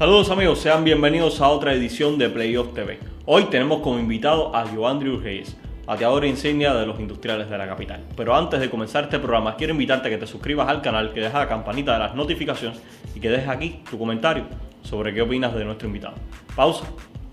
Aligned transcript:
Saludos 0.00 0.30
amigos, 0.30 0.60
sean 0.60 0.82
bienvenidos 0.82 1.42
a 1.42 1.48
otra 1.48 1.74
edición 1.74 2.16
de 2.16 2.30
Playoff 2.30 2.72
TV. 2.72 2.98
Hoy 3.26 3.44
tenemos 3.50 3.82
como 3.82 3.98
invitado 3.98 4.56
a 4.56 4.66
Joandri 4.66 5.14
Reyes, 5.14 5.54
bateador 5.84 6.24
insignia 6.24 6.72
de 6.72 6.86
los 6.86 6.98
industriales 6.98 7.50
de 7.50 7.58
la 7.58 7.68
capital. 7.68 8.02
Pero 8.16 8.34
antes 8.34 8.60
de 8.60 8.70
comenzar 8.70 9.04
este 9.04 9.18
programa, 9.18 9.56
quiero 9.56 9.74
invitarte 9.74 10.08
a 10.08 10.10
que 10.10 10.16
te 10.16 10.26
suscribas 10.26 10.70
al 10.70 10.80
canal, 10.80 11.12
que 11.12 11.20
dejes 11.20 11.34
la 11.34 11.46
campanita 11.46 11.92
de 11.92 11.98
las 11.98 12.14
notificaciones 12.14 12.80
y 13.14 13.20
que 13.20 13.28
dejes 13.28 13.50
aquí 13.50 13.82
tu 13.90 13.98
comentario 13.98 14.44
sobre 14.82 15.12
qué 15.12 15.20
opinas 15.20 15.54
de 15.54 15.66
nuestro 15.66 15.86
invitado. 15.86 16.14
Pausa, 16.56 16.86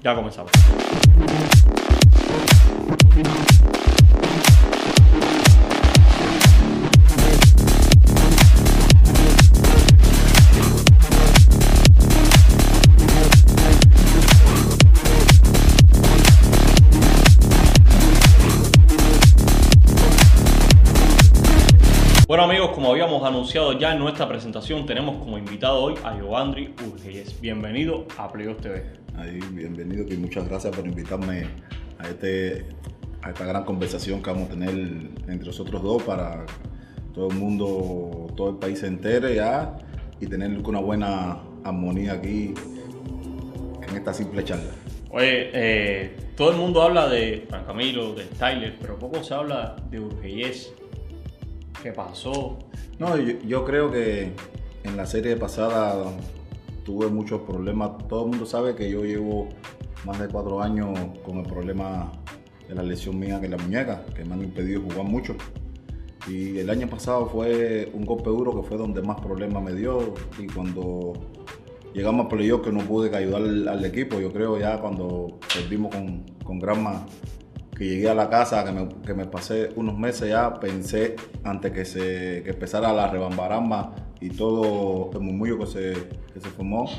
ya 0.03 0.13
comenzamos. 0.13 0.51
Como 22.77 22.91
habíamos 22.91 23.23
anunciado 23.23 23.73
ya 23.73 23.93
en 23.93 23.97
nuestra 23.97 24.27
presentación, 24.27 24.85
tenemos 24.85 25.17
como 25.17 25.35
invitado 25.39 25.81
hoy 25.81 25.95
a 26.03 26.15
Giovanni 26.15 26.75
Urgeyes. 26.87 27.41
Bienvenido 27.41 28.05
a 28.19 28.31
Playoff 28.31 28.61
TV. 28.61 28.83
Ahí, 29.15 29.39
bienvenido 29.51 30.05
y 30.13 30.15
muchas 30.15 30.47
gracias 30.47 30.75
por 30.75 30.85
invitarme 30.85 31.47
a, 31.97 32.07
este, 32.07 32.67
a 33.23 33.31
esta 33.31 33.45
gran 33.45 33.63
conversación 33.63 34.21
que 34.21 34.29
vamos 34.29 34.49
a 34.49 34.51
tener 34.51 34.69
entre 34.69 35.47
nosotros 35.47 35.81
dos 35.81 36.03
para 36.03 36.45
todo 37.15 37.29
el 37.31 37.35
mundo, 37.35 38.27
todo 38.37 38.51
el 38.51 38.57
país 38.57 38.77
se 38.77 38.85
entere 38.85 39.33
ya 39.33 39.75
y 40.21 40.27
tener 40.27 40.55
una 40.59 40.79
buena 40.79 41.39
armonía 41.63 42.13
aquí 42.13 42.53
en 43.89 43.95
esta 43.95 44.13
simple 44.13 44.43
charla. 44.43 44.69
Oye, 45.09 45.49
eh, 45.51 46.15
todo 46.35 46.51
el 46.51 46.57
mundo 46.57 46.83
habla 46.83 47.09
de 47.09 47.43
Fran 47.49 47.65
Camilo, 47.65 48.13
de 48.13 48.25
Tyler, 48.25 48.77
pero 48.79 48.99
poco 48.99 49.23
se 49.23 49.33
habla 49.33 49.77
de 49.89 49.99
Urgeyes. 49.99 50.71
¿Qué 51.81 51.91
pasó? 51.91 52.57
No, 52.97 53.17
yo, 53.17 53.63
creo 53.65 53.91
que 53.91 54.33
en 54.83 54.97
la 54.97 55.05
serie 55.05 55.35
pasada 55.35 56.11
tuve 56.83 57.07
muchos 57.07 57.41
problemas. 57.41 57.97
Todo 58.07 58.23
el 58.23 58.31
mundo 58.31 58.45
sabe 58.45 58.75
que 58.75 58.89
yo 58.89 59.03
llevo 59.03 59.49
más 60.05 60.19
de 60.19 60.27
cuatro 60.27 60.61
años 60.61 60.97
con 61.23 61.37
el 61.37 61.45
problema 61.45 62.11
de 62.67 62.75
la 62.75 62.83
lesión 62.83 63.19
mía 63.19 63.39
que 63.39 63.47
la 63.47 63.57
muñeca, 63.57 64.03
que 64.15 64.25
me 64.25 64.33
han 64.33 64.43
impedido 64.43 64.81
jugar 64.81 65.03
mucho. 65.03 65.35
Y 66.27 66.57
el 66.57 66.69
año 66.69 66.89
pasado 66.89 67.27
fue 67.27 67.91
un 67.93 68.05
golpe 68.05 68.29
duro 68.29 68.59
que 68.59 68.67
fue 68.67 68.77
donde 68.77 69.01
más 69.03 69.21
problemas 69.21 69.63
me 69.63 69.73
dio. 69.73 70.15
Y 70.39 70.47
cuando 70.47 71.13
llegamos 71.93 72.25
a 72.25 72.29
playoff 72.29 72.63
que 72.63 72.71
no 72.71 72.79
pude 72.79 73.15
ayudar 73.15 73.43
al, 73.43 73.67
al, 73.67 73.85
equipo, 73.85 74.19
yo 74.19 74.33
creo 74.33 74.59
ya 74.59 74.81
cuando 74.81 75.39
perdimos 75.53 75.93
con, 75.93 76.25
con 76.43 76.59
Granma, 76.59 77.05
que 77.77 77.85
llegué 77.85 78.09
a 78.09 78.15
la 78.15 78.27
casa, 78.27 78.63
que 78.65 78.71
me, 78.71 78.89
que 79.05 79.13
me, 79.13 79.25
pasé 79.25 79.69
unos 79.75 79.97
meses 79.97 80.29
ya, 80.29 80.59
pensé 80.59 81.15
antes 81.43 81.71
que, 81.71 81.85
se, 81.85 82.41
que 82.43 82.49
empezara 82.49 82.91
la 82.91 83.07
rebambaramba 83.07 83.93
y 84.19 84.31
todo 84.31 85.11
el 85.13 85.19
murmullo 85.19 85.59
que 85.59 85.67
se, 85.67 85.93
que 86.33 86.39
se 86.39 86.49
formó, 86.49 86.89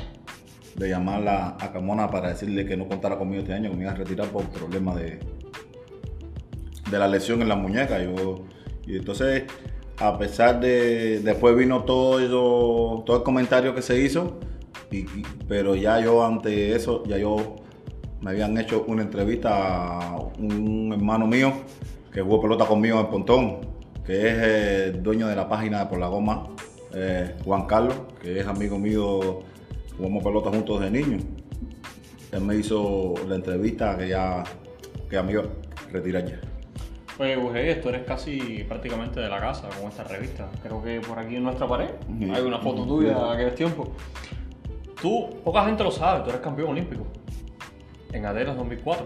de 0.75 0.89
llamarla 0.89 1.57
a 1.59 1.73
Camona 1.73 2.09
para 2.09 2.29
decirle 2.29 2.65
que 2.65 2.77
no 2.77 2.87
contara 2.87 3.17
conmigo 3.17 3.41
este 3.41 3.53
año, 3.53 3.69
que 3.69 3.75
me 3.75 3.83
iba 3.83 3.91
a 3.91 3.95
retirar 3.95 4.29
por 4.29 4.45
problemas 4.45 4.95
de, 4.95 5.19
de 6.89 6.97
la 6.97 7.09
lesión 7.09 7.41
en 7.41 7.49
la 7.49 7.55
muñeca. 7.57 8.01
Yo, 8.01 8.45
y 8.87 8.95
entonces, 8.95 9.43
a 9.97 10.17
pesar 10.17 10.61
de, 10.61 11.19
después 11.19 11.57
vino 11.57 11.83
todo, 11.83 12.21
eso, 12.21 13.03
todo 13.05 13.17
el 13.17 13.23
comentario 13.23 13.75
que 13.75 13.81
se 13.81 13.99
hizo, 13.99 14.39
y, 14.91 15.03
pero 15.45 15.75
ya 15.75 15.99
yo 15.99 16.23
ante 16.25 16.73
eso, 16.73 17.03
ya 17.05 17.17
yo 17.17 17.57
me 18.21 18.31
habían 18.31 18.57
hecho 18.57 18.83
una 18.87 19.01
entrevista 19.01 19.99
a 19.99 20.19
un 20.39 20.91
hermano 20.93 21.25
mío 21.27 21.53
que 22.11 22.21
jugó 22.21 22.41
pelota 22.41 22.65
conmigo 22.65 22.99
en 22.99 23.07
Pontón, 23.07 23.59
que 24.05 24.27
es 24.27 24.37
el 24.93 25.03
dueño 25.03 25.27
de 25.27 25.35
la 25.35 25.47
página 25.47 25.79
de 25.79 25.85
Por 25.85 25.99
la 25.99 26.07
Goma, 26.07 26.47
eh, 26.93 27.35
Juan 27.45 27.65
Carlos, 27.65 27.95
que 28.21 28.39
es 28.39 28.47
amigo 28.47 28.77
mío, 28.77 29.41
jugamos 29.95 30.23
pelota 30.23 30.49
juntos 30.49 30.81
desde 30.81 31.01
niño. 31.01 31.17
Él 32.31 32.41
me 32.41 32.55
hizo 32.55 33.13
la 33.27 33.35
entrevista 33.35 33.97
que 33.97 34.09
ya 34.09 34.43
que 35.09 35.17
a 35.17 35.23
mí 35.23 35.33
iba 35.33 35.43
a 35.43 35.91
retirar 35.91 36.25
ya. 36.25 36.39
Oye, 37.17 37.33
Eugenia, 37.33 37.81
tú 37.81 37.89
eres 37.89 38.03
casi 38.05 38.63
prácticamente 38.67 39.19
de 39.19 39.27
la 39.27 39.39
casa 39.39 39.67
con 39.79 39.89
esta 39.89 40.03
revista. 40.03 40.49
Creo 40.61 40.81
que 40.81 41.01
por 41.01 41.19
aquí 41.19 41.35
en 41.35 41.43
nuestra 41.43 41.67
pared 41.67 41.89
sí. 42.19 42.31
hay 42.33 42.41
una 42.43 42.59
foto 42.59 42.85
tuya 42.85 43.17
de 43.17 43.33
aquel 43.33 43.55
tiempo. 43.55 43.91
Tú, 45.01 45.29
poca 45.43 45.65
gente 45.65 45.83
lo 45.83 45.91
sabe, 45.91 46.23
tú 46.23 46.29
eres 46.29 46.41
campeón 46.41 46.69
olímpico 46.69 47.05
en 48.13 48.25
Atenas 48.25 48.57
2004. 48.57 49.05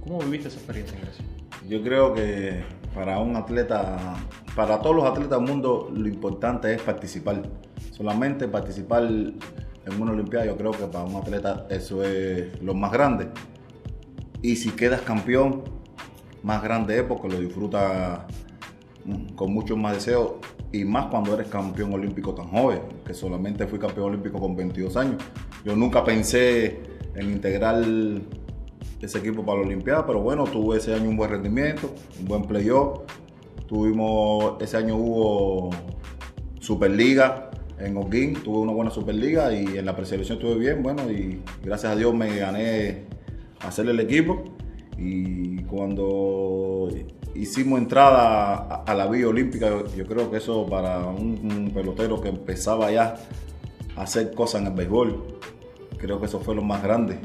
¿Cómo 0.00 0.18
viviste 0.20 0.48
esa 0.48 0.58
experiencia 0.58 0.96
en 0.96 1.04
Grecia? 1.04 1.24
Yo 1.68 1.82
creo 1.82 2.14
que 2.14 2.62
para 2.94 3.18
un 3.18 3.36
atleta, 3.36 4.16
para 4.54 4.80
todos 4.80 4.96
los 4.96 5.04
atletas 5.04 5.38
del 5.38 5.48
mundo, 5.48 5.90
lo 5.92 6.08
importante 6.08 6.74
es 6.74 6.80
participar. 6.82 7.42
Solamente 7.90 8.46
participar 8.48 9.04
en 9.04 10.00
una 10.00 10.12
Olimpiada, 10.12 10.46
yo 10.46 10.56
creo 10.56 10.70
que 10.70 10.84
para 10.86 11.04
un 11.04 11.16
atleta 11.16 11.66
eso 11.70 12.04
es 12.04 12.60
lo 12.62 12.74
más 12.74 12.92
grande. 12.92 13.28
Y 14.42 14.56
si 14.56 14.70
quedas 14.70 15.00
campeón, 15.00 15.64
más 16.42 16.62
grande 16.62 16.98
es 16.98 17.02
porque 17.02 17.28
lo 17.28 17.40
disfrutas 17.40 18.20
con 19.34 19.52
mucho 19.52 19.76
más 19.76 19.94
deseo 19.94 20.40
y 20.72 20.84
más 20.84 21.06
cuando 21.06 21.34
eres 21.34 21.48
campeón 21.48 21.92
olímpico 21.94 22.34
tan 22.34 22.48
joven, 22.48 22.80
que 23.04 23.14
solamente 23.14 23.66
fui 23.66 23.78
campeón 23.78 24.08
olímpico 24.08 24.38
con 24.38 24.54
22 24.56 24.96
años. 24.96 25.22
Yo 25.64 25.74
nunca 25.74 26.04
pensé 26.04 26.95
en 27.16 27.30
integrar 27.32 27.82
ese 29.00 29.18
equipo 29.18 29.44
para 29.44 29.60
la 29.60 29.66
Olimpiada, 29.66 30.06
pero 30.06 30.20
bueno, 30.20 30.44
tuve 30.44 30.78
ese 30.78 30.94
año 30.94 31.08
un 31.08 31.16
buen 31.16 31.30
rendimiento, 31.30 31.92
un 32.20 32.26
buen 32.26 32.42
playoff. 32.42 33.00
Tuvimos, 33.66 34.62
ese 34.62 34.76
año 34.76 34.96
hubo 34.96 35.70
Superliga 36.60 37.50
en 37.78 37.96
Holguín, 37.96 38.34
tuve 38.34 38.58
una 38.58 38.72
buena 38.72 38.90
Superliga 38.90 39.52
y 39.52 39.78
en 39.78 39.84
la 39.84 39.96
preselección 39.96 40.38
estuve 40.38 40.56
bien, 40.56 40.82
bueno, 40.82 41.10
y 41.10 41.40
gracias 41.62 41.92
a 41.92 41.96
Dios 41.96 42.14
me 42.14 42.36
gané 42.36 43.04
hacer 43.60 43.88
el 43.88 43.98
equipo. 44.00 44.44
Y 44.98 45.62
cuando 45.64 46.88
hicimos 47.34 47.78
entrada 47.78 48.82
a, 48.86 48.94
la 48.94 49.06
Vía 49.08 49.28
Olímpica, 49.28 49.68
yo, 49.68 49.94
yo, 49.94 50.06
creo 50.06 50.30
que 50.30 50.38
eso 50.38 50.64
para 50.66 51.06
un, 51.06 51.50
un 51.52 51.70
pelotero 51.74 52.20
que 52.20 52.28
empezaba 52.28 52.90
ya 52.90 53.14
a 53.94 54.02
hacer 54.02 54.32
cosas 54.32 54.62
en 54.62 54.68
el 54.68 54.72
béisbol, 54.72 55.36
creo 55.98 56.20
que 56.20 56.26
eso 56.26 56.40
fue 56.40 56.54
lo 56.54 56.62
más 56.62 56.82
grande. 56.82 57.18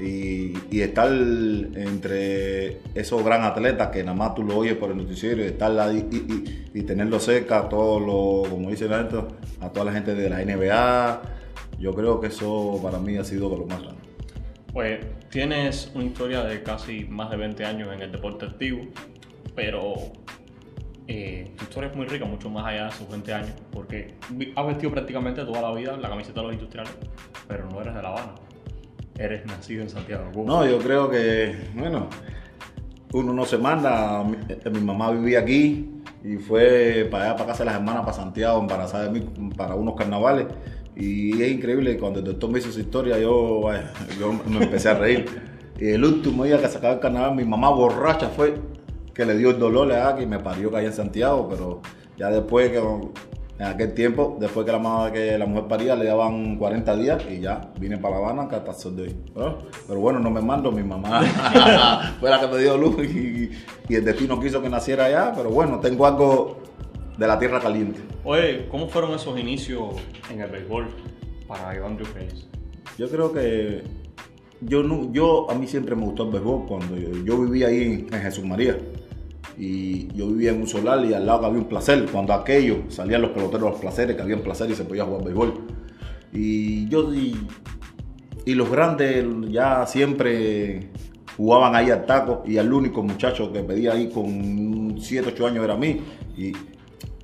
Y, 0.00 0.80
estar 0.80 1.08
entre 1.08 2.80
esos 2.94 3.24
gran 3.24 3.42
atletas 3.42 3.88
que 3.88 4.02
nada 4.02 4.16
más 4.16 4.34
tú 4.34 4.42
lo 4.42 4.56
oyes 4.58 4.76
por 4.76 4.90
el 4.90 4.96
noticiero 4.96 5.42
y 5.42 5.46
estar 5.46 5.78
ahí 5.78 6.08
y, 6.74 6.82
tenerlo 6.82 7.20
cerca 7.20 7.60
a 7.60 7.68
todos 7.68 8.02
los, 8.02 8.48
como 8.48 8.70
dice 8.70 8.88
la 8.88 9.08
a 9.60 9.68
toda 9.70 9.86
la 9.86 9.92
gente 9.92 10.14
de 10.14 10.28
la 10.28 10.44
NBA, 10.44 11.22
yo 11.78 11.92
creo 11.94 12.20
que 12.20 12.26
eso 12.26 12.80
para 12.82 12.98
mí 12.98 13.16
ha 13.16 13.24
sido 13.24 13.48
lo 13.48 13.66
más 13.66 13.80
grande. 13.80 14.02
Pues 14.72 14.98
tienes 15.30 15.92
una 15.94 16.04
historia 16.04 16.42
de 16.42 16.62
casi 16.62 17.04
más 17.04 17.30
de 17.30 17.36
20 17.36 17.64
años 17.64 17.94
en 17.94 18.02
el 18.02 18.10
deporte 18.10 18.46
activo, 18.46 18.82
pero 19.54 19.94
eh, 21.06 21.52
tu 21.56 21.64
historia 21.64 21.90
es 21.90 21.96
muy 21.96 22.06
rica, 22.06 22.24
mucho 22.24 22.48
más 22.48 22.64
allá 22.66 22.84
de 22.84 22.88
esos 22.90 23.08
20 23.08 23.34
años, 23.34 23.52
porque 23.70 24.14
has 24.56 24.66
vestido 24.66 24.90
prácticamente 24.90 25.44
toda 25.44 25.60
la 25.60 25.72
vida 25.72 25.96
la 25.96 26.08
camiseta 26.08 26.40
de 26.40 26.46
los 26.46 26.54
industriales, 26.54 26.92
pero 27.46 27.68
no 27.68 27.80
eres 27.80 27.94
de 27.94 28.02
La 28.02 28.08
Habana, 28.08 28.34
eres 29.18 29.44
nacido 29.46 29.82
en 29.82 29.90
Santiago. 29.90 30.30
¿Cómo? 30.32 30.46
No, 30.46 30.66
yo 30.66 30.78
creo 30.78 31.10
que, 31.10 31.54
bueno, 31.74 32.08
uno 33.12 33.32
no 33.32 33.44
se 33.44 33.58
manda, 33.58 34.24
mi, 34.24 34.36
mi 34.70 34.80
mamá 34.80 35.10
vivía 35.10 35.40
aquí 35.40 35.90
y 36.24 36.36
fue 36.36 37.06
para 37.10 37.24
allá, 37.24 37.36
para 37.36 37.46
casa 37.48 37.64
de 37.64 37.66
las 37.66 37.74
hermanas, 37.76 38.02
para 38.02 38.14
Santiago, 38.14 38.58
embarazada 38.58 39.08
de 39.08 39.20
mí, 39.20 39.50
para 39.54 39.74
unos 39.74 39.94
carnavales. 39.94 40.46
Y 40.96 41.42
es 41.42 41.52
increíble, 41.52 41.98
cuando 41.98 42.20
el 42.20 42.24
doctor 42.24 42.50
me 42.50 42.60
hizo 42.60 42.70
esa 42.70 42.80
historia, 42.80 43.18
yo, 43.18 43.62
yo 44.18 44.32
me 44.46 44.64
empecé 44.64 44.88
a 44.88 44.94
reír. 44.94 45.26
Y 45.76 45.88
el 45.88 46.04
último 46.04 46.44
día 46.44 46.60
que 46.60 46.68
sacaba 46.68 46.94
el 46.94 47.00
carnaval, 47.00 47.34
mi 47.34 47.44
mamá 47.44 47.68
borracha 47.70 48.28
fue 48.28 48.54
que 49.14 49.24
le 49.24 49.36
dio 49.36 49.50
el 49.50 49.58
dolor 49.58 49.92
a 49.92 50.20
y 50.20 50.26
me 50.26 50.38
parió 50.38 50.70
que 50.70 50.78
allá 50.78 50.88
en 50.88 50.92
Santiago, 50.92 51.48
pero 51.48 51.80
ya 52.16 52.30
después 52.30 52.70
que 52.70 52.78
en 52.78 53.66
aquel 53.66 53.94
tiempo, 53.94 54.36
después 54.40 54.66
que 54.66 54.72
la, 54.72 54.78
mamá, 54.80 55.12
que 55.12 55.38
la 55.38 55.46
mujer 55.46 55.68
paría, 55.68 55.94
le 55.94 56.06
daban 56.06 56.56
40 56.56 56.96
días 56.96 57.22
y 57.30 57.40
ya 57.40 57.72
vine 57.78 57.98
para 57.98 58.18
La 58.18 58.26
Habana 58.26 58.48
que 58.48 58.56
hasta 58.56 58.88
el 58.88 58.96
de 58.96 59.02
hoy. 59.02 59.16
Pero, 59.32 59.58
pero, 59.86 60.00
bueno, 60.00 60.18
no 60.18 60.30
me 60.30 60.40
mando, 60.40 60.72
mi 60.72 60.82
mamá 60.82 61.22
fue 62.20 62.30
la 62.30 62.40
que 62.40 62.48
me 62.48 62.58
dio 62.58 62.76
luz 62.76 62.96
y, 63.04 63.52
y, 63.88 63.94
el 63.94 64.04
destino 64.04 64.40
quiso 64.40 64.60
que 64.60 64.68
naciera 64.68 65.04
allá, 65.04 65.32
pero 65.36 65.50
bueno, 65.50 65.78
tengo 65.78 66.04
algo 66.04 66.58
de 67.16 67.26
la 67.28 67.38
tierra 67.38 67.60
caliente. 67.60 68.00
Oye, 68.24 68.66
¿cómo 68.68 68.88
fueron 68.88 69.12
esos 69.12 69.38
inicios 69.38 69.94
en 70.30 70.40
el 70.40 70.50
béisbol 70.50 70.88
para 71.46 71.76
Iván 71.76 71.96
Reyes? 71.96 72.48
Yo 72.98 73.08
creo 73.08 73.32
que 73.32 73.84
yo, 74.60 74.82
no, 74.82 75.12
yo 75.12 75.50
a 75.50 75.54
mí 75.54 75.66
siempre 75.66 75.94
me 75.96 76.04
gustó 76.04 76.24
el 76.24 76.30
béisbol 76.30 76.66
cuando 76.66 76.96
yo, 76.96 77.40
vivía 77.42 77.68
ahí 77.68 78.06
en 78.10 78.20
Jesús 78.20 78.44
María 78.44 78.78
y 79.56 80.08
yo 80.14 80.28
vivía 80.28 80.50
en 80.50 80.60
un 80.60 80.66
solar 80.66 81.04
y 81.04 81.14
al 81.14 81.26
lado 81.26 81.46
había 81.46 81.60
un 81.60 81.68
placer. 81.68 82.06
Cuando 82.10 82.32
aquello 82.32 82.78
salían 82.88 83.22
los 83.22 83.30
peloteros 83.30 83.70
los 83.72 83.80
placeres, 83.80 84.16
que 84.16 84.22
había 84.22 84.36
un 84.36 84.42
placer 84.42 84.70
y 84.70 84.74
se 84.74 84.84
podía 84.84 85.04
jugar 85.04 85.24
béisbol. 85.24 85.54
Y 86.32 86.88
yo 86.88 87.12
y, 87.14 87.36
los 88.46 88.70
grandes 88.70 89.24
ya 89.50 89.86
siempre 89.86 90.90
jugaban 91.36 91.74
ahí 91.74 91.90
al 91.90 92.04
taco 92.04 92.42
y 92.46 92.56
el 92.56 92.72
único 92.72 93.02
muchacho 93.02 93.52
que 93.52 93.60
pedía 93.60 93.92
ahí 93.92 94.08
con 94.08 94.96
7, 94.98 95.30
8 95.32 95.46
años 95.46 95.64
era 95.64 95.76
mí. 95.76 96.00
Y, 96.36 96.52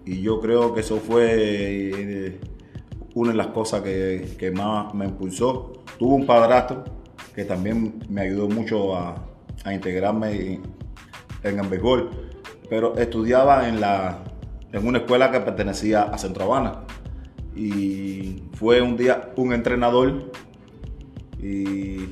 y 0.06 0.22
yo 0.22 0.40
creo 0.40 0.72
que 0.72 0.80
eso 0.80 0.98
fue 0.98 1.26
eh, 1.32 2.40
una 3.14 3.32
de 3.32 3.36
las 3.36 3.48
cosas 3.48 3.82
que, 3.82 4.36
que 4.38 4.50
más 4.50 4.94
me 4.94 5.06
impulsó. 5.06 5.72
Tuve 5.98 6.14
un 6.14 6.26
padrastro 6.26 6.84
que 7.34 7.44
también 7.44 8.02
me 8.08 8.22
ayudó 8.22 8.48
mucho 8.48 8.96
a, 8.96 9.14
integrarme 9.72 10.60
en, 11.42 11.70
béisbol, 11.70 12.10
pero 12.68 12.96
estudiaba 12.96 13.68
en, 13.68 13.80
la, 13.80 14.18
en 14.72 14.86
una 14.86 14.98
escuela 14.98 15.30
que 15.30 15.40
pertenecía 15.40 16.02
a 16.04 16.16
Centro 16.18 16.44
Habana. 16.44 16.84
Y 17.54 18.42
fue 18.54 18.80
un 18.80 18.96
día 18.96 19.32
un 19.36 19.52
entrenador 19.52 20.30
y 21.42 22.06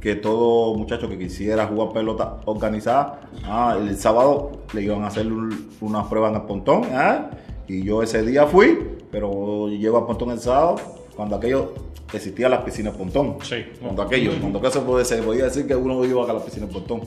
que 0.00 0.14
todo 0.14 0.74
muchacho 0.76 1.08
que 1.08 1.18
quisiera 1.18 1.66
jugar 1.66 1.92
pelota 1.92 2.36
organizada, 2.44 3.20
ah, 3.44 3.76
el 3.78 3.96
sábado 3.96 4.52
le 4.72 4.82
iban 4.82 5.02
a 5.02 5.08
hacer 5.08 5.26
un- 5.32 5.70
unas 5.80 6.06
pruebas 6.06 6.30
en 6.30 6.36
el 6.36 6.42
pontón, 6.42 6.82
ah, 6.92 7.30
y 7.66 7.82
yo 7.82 8.02
ese 8.02 8.22
día 8.22 8.46
fui, 8.46 8.78
pero 9.10 9.68
llego 9.68 9.98
al 9.98 10.06
pontón 10.06 10.30
el 10.30 10.38
sábado, 10.38 10.76
cuando 11.18 11.34
aquello 11.34 11.74
existía 12.14 12.48
la 12.48 12.64
piscina 12.64 12.90
del 12.90 12.98
pontón. 13.00 13.38
Sí. 13.42 13.56
Cuando 13.82 14.02
aquello, 14.02 14.30
cuando 14.40 14.60
que 14.60 14.70
se, 14.70 14.78
podía, 14.78 15.04
se 15.04 15.20
podía 15.20 15.44
decir 15.46 15.66
que 15.66 15.74
uno 15.74 16.04
iba 16.04 16.22
a 16.22 16.32
la 16.32 16.38
piscina 16.38 16.66
del 16.66 16.72
pontón. 16.76 17.00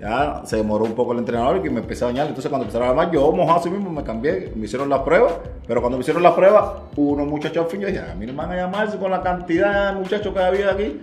Ya 0.00 0.42
se 0.44 0.56
demoró 0.56 0.84
un 0.84 0.94
poco 0.94 1.12
el 1.12 1.20
entrenador 1.20 1.64
y 1.64 1.70
me 1.70 1.78
empecé 1.78 2.02
a 2.02 2.08
bañar. 2.08 2.26
Entonces, 2.26 2.48
cuando 2.48 2.64
empezaron 2.64 2.88
a 2.88 2.92
bañar, 2.94 3.14
yo 3.14 3.30
mojado 3.30 3.60
así 3.60 3.70
mismo 3.70 3.92
me 3.92 4.02
cambié. 4.02 4.52
Me 4.56 4.64
hicieron 4.64 4.88
las 4.88 5.02
pruebas. 5.02 5.34
Pero 5.68 5.80
cuando 5.80 5.96
me 5.96 6.02
hicieron 6.02 6.20
las 6.20 6.32
pruebas, 6.32 6.64
unos 6.96 7.28
muchachos 7.28 7.64
al 7.64 7.70
fin, 7.70 7.80
yo 7.80 7.86
dije, 7.86 8.00
a 8.00 8.12
mí 8.16 8.26
no 8.26 8.32
me 8.32 8.38
van 8.38 8.50
a 8.50 8.56
llamarse 8.56 8.98
con 8.98 9.12
la 9.12 9.22
cantidad 9.22 9.92
de 9.92 10.00
muchachos 10.00 10.34
que 10.34 10.40
había 10.40 10.72
aquí. 10.72 11.00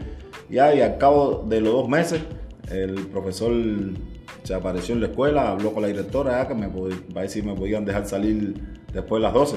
Ya, 0.50 0.76
y 0.76 0.82
al 0.82 0.98
cabo 0.98 1.46
de 1.48 1.62
los 1.62 1.72
dos 1.72 1.88
meses, 1.88 2.20
el 2.70 2.96
profesor 3.08 3.54
se 4.44 4.54
apareció 4.54 4.94
en 4.94 5.00
la 5.00 5.08
escuela, 5.08 5.52
habló 5.52 5.72
con 5.72 5.84
la 5.84 5.88
directora, 5.88 6.42
ya, 6.42 6.50
que 6.50 6.54
me, 6.54 6.68
para 6.68 7.22
ver 7.22 7.30
si 7.30 7.42
me 7.42 7.56
podían 7.56 7.86
dejar 7.86 8.06
salir 8.06 8.56
después 8.92 9.22
de 9.22 9.24
las 9.24 9.34
12 9.34 9.56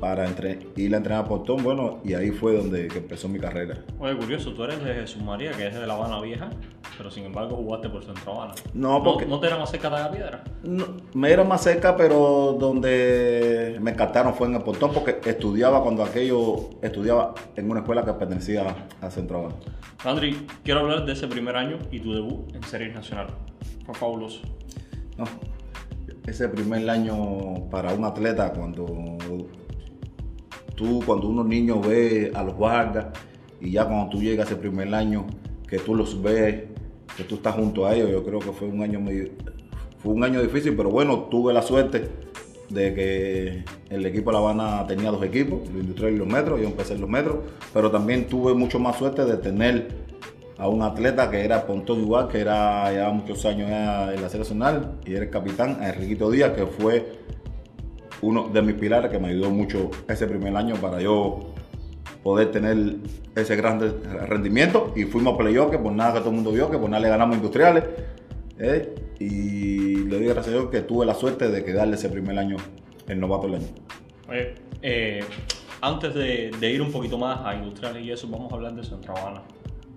para 0.00 0.26
entre- 0.26 0.58
ir 0.76 0.92
a 0.94 0.98
entrenar 0.98 1.24
a 1.24 1.28
Portón. 1.28 1.62
Bueno, 1.62 1.98
y 2.04 2.14
ahí 2.14 2.30
fue 2.30 2.56
donde 2.56 2.88
que 2.88 2.98
empezó 2.98 3.28
mi 3.28 3.38
carrera. 3.38 3.78
Oye, 3.98 4.16
curioso, 4.16 4.52
tú 4.52 4.64
eres 4.64 4.82
de 4.84 4.94
Jesús 4.94 5.22
María, 5.22 5.52
que 5.52 5.66
es 5.68 5.74
de 5.74 5.86
La 5.86 5.94
Habana 5.94 6.20
Vieja, 6.20 6.50
pero 6.96 7.10
sin 7.10 7.24
embargo 7.24 7.56
jugaste 7.56 7.88
por 7.88 8.04
Centro 8.04 8.32
Habana. 8.34 8.54
No, 8.74 9.02
porque- 9.02 9.26
¿No, 9.26 9.40
te 9.40 9.46
era 9.46 9.56
más 9.58 9.70
cerca 9.70 9.88
de 9.90 10.02
la 10.02 10.10
piedra? 10.10 10.44
No, 10.62 10.84
me 11.14 11.30
era 11.30 11.44
más 11.44 11.62
cerca, 11.62 11.96
pero 11.96 12.56
donde 12.58 13.78
me 13.80 13.92
encantaron 13.92 14.34
fue 14.34 14.48
en 14.48 14.54
el 14.56 14.62
Portón 14.62 14.92
porque 14.92 15.18
estudiaba 15.28 15.82
cuando 15.82 16.02
aquello, 16.04 16.70
estudiaba 16.82 17.34
en 17.56 17.70
una 17.70 17.80
escuela 17.80 18.04
que 18.04 18.12
pertenecía 18.12 18.74
a 19.00 19.10
Centro 19.10 19.38
Habana. 19.38 19.54
Andri, 20.04 20.46
quiero 20.62 20.80
hablar 20.80 21.04
de 21.06 21.12
ese 21.12 21.26
primer 21.26 21.56
año 21.56 21.78
y 21.90 22.00
tu 22.00 22.12
debut 22.12 22.54
en 22.54 22.62
Series 22.64 22.94
Nacional. 22.94 23.28
Fue 23.84 23.94
fabuloso. 23.94 24.40
No, 25.16 25.24
ese 26.26 26.48
primer 26.48 26.88
año 26.90 27.68
para 27.70 27.94
un 27.94 28.04
atleta, 28.04 28.52
cuando 28.52 28.84
tú, 30.76 31.02
cuando 31.04 31.28
uno 31.28 31.42
niño 31.42 31.80
ve 31.80 32.30
a 32.34 32.42
los 32.44 32.56
Vargas 32.56 33.06
y 33.60 33.72
ya 33.72 33.84
cuando 33.86 34.10
tú 34.10 34.22
llegas 34.22 34.46
ese 34.46 34.56
primer 34.56 34.94
año, 34.94 35.26
que 35.68 35.78
tú 35.78 35.94
los 35.94 36.22
ves, 36.22 36.64
que 37.16 37.24
tú 37.24 37.36
estás 37.36 37.54
junto 37.54 37.86
a 37.86 37.94
ellos, 37.94 38.10
yo 38.10 38.22
creo 38.22 38.38
que 38.38 38.52
fue 38.52 38.68
un 38.68 38.82
año 38.82 39.00
muy, 39.00 39.32
fue 39.98 40.12
un 40.12 40.22
año 40.22 40.40
difícil, 40.40 40.76
pero 40.76 40.90
bueno, 40.90 41.26
tuve 41.30 41.52
la 41.52 41.62
suerte 41.62 42.08
de 42.68 42.94
que 42.94 43.64
el 43.90 44.06
equipo 44.06 44.30
de 44.30 44.34
La 44.34 44.38
Habana 44.38 44.86
tenía 44.86 45.10
dos 45.10 45.24
equipos, 45.24 45.60
los 45.70 45.82
industriales 45.82 46.16
y 46.16 46.18
los 46.18 46.28
metros, 46.28 46.60
yo 46.60 46.66
empecé 46.66 46.94
en 46.94 47.00
los 47.00 47.10
metros, 47.10 47.38
pero 47.72 47.90
también 47.90 48.26
tuve 48.26 48.54
mucho 48.54 48.78
más 48.78 48.96
suerte 48.96 49.24
de 49.24 49.36
tener 49.36 50.06
a 50.58 50.68
un 50.68 50.82
atleta 50.82 51.30
que 51.30 51.44
era 51.44 51.66
Pontón 51.66 52.00
igual, 52.00 52.28
que 52.28 52.40
era 52.40 52.92
ya 52.92 53.10
muchos 53.10 53.44
años 53.44 53.70
en 53.70 54.22
la 54.22 54.28
selección 54.28 54.58
nacional, 54.58 54.98
y 55.04 55.14
era 55.14 55.24
el 55.24 55.30
capitán, 55.30 55.78
Enriquito 55.82 56.30
Díaz, 56.30 56.52
que 56.52 56.66
fue 56.66 57.18
uno 58.22 58.48
de 58.48 58.62
mis 58.62 58.74
pilares 58.74 59.10
que 59.10 59.18
me 59.18 59.28
ayudó 59.28 59.50
mucho 59.50 59.90
ese 60.08 60.26
primer 60.26 60.56
año 60.56 60.74
para 60.76 61.00
yo 61.00 61.52
poder 62.22 62.50
tener 62.50 62.96
ese 63.34 63.56
gran 63.56 63.78
de- 63.78 63.92
rendimiento. 64.26 64.92
Y 64.96 65.04
fuimos 65.04 65.34
a 65.34 65.38
playoff, 65.38 65.70
que 65.70 65.78
por 65.78 65.92
nada 65.92 66.14
que 66.14 66.18
todo 66.20 66.30
el 66.30 66.36
mundo 66.36 66.52
vio, 66.52 66.70
que 66.70 66.78
por 66.78 66.88
nada 66.90 67.00
le 67.02 67.08
ganamos 67.08 67.36
industriales. 67.36 67.84
¿eh? 68.58 68.94
Y 69.18 69.96
le 70.04 70.16
doy 70.16 70.24
gracias 70.26 70.48
a 70.48 70.50
Dios 70.58 70.70
que 70.70 70.80
tuve 70.82 71.06
la 71.06 71.14
suerte 71.14 71.48
de 71.50 71.64
quedarle 71.64 71.94
ese 71.96 72.08
primer 72.08 72.38
año 72.38 72.56
el 73.08 73.20
novato 73.20 73.46
del 73.46 73.56
año. 73.56 73.66
Oye, 74.28 74.54
eh, 74.82 75.22
antes 75.80 76.14
de, 76.14 76.50
de 76.58 76.70
ir 76.72 76.82
un 76.82 76.90
poquito 76.90 77.16
más 77.18 77.40
a 77.44 77.54
industriales 77.54 78.02
y 78.02 78.10
eso, 78.10 78.26
vamos 78.28 78.50
a 78.52 78.56
hablar 78.56 78.74
de 78.74 78.82
Centro 78.82 79.16
Habana. 79.16 79.42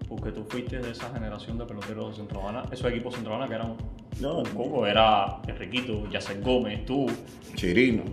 Porque 0.07 0.31
tú 0.31 0.43
fuiste 0.47 0.79
de 0.79 0.91
esa 0.91 1.09
generación 1.13 1.57
de 1.57 1.65
peloteros 1.65 2.09
de 2.11 2.15
Centro 2.17 2.41
Habana, 2.41 2.63
esos 2.71 2.91
equipos 2.91 3.13
Centro 3.15 3.33
Habana 3.33 3.47
que 3.47 3.55
eran 3.55 3.75
No, 4.19 4.39
un 4.39 4.45
poco, 4.45 4.85
era 4.85 5.41
Enriquito, 5.47 6.09
Yacel 6.09 6.41
Gómez, 6.41 6.85
tú. 6.85 7.07
Chirino. 7.55 8.03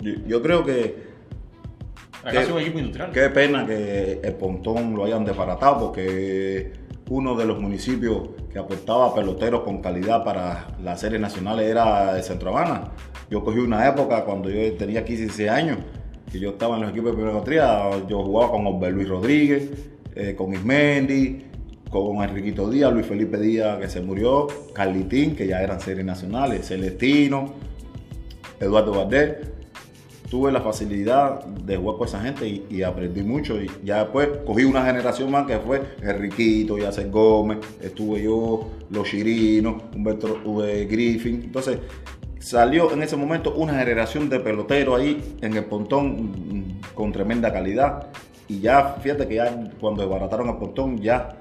Yo, 0.00 0.12
yo 0.26 0.42
creo 0.42 0.64
que 0.64 0.96
Era 2.22 2.32
casi 2.32 2.52
un 2.52 2.58
equipo 2.58 2.78
industrial. 2.78 3.12
Qué 3.12 3.28
pena 3.30 3.66
que 3.66 4.20
el 4.22 4.34
Pontón 4.34 4.94
lo 4.94 5.04
hayan 5.04 5.24
desbaratado 5.24 5.86
porque 5.86 6.72
uno 7.08 7.34
de 7.34 7.44
los 7.44 7.60
municipios 7.60 8.30
que 8.52 8.58
aportaba 8.58 9.14
peloteros 9.14 9.62
con 9.62 9.80
calidad 9.80 10.24
para 10.24 10.68
las 10.82 11.00
series 11.00 11.20
nacionales 11.20 11.68
era 11.68 12.14
de 12.14 12.22
Centro 12.22 12.50
Habana. 12.50 12.92
Yo 13.30 13.44
cogí 13.44 13.58
una 13.58 13.88
época 13.88 14.24
cuando 14.24 14.50
yo 14.50 14.72
tenía 14.74 15.04
15, 15.04 15.22
16 15.22 15.50
años, 15.50 15.78
que 16.30 16.38
yo 16.38 16.50
estaba 16.50 16.76
en 16.76 16.82
los 16.82 16.90
equipos 16.90 17.10
de 17.10 17.16
primera 17.16 17.38
categoría, 17.38 18.06
yo 18.08 18.22
jugaba 18.22 18.52
con 18.52 18.66
Osber 18.66 18.92
Luis 18.92 19.08
Rodríguez, 19.08 19.70
eh, 20.14 20.34
con 20.36 20.52
Ismendi, 20.52 21.49
con 21.90 22.22
Enriquito 22.22 22.70
Díaz, 22.70 22.92
Luis 22.92 23.06
Felipe 23.06 23.38
Díaz 23.38 23.78
que 23.78 23.88
se 23.88 24.00
murió, 24.00 24.46
Carlitín, 24.72 25.34
que 25.34 25.46
ya 25.46 25.60
eran 25.60 25.80
series 25.80 26.06
nacionales, 26.06 26.68
Celestino, 26.68 27.52
Eduardo 28.60 28.92
Valdés 28.92 29.36
tuve 30.30 30.52
la 30.52 30.60
facilidad 30.60 31.44
de 31.44 31.76
jugar 31.76 31.98
con 31.98 32.06
esa 32.06 32.20
gente 32.20 32.46
y, 32.46 32.82
aprendí 32.82 33.22
mucho. 33.22 33.60
Y 33.60 33.68
ya 33.84 34.04
después 34.04 34.28
cogí 34.46 34.64
una 34.64 34.84
generación 34.84 35.30
más 35.30 35.46
que 35.46 35.58
fue 35.58 35.82
Enriquito, 36.02 36.78
Yacel 36.78 37.10
Gómez, 37.10 37.58
estuve 37.82 38.22
yo, 38.22 38.70
Los 38.90 39.08
Chirinos, 39.08 39.82
Humberto 39.94 40.40
V. 40.44 40.86
Griffin. 40.86 41.42
Entonces 41.44 41.78
salió 42.38 42.92
en 42.92 43.02
ese 43.02 43.16
momento 43.16 43.54
una 43.54 43.74
generación 43.74 44.30
de 44.30 44.38
peloteros 44.38 45.00
ahí 45.00 45.36
en 45.42 45.56
el 45.56 45.64
pontón 45.64 46.30
mm, 46.30 46.80
con 46.94 47.10
tremenda 47.10 47.52
calidad. 47.52 48.06
Y 48.48 48.60
ya, 48.60 48.96
fíjate 49.02 49.26
que 49.26 49.34
ya 49.34 49.70
cuando 49.80 50.02
desbarataron 50.02 50.48
el 50.48 50.56
pontón, 50.56 50.98
ya, 50.98 51.40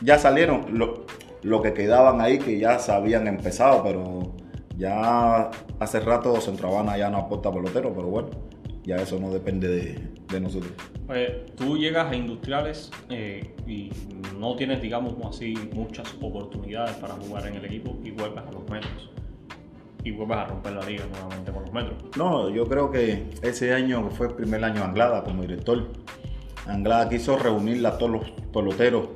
ya 0.00 0.18
salieron 0.18 0.78
lo, 0.78 1.06
lo 1.42 1.62
que 1.62 1.72
quedaban 1.72 2.20
ahí 2.20 2.38
que 2.38 2.58
ya 2.58 2.78
se 2.78 2.92
habían 2.92 3.26
empezado, 3.26 3.82
pero 3.82 4.34
ya 4.76 5.50
hace 5.80 6.00
rato 6.00 6.40
Centro 6.40 6.68
Habana 6.68 6.96
ya 6.96 7.10
no 7.10 7.18
aporta 7.18 7.52
pelotero, 7.52 7.92
pero 7.92 8.06
bueno, 8.06 8.28
ya 8.84 8.96
eso 8.96 9.18
no 9.18 9.30
depende 9.30 9.68
de, 9.68 9.98
de 10.28 10.40
nosotros. 10.40 10.72
Oye, 11.08 11.46
tú 11.56 11.76
llegas 11.76 12.10
a 12.12 12.14
industriales 12.14 12.90
eh, 13.08 13.54
y 13.66 13.90
no 14.38 14.56
tienes, 14.56 14.80
digamos 14.80 15.14
así, 15.26 15.54
muchas 15.72 16.14
oportunidades 16.20 16.96
para 16.96 17.14
jugar 17.14 17.46
en 17.46 17.56
el 17.56 17.64
equipo 17.64 17.96
y 18.04 18.10
vuelves 18.10 18.44
a 18.46 18.52
los 18.52 18.68
metros. 18.68 19.10
Y 20.04 20.12
vuelves 20.12 20.38
a 20.38 20.44
romper 20.44 20.72
la 20.74 20.84
liga 20.84 21.04
nuevamente 21.10 21.50
con 21.50 21.62
los 21.62 21.72
metros. 21.72 22.16
No, 22.16 22.50
yo 22.50 22.66
creo 22.66 22.90
que 22.90 23.30
ese 23.42 23.74
año 23.74 24.08
fue 24.10 24.28
el 24.28 24.34
primer 24.34 24.62
año 24.64 24.76
de 24.76 24.84
Anglada 24.84 25.24
como 25.24 25.42
director. 25.42 25.88
Anglada 26.66 27.08
quiso 27.08 27.36
reunir 27.36 27.84
a 27.86 27.98
todos 27.98 28.12
los 28.12 28.30
peloteros. 28.52 29.08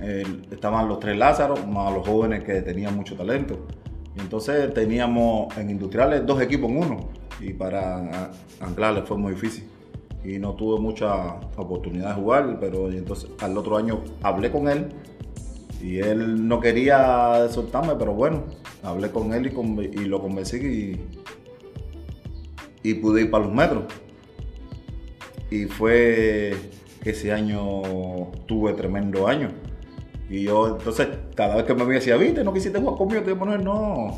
Estaban 0.00 0.88
los 0.88 0.98
tres 0.98 1.16
Lázaros, 1.16 1.66
más 1.66 1.92
los 1.92 2.06
jóvenes 2.06 2.42
que 2.44 2.62
tenían 2.62 2.96
mucho 2.96 3.14
talento. 3.16 3.66
Y 4.16 4.20
entonces 4.20 4.72
teníamos 4.72 5.56
en 5.58 5.70
Industriales 5.70 6.24
dos 6.26 6.40
equipos 6.40 6.70
en 6.70 6.76
uno. 6.78 7.08
Y 7.40 7.52
para 7.52 8.30
Anglada 8.60 9.00
le 9.00 9.02
fue 9.02 9.16
muy 9.18 9.32
difícil. 9.34 9.64
Y 10.24 10.38
no 10.38 10.54
tuve 10.54 10.80
mucha 10.80 11.36
oportunidad 11.56 12.08
de 12.08 12.14
jugar, 12.20 12.58
pero 12.60 12.90
entonces 12.90 13.30
al 13.40 13.56
otro 13.56 13.76
año 13.76 14.00
hablé 14.22 14.50
con 14.50 14.68
él. 14.68 14.88
Y 15.82 15.98
él 15.98 16.46
no 16.46 16.60
quería 16.60 17.48
soltarme, 17.48 17.94
pero 17.98 18.12
bueno, 18.12 18.44
hablé 18.82 19.10
con 19.10 19.32
él 19.32 19.46
y, 19.46 19.50
conven- 19.50 19.98
y 19.98 20.04
lo 20.04 20.20
convencí 20.20 20.56
y, 20.58 21.00
y 22.82 22.94
pude 22.94 23.22
ir 23.22 23.30
para 23.30 23.44
los 23.44 23.54
metros. 23.54 23.84
Y 25.50 25.64
fue 25.64 26.54
que 27.02 27.10
ese 27.10 27.32
año 27.32 27.82
tuve 28.46 28.74
tremendo 28.74 29.26
año. 29.26 29.48
Y 30.30 30.44
yo, 30.44 30.68
entonces, 30.68 31.08
cada 31.34 31.56
vez 31.56 31.64
que 31.64 31.74
me 31.74 31.84
veía 31.84 31.98
decía, 31.98 32.16
viste, 32.16 32.44
no 32.44 32.52
quisiste 32.52 32.78
jugar 32.78 32.96
conmigo, 32.96 33.20
te 33.20 33.32
voy 33.32 33.36
a 33.36 33.38
poner, 33.40 33.64
no. 33.64 34.16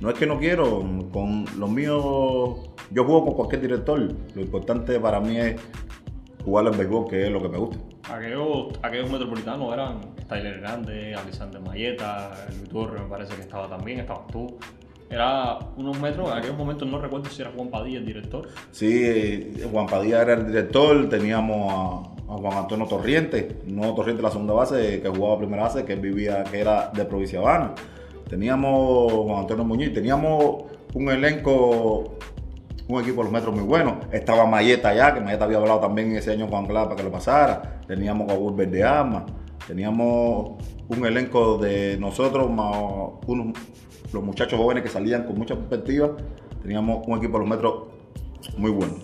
No 0.00 0.08
es 0.08 0.18
que 0.18 0.26
no 0.26 0.38
quiero, 0.38 0.82
con 1.12 1.44
los 1.58 1.70
míos, 1.70 2.70
yo 2.90 3.04
juego 3.04 3.26
con 3.26 3.34
cualquier 3.34 3.60
director. 3.60 4.00
Lo 4.34 4.40
importante 4.40 4.98
para 4.98 5.20
mí 5.20 5.36
es 5.36 5.60
jugar 6.42 6.66
al 6.66 6.76
béisbol, 6.76 7.06
que 7.06 7.26
es 7.26 7.30
lo 7.30 7.42
que 7.42 7.50
me 7.50 7.58
gusta. 7.58 7.78
Aquellos, 8.10 8.68
aquellos 8.82 9.10
metropolitanos 9.10 9.72
eran 9.74 10.00
Tyler 10.26 10.54
Hernández, 10.54 11.18
Alexander 11.18 11.60
Mayeta, 11.60 12.46
Luis 12.56 12.68
Torres 12.70 13.02
me 13.02 13.08
parece 13.08 13.34
que 13.34 13.42
estaba 13.42 13.68
también, 13.68 14.00
estabas 14.00 14.26
tú. 14.28 14.56
era 15.10 15.58
unos 15.76 16.00
metros, 16.00 16.32
en 16.32 16.38
aquellos 16.38 16.56
momentos 16.56 16.88
no 16.88 16.98
recuerdo 16.98 17.28
si 17.28 17.42
era 17.42 17.52
Juan 17.54 17.68
Padilla 17.68 17.98
el 17.98 18.06
director. 18.06 18.48
Sí, 18.70 19.52
Juan 19.70 19.86
Padilla 19.86 20.22
era 20.22 20.32
el 20.32 20.46
director, 20.46 21.08
teníamos 21.10 21.72
a, 21.72 22.11
Juan 22.26 22.58
Antonio 22.58 22.86
Torriente, 22.86 23.60
no 23.66 23.94
Torriente 23.94 24.22
la 24.22 24.30
segunda 24.30 24.54
base, 24.54 25.00
que 25.00 25.08
jugaba 25.08 25.38
primera 25.38 25.64
base, 25.64 25.84
que 25.84 25.96
vivía, 25.96 26.44
que 26.44 26.60
era 26.60 26.90
de 26.94 27.04
Provincia 27.04 27.38
Habana. 27.38 27.74
Teníamos 28.28 29.12
Juan 29.12 29.40
Antonio 29.40 29.64
Muñiz, 29.64 29.92
teníamos 29.92 30.64
un 30.94 31.08
elenco, 31.10 32.16
un 32.88 33.00
equipo 33.00 33.18
de 33.18 33.24
los 33.24 33.32
metros 33.32 33.54
muy 33.54 33.64
bueno. 33.64 34.00
Estaba 34.10 34.46
Mayeta 34.46 34.94
ya, 34.94 35.12
que 35.12 35.20
Mayeta 35.20 35.44
había 35.44 35.58
hablado 35.58 35.80
también 35.80 36.16
ese 36.16 36.32
año 36.32 36.48
con 36.48 36.66
Clara 36.66 36.86
para 36.86 36.96
que 36.96 37.02
lo 37.02 37.12
pasara. 37.12 37.80
Teníamos 37.86 38.30
a 38.30 38.34
Wolver 38.34 38.70
de 38.70 38.82
Armas. 38.82 39.24
Teníamos 39.66 40.52
un 40.88 41.06
elenco 41.06 41.58
de 41.58 41.96
nosotros, 41.98 42.50
más 42.50 42.76
unos, 43.26 43.56
los 44.12 44.22
muchachos 44.22 44.58
jóvenes 44.58 44.82
que 44.82 44.88
salían 44.88 45.24
con 45.24 45.38
mucha 45.38 45.54
perspectiva. 45.54 46.16
Teníamos 46.62 47.06
un 47.06 47.18
equipo 47.18 47.34
de 47.34 47.38
los 47.40 47.48
metros 47.48 47.74
muy 48.56 48.70
bueno. 48.70 48.94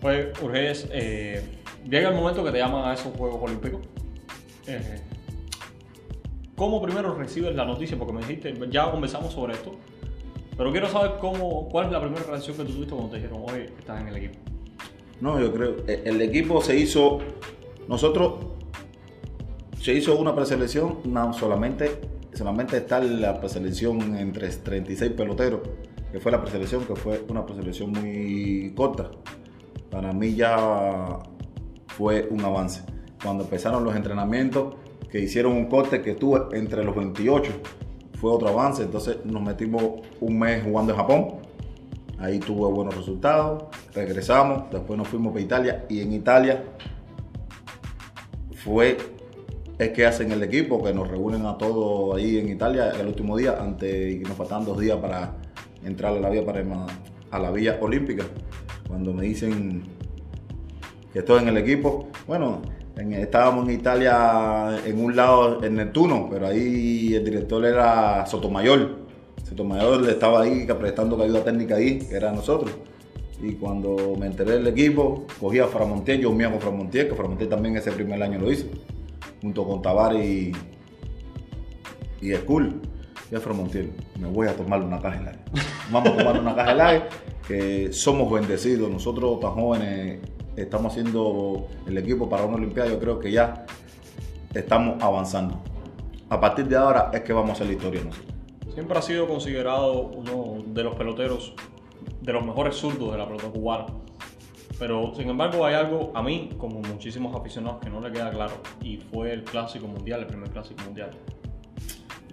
Pues, 0.00 0.26
Urges, 0.42 0.88
eh, 0.92 1.42
llega 1.84 2.08
el 2.08 2.14
momento 2.14 2.44
que 2.44 2.50
te 2.50 2.58
llaman 2.58 2.88
a 2.88 2.94
esos 2.94 3.14
Juegos 3.16 3.42
Olímpicos. 3.42 3.80
Eh, 4.66 5.00
¿Cómo 6.56 6.80
primero 6.80 7.14
recibes 7.14 7.54
la 7.54 7.64
noticia? 7.64 7.98
Porque 7.98 8.12
me 8.12 8.20
dijiste, 8.20 8.54
ya 8.70 8.90
conversamos 8.90 9.32
sobre 9.32 9.54
esto, 9.54 9.72
pero 10.56 10.70
quiero 10.70 10.88
saber 10.88 11.14
cómo, 11.20 11.68
cuál 11.68 11.86
es 11.86 11.92
la 11.92 12.00
primera 12.00 12.22
reacción 12.22 12.56
que 12.56 12.64
tú 12.64 12.72
tuviste 12.72 12.94
cuando 12.94 13.10
te 13.10 13.16
dijeron, 13.16 13.42
oye, 13.44 13.64
estás 13.78 14.00
en 14.00 14.08
el 14.08 14.16
equipo. 14.16 14.38
No, 15.20 15.40
yo 15.40 15.52
creo, 15.52 15.76
eh, 15.86 16.02
el 16.04 16.20
equipo 16.22 16.62
se 16.62 16.76
hizo, 16.76 17.18
nosotros, 17.88 18.34
se 19.80 19.94
hizo 19.94 20.16
una 20.16 20.34
preselección, 20.34 20.98
no, 21.04 21.32
solamente, 21.32 21.90
solamente 22.32 22.76
está 22.76 23.00
la 23.00 23.40
preselección 23.40 24.16
entre 24.16 24.48
36 24.48 25.12
peloteros, 25.12 25.60
que 26.12 26.20
fue 26.20 26.30
la 26.30 26.40
preselección, 26.40 26.84
que 26.84 26.94
fue 26.94 27.24
una 27.28 27.44
preselección 27.44 27.90
muy 27.90 28.72
corta. 28.76 29.10
Para 29.90 30.12
mí 30.12 30.34
ya 30.34 31.18
fue 31.96 32.28
un 32.30 32.44
avance. 32.44 32.82
Cuando 33.22 33.44
empezaron 33.44 33.84
los 33.84 33.94
entrenamientos, 33.96 34.74
que 35.14 35.20
hicieron 35.20 35.52
un 35.52 35.66
corte 35.66 36.02
que 36.02 36.14
tuve 36.14 36.58
entre 36.58 36.82
los 36.82 36.96
28. 36.96 37.52
Fue 38.20 38.32
otro 38.32 38.48
avance, 38.48 38.82
entonces 38.82 39.18
nos 39.24 39.42
metimos 39.42 39.84
un 40.20 40.38
mes 40.40 40.64
jugando 40.64 40.92
en 40.92 40.98
Japón. 40.98 41.28
Ahí 42.18 42.40
tuve 42.40 42.68
buenos 42.72 42.96
resultados, 42.96 43.64
regresamos, 43.94 44.70
después 44.72 44.98
nos 44.98 45.06
fuimos 45.06 45.32
para 45.32 45.44
Italia 45.44 45.84
y 45.88 46.00
en 46.00 46.12
Italia 46.14 46.64
fue 48.56 48.96
es 49.78 49.90
que 49.90 50.04
hacen 50.04 50.32
el 50.32 50.42
equipo, 50.42 50.82
que 50.82 50.92
nos 50.92 51.06
reúnen 51.06 51.46
a 51.46 51.58
todos 51.58 52.16
ahí 52.16 52.38
en 52.38 52.48
Italia 52.48 52.90
el 52.98 53.06
último 53.06 53.36
día, 53.36 53.56
antes 53.60 54.14
y 54.14 54.18
nos 54.18 54.36
faltaban 54.36 54.64
dos 54.64 54.80
días 54.80 54.96
para 54.98 55.36
entrar 55.84 56.16
a 56.16 56.20
la 56.20 56.28
vía 56.28 56.44
para 56.44 56.64
a 57.30 57.38
la 57.38 57.50
vía 57.52 57.78
olímpica. 57.80 58.24
Cuando 58.88 59.12
me 59.12 59.22
dicen 59.22 59.84
que 61.14 61.20
estoy 61.20 61.42
en 61.42 61.48
el 61.48 61.56
equipo, 61.58 62.08
bueno, 62.26 62.60
estábamos 62.96 63.68
en 63.68 63.76
Italia 63.76 64.80
en 64.84 65.02
un 65.02 65.14
lado 65.14 65.62
en 65.62 65.76
Neptuno, 65.76 66.26
pero 66.28 66.48
ahí 66.48 67.14
el 67.14 67.24
director 67.24 67.64
era 67.64 68.26
Sotomayor. 68.26 68.96
Sotomayor 69.48 70.10
estaba 70.10 70.42
ahí 70.42 70.66
prestando 70.66 71.22
ayuda 71.22 71.44
técnica 71.44 71.76
ahí, 71.76 72.00
que 72.00 72.16
era 72.16 72.32
nosotros. 72.32 72.72
Y 73.40 73.52
cuando 73.52 74.16
me 74.18 74.26
enteré 74.26 74.54
del 74.54 74.66
equipo, 74.66 75.24
cogí 75.38 75.60
a 75.60 75.68
Framontier, 75.68 76.18
yo 76.18 76.32
me 76.32 76.50
con 76.50 76.60
Framontier, 76.60 77.08
que 77.08 77.14
Framontier 77.14 77.48
también 77.48 77.76
ese 77.76 77.92
primer 77.92 78.20
año 78.20 78.40
lo 78.40 78.50
hizo, 78.50 78.66
junto 79.40 79.64
con 79.64 79.82
Tavares 79.82 80.26
y, 80.26 80.52
y 82.20 82.34
Skull. 82.34 82.80
Y 83.30 83.36
a 83.36 83.40
Framontier, 83.40 83.88
me 84.18 84.26
voy 84.26 84.48
a 84.48 84.56
tomar 84.56 84.82
una 84.82 85.00
caja 85.00 85.20
helada. 85.20 85.44
Vamos 85.92 86.08
a 86.08 86.16
tomar 86.16 86.40
una 86.40 86.56
caja 86.56 86.72
helada, 86.72 87.08
que 87.46 87.92
somos 87.92 88.32
bendecidos, 88.32 88.90
nosotros 88.90 89.38
tan 89.38 89.52
jóvenes 89.52 90.18
estamos 90.56 90.92
haciendo 90.92 91.66
el 91.86 91.98
equipo 91.98 92.28
para 92.28 92.44
una 92.44 92.56
Olimpiada, 92.56 92.90
yo 92.90 92.98
creo 92.98 93.18
que 93.18 93.30
ya 93.30 93.66
estamos 94.54 95.02
avanzando. 95.02 95.60
A 96.28 96.40
partir 96.40 96.66
de 96.66 96.76
ahora 96.76 97.10
es 97.12 97.20
que 97.22 97.32
vamos 97.32 97.50
a 97.50 97.52
hacer 97.54 97.66
la 97.66 97.72
historia 97.74 98.02
Siempre 98.72 98.98
ha 98.98 99.02
sido 99.02 99.28
considerado 99.28 100.08
uno 100.08 100.64
de 100.66 100.82
los 100.82 100.96
peloteros, 100.96 101.54
de 102.20 102.32
los 102.32 102.44
mejores 102.44 102.74
zurdos 102.74 103.12
de 103.12 103.18
la 103.18 103.26
pelota 103.26 103.48
cubana. 103.48 103.86
Pero 104.78 105.14
sin 105.14 105.28
embargo 105.28 105.64
hay 105.64 105.74
algo 105.74 106.10
a 106.14 106.22
mí, 106.22 106.50
como 106.58 106.80
muchísimos 106.80 107.36
aficionados, 107.36 107.80
que 107.80 107.88
no 107.88 108.00
le 108.00 108.10
queda 108.10 108.30
claro. 108.30 108.54
Y 108.82 108.96
fue 108.96 109.32
el 109.32 109.44
clásico 109.44 109.86
mundial, 109.86 110.20
el 110.20 110.26
primer 110.26 110.50
clásico 110.50 110.82
mundial. 110.82 111.10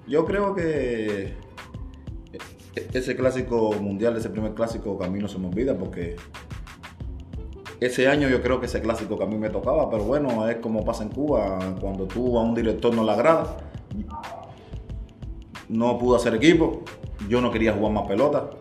Yo 0.07 0.25
creo 0.25 0.55
que 0.55 1.35
ese 2.93 3.15
clásico 3.15 3.73
mundial, 3.73 4.17
ese 4.17 4.29
primer 4.29 4.53
clásico, 4.53 4.97
que 4.97 5.05
a 5.05 5.09
mí 5.09 5.19
no 5.19 5.27
se 5.27 5.37
me 5.37 5.47
olvida 5.47 5.77
porque 5.77 6.15
ese 7.81 8.07
año 8.07 8.29
yo 8.29 8.43
creo 8.43 8.59
que 8.59 8.67
ese 8.67 8.79
clásico 8.79 9.17
que 9.17 9.23
a 9.23 9.27
mí 9.27 9.37
me 9.37 9.49
tocaba, 9.49 9.89
pero 9.89 10.03
bueno, 10.03 10.47
es 10.47 10.57
como 10.57 10.85
pasa 10.85 11.01
en 11.03 11.09
Cuba, 11.09 11.57
cuando 11.81 12.05
tú 12.05 12.37
a 12.37 12.43
un 12.43 12.53
director 12.53 12.93
no 12.93 13.03
le 13.03 13.11
agrada, 13.11 13.57
no 15.67 15.97
pudo 15.97 16.15
hacer 16.15 16.35
equipo, 16.35 16.83
yo 17.27 17.41
no 17.41 17.51
quería 17.51 17.73
jugar 17.73 17.91
más 17.91 18.07
pelota. 18.07 18.51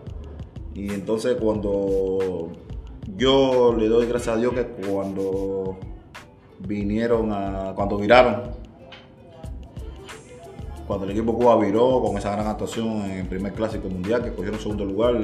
Y 0.74 0.90
entonces 0.94 1.36
cuando 1.38 2.48
yo 3.14 3.76
le 3.78 3.88
doy 3.88 4.06
gracias 4.06 4.36
a 4.36 4.38
Dios 4.38 4.54
que 4.54 4.64
cuando 4.64 5.76
vinieron 6.60 7.30
a, 7.30 7.74
cuando 7.76 7.98
viraron, 7.98 8.52
cuando 10.86 11.04
el 11.04 11.10
equipo 11.10 11.34
Cuba 11.34 11.58
viró 11.58 12.00
con 12.00 12.16
esa 12.16 12.32
gran 12.32 12.46
actuación 12.46 13.02
en 13.02 13.18
el 13.18 13.26
primer 13.26 13.52
clásico 13.52 13.90
mundial, 13.90 14.24
que 14.24 14.32
cogieron 14.32 14.58
segundo 14.58 14.86
lugar, 14.86 15.14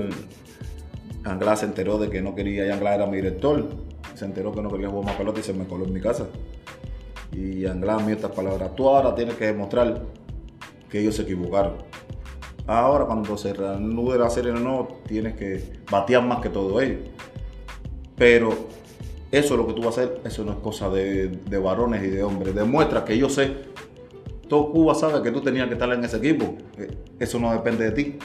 Anglada 1.25 1.57
se 1.57 1.65
enteró 1.65 1.97
de 1.97 2.11
que 2.11 2.21
no 2.21 2.35
quería, 2.35 2.67
y 2.67 2.71
Anglada 2.71 2.97
era 2.97 3.07
mi 3.07 3.17
director, 3.17 3.86
se 4.17 4.25
enteró 4.25 4.53
que 4.53 4.63
no 4.63 4.71
quería 4.71 4.89
jugar 4.89 5.07
más 5.07 5.17
pelota 5.17 5.41
y 5.41 5.43
se 5.43 5.53
me 5.53 5.67
coló 5.67 5.85
en 5.85 5.93
mi 5.93 6.01
casa. 6.01 6.27
Y 7.33 7.67
Anglada 7.67 8.01
me 8.01 8.13
estas 8.13 8.33
palabras, 8.33 8.75
tú 8.75 8.89
ahora 8.89 9.15
tienes 9.15 9.35
que 9.35 9.47
demostrar 9.47 10.03
que 10.89 11.01
ellos 11.01 11.17
se 11.17 11.23
equivocaron. 11.23 11.75
Ahora 12.67 13.05
cuando 13.05 13.37
se 13.37 13.53
reanude 13.53 14.19
la 14.19 14.31
serie 14.31 14.53
no, 14.53 14.89
tienes 15.07 15.37
que 15.37 15.81
batear 15.91 16.25
más 16.25 16.41
que 16.41 16.49
todo 16.49 16.81
ellos. 16.81 17.01
Pero 18.17 18.51
eso 19.31 19.55
es 19.55 19.61
lo 19.61 19.67
que 19.67 19.75
tú 19.75 19.83
vas 19.83 19.99
a 19.99 20.03
hacer, 20.03 20.21
eso 20.25 20.45
no 20.45 20.53
es 20.53 20.59
cosa 20.59 20.89
de, 20.89 21.29
de 21.29 21.59
varones 21.59 22.03
y 22.03 22.09
de 22.09 22.23
hombres. 22.23 22.55
Demuestra 22.55 23.05
que 23.05 23.19
yo 23.19 23.29
sé, 23.29 23.55
todo 24.49 24.71
Cuba 24.71 24.95
sabe 24.95 25.23
que 25.23 25.31
tú 25.31 25.41
tenías 25.41 25.67
que 25.67 25.75
estar 25.75 25.93
en 25.93 26.05
ese 26.05 26.17
equipo. 26.17 26.55
Eso 27.19 27.39
no 27.39 27.53
depende 27.53 27.91
de 27.91 27.93
ti. 27.93 28.19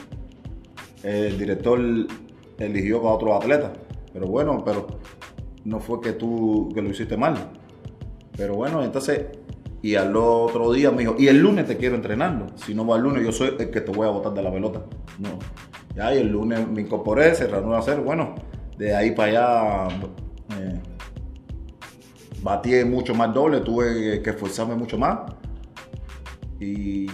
El 1.03 1.37
director 1.37 1.79
eligió 2.59 3.07
a 3.07 3.13
otros 3.13 3.35
atletas. 3.35 3.71
Pero 4.13 4.27
bueno, 4.27 4.63
pero 4.63 4.87
no 5.65 5.79
fue 5.79 6.01
que 6.01 6.13
tú 6.13 6.69
que 6.73 6.81
lo 6.81 6.89
hiciste 6.89 7.17
mal. 7.17 7.35
Pero 8.35 8.55
bueno, 8.55 8.83
entonces, 8.83 9.25
y 9.81 9.95
al 9.95 10.15
otro 10.15 10.71
día 10.71 10.91
me 10.91 10.99
dijo, 10.99 11.15
y 11.17 11.27
el 11.27 11.39
lunes 11.39 11.67
te 11.67 11.77
quiero 11.77 11.95
entrenando. 11.95 12.47
Si 12.55 12.73
no 12.73 12.85
va 12.85 12.97
el 12.97 13.03
lunes, 13.03 13.23
yo 13.23 13.31
soy 13.31 13.55
el 13.59 13.69
que 13.69 13.81
te 13.81 13.91
voy 13.91 14.07
a 14.07 14.11
botar 14.11 14.33
de 14.33 14.41
la 14.41 14.51
pelota. 14.51 14.83
No. 15.19 15.39
Ya, 15.95 16.13
y 16.15 16.19
el 16.19 16.29
lunes 16.29 16.67
me 16.67 16.81
incorporé, 16.81 17.35
se 17.35 17.45
a 17.51 17.77
hacer. 17.77 17.99
Bueno, 17.99 18.35
de 18.77 18.95
ahí 18.95 19.11
para 19.11 19.87
allá 19.87 19.95
eh, 20.59 20.81
batí 22.41 22.83
mucho 22.85 23.13
más 23.13 23.33
doble, 23.33 23.59
tuve 23.61 24.21
que 24.21 24.29
esforzarme 24.29 24.75
mucho 24.75 24.97
más. 24.97 25.19
Y, 26.59 27.07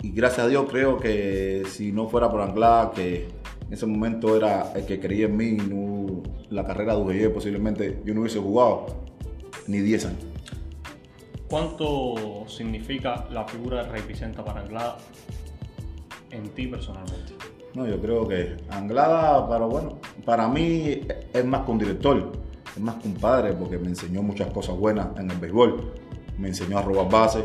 y 0.00 0.10
gracias 0.12 0.46
a 0.46 0.48
Dios 0.48 0.66
creo 0.70 0.98
que 0.98 1.64
si 1.66 1.92
no 1.92 2.08
fuera 2.08 2.30
por 2.30 2.40
Anglada, 2.40 2.92
que 2.92 3.28
en 3.66 3.72
ese 3.72 3.86
momento 3.86 4.36
era 4.36 4.72
el 4.74 4.86
que 4.86 5.00
creía 5.00 5.26
en 5.26 5.36
mí, 5.36 5.52
no, 5.52 6.22
la 6.50 6.64
carrera 6.64 6.96
de 6.96 7.30
posiblemente 7.30 8.00
yo 8.04 8.14
no 8.14 8.20
hubiese 8.20 8.38
jugado 8.38 8.86
ni 9.66 9.78
10 9.78 10.06
años. 10.06 10.24
¿Cuánto 11.48 12.44
significa 12.48 13.26
la 13.30 13.44
figura 13.44 13.84
de 13.84 13.90
Rey 13.90 14.02
Vicenta 14.06 14.44
para 14.44 14.60
Anglada 14.62 14.98
en 16.30 16.48
ti 16.50 16.66
personalmente? 16.66 17.32
No, 17.74 17.86
yo 17.86 18.00
creo 18.00 18.26
que 18.26 18.56
Anglada, 18.70 19.48
para, 19.48 19.66
bueno, 19.66 19.98
para 20.24 20.48
mí 20.48 21.00
es 21.32 21.44
más 21.44 21.64
que 21.64 21.70
un 21.70 21.78
director, 21.78 22.32
es 22.74 22.80
más 22.80 22.96
que 22.96 23.08
un 23.08 23.14
padre, 23.14 23.52
porque 23.52 23.78
me 23.78 23.88
enseñó 23.88 24.22
muchas 24.22 24.52
cosas 24.52 24.76
buenas 24.76 25.08
en 25.18 25.30
el 25.30 25.38
béisbol. 25.38 25.92
Me 26.38 26.48
enseñó 26.48 26.78
a 26.78 26.82
robar 26.82 27.08
bases 27.10 27.44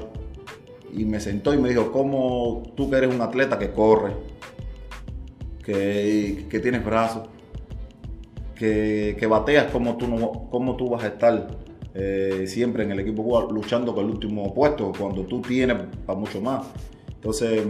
y 0.93 1.05
me 1.05 1.19
sentó 1.19 1.53
y 1.53 1.57
me 1.57 1.69
dijo, 1.69 1.91
¿cómo 1.91 2.63
tú 2.75 2.89
que 2.89 2.97
eres 2.97 3.13
un 3.13 3.21
atleta 3.21 3.59
que 3.59 3.71
corre, 3.71 4.13
que, 6.49 6.59
tienes 6.59 6.83
brazos, 6.83 7.29
que, 8.55 9.27
bateas, 9.29 9.71
como 9.71 9.97
tú, 9.97 10.07
no, 10.07 10.75
tú 10.75 10.89
vas 10.89 11.03
a 11.03 11.07
estar 11.07 11.47
eh, 11.93 12.45
siempre 12.47 12.83
en 12.83 12.91
el 12.91 12.99
equipo 12.99 13.47
luchando 13.51 13.93
con 13.93 14.05
el 14.05 14.11
último 14.11 14.53
puesto, 14.53 14.91
cuando 14.97 15.23
tú 15.23 15.41
tienes 15.41 15.77
para 16.05 16.19
mucho 16.19 16.41
más. 16.41 16.65
Entonces 17.13 17.63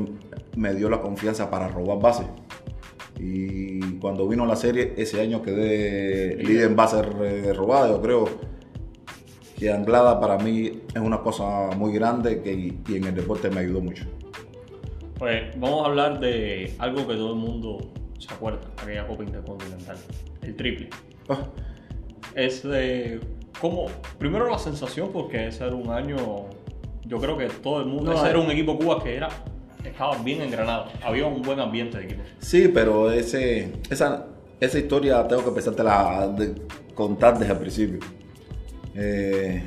me 0.55 0.73
dio 0.75 0.89
la 0.89 1.01
confianza 1.01 1.49
para 1.49 1.67
robar 1.67 1.99
bases. 1.99 2.27
Y 3.19 3.97
cuando 3.97 4.27
vino 4.27 4.45
la 4.45 4.55
serie, 4.55 4.93
ese 4.95 5.19
año 5.19 5.41
quedé 5.41 6.37
líder 6.37 6.69
en 6.69 6.75
bases 6.75 7.05
robadas. 7.55 7.91
Yo 7.91 8.01
creo 8.01 8.29
que 9.57 9.71
Anglada 9.71 10.21
para 10.21 10.37
mí 10.37 10.83
es 10.93 11.01
una 11.01 11.21
cosa 11.21 11.71
muy 11.75 11.91
grande 11.91 12.41
que, 12.41 12.53
y 12.53 12.95
en 12.95 13.03
el 13.03 13.15
deporte 13.15 13.49
me 13.49 13.59
ayudó 13.59 13.81
mucho. 13.81 14.05
Pues 15.19 15.59
vamos 15.59 15.83
a 15.83 15.89
hablar 15.89 16.19
de 16.19 16.73
algo 16.79 17.05
que 17.07 17.15
todo 17.15 17.33
el 17.33 17.39
mundo 17.39 17.91
se 18.17 18.33
acuerda, 18.33 18.61
aquella 18.81 19.05
Copa 19.05 19.23
Intercontinental, 19.23 19.97
el 20.41 20.55
triple. 20.55 20.89
Ah, 21.27 21.39
Es 22.35 22.63
de 22.63 23.19
cómo, 23.59 23.87
primero 24.17 24.49
la 24.49 24.57
sensación, 24.57 25.09
porque 25.11 25.47
ese 25.47 25.65
era 25.65 25.75
un 25.75 25.89
año, 25.89 26.45
yo 27.05 27.17
creo 27.17 27.37
que 27.37 27.47
todo 27.47 27.81
el 27.81 27.87
mundo, 27.87 28.11
No, 28.11 28.17
ese 28.17 28.27
eh. 28.27 28.29
era 28.29 28.39
un 28.39 28.49
equipo 28.49 28.77
Cuba 28.77 29.03
que 29.03 29.15
era, 29.15 29.27
estaba 29.83 30.17
bien 30.23 30.41
engranado, 30.41 30.85
había 31.03 31.25
un 31.25 31.41
buen 31.41 31.59
ambiente 31.59 31.97
de 31.97 32.05
equipo. 32.05 32.21
Sí, 32.39 32.69
pero 32.73 33.11
ese, 33.11 33.73
esa, 33.89 34.25
esa 34.61 34.79
historia 34.79 35.27
tengo 35.27 35.41
que 35.43 35.49
empezarte 35.49 35.81
a 35.85 36.27
de- 36.27 36.55
contar 36.95 37.37
desde 37.37 37.53
el 37.53 37.59
principio. 37.59 37.99
Eh, 38.95 39.63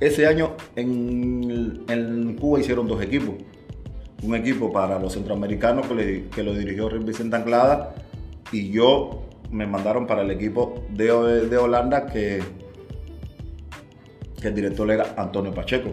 ese 0.00 0.26
año 0.26 0.52
en, 0.76 1.82
en 1.88 2.36
Cuba 2.36 2.60
hicieron 2.60 2.86
dos 2.86 3.00
equipos. 3.02 3.34
Un 4.22 4.34
equipo 4.36 4.72
para 4.72 4.98
los 4.98 5.12
centroamericanos 5.14 5.86
que, 5.86 5.94
le- 5.94 6.28
que 6.28 6.42
lo 6.42 6.54
dirigió 6.54 6.88
Vicente 7.00 7.36
Anglada 7.36 7.94
y 8.52 8.70
yo 8.70 9.22
me 9.50 9.66
mandaron 9.66 10.06
para 10.06 10.22
el 10.22 10.30
equipo 10.30 10.84
de, 10.90 11.46
de 11.48 11.56
Holanda 11.58 12.06
que, 12.06 12.40
que 14.40 14.48
el 14.48 14.54
director 14.54 14.90
era 14.90 15.14
Antonio 15.16 15.52
Pacheco. 15.52 15.90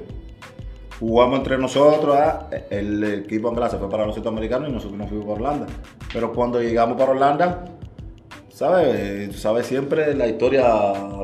Jugamos 0.99 1.39
entre 1.39 1.57
nosotros, 1.57 2.15
ah, 2.19 2.49
el 2.69 3.03
equipo 3.03 3.49
Anglada 3.49 3.71
se 3.71 3.77
fue 3.77 3.89
para 3.89 4.05
los 4.05 4.13
centroamericanos 4.15 4.69
y 4.69 4.73
nosotros 4.73 4.97
nos 4.97 5.09
fuimos 5.09 5.25
para 5.27 5.39
Holanda. 5.49 5.65
Pero 6.13 6.33
cuando 6.33 6.61
llegamos 6.61 6.97
para 6.97 7.11
Holanda, 7.11 7.65
¿sabes? 8.49 9.35
Sabes 9.39 9.65
siempre 9.65 10.13
la 10.15 10.27
historia 10.27 10.65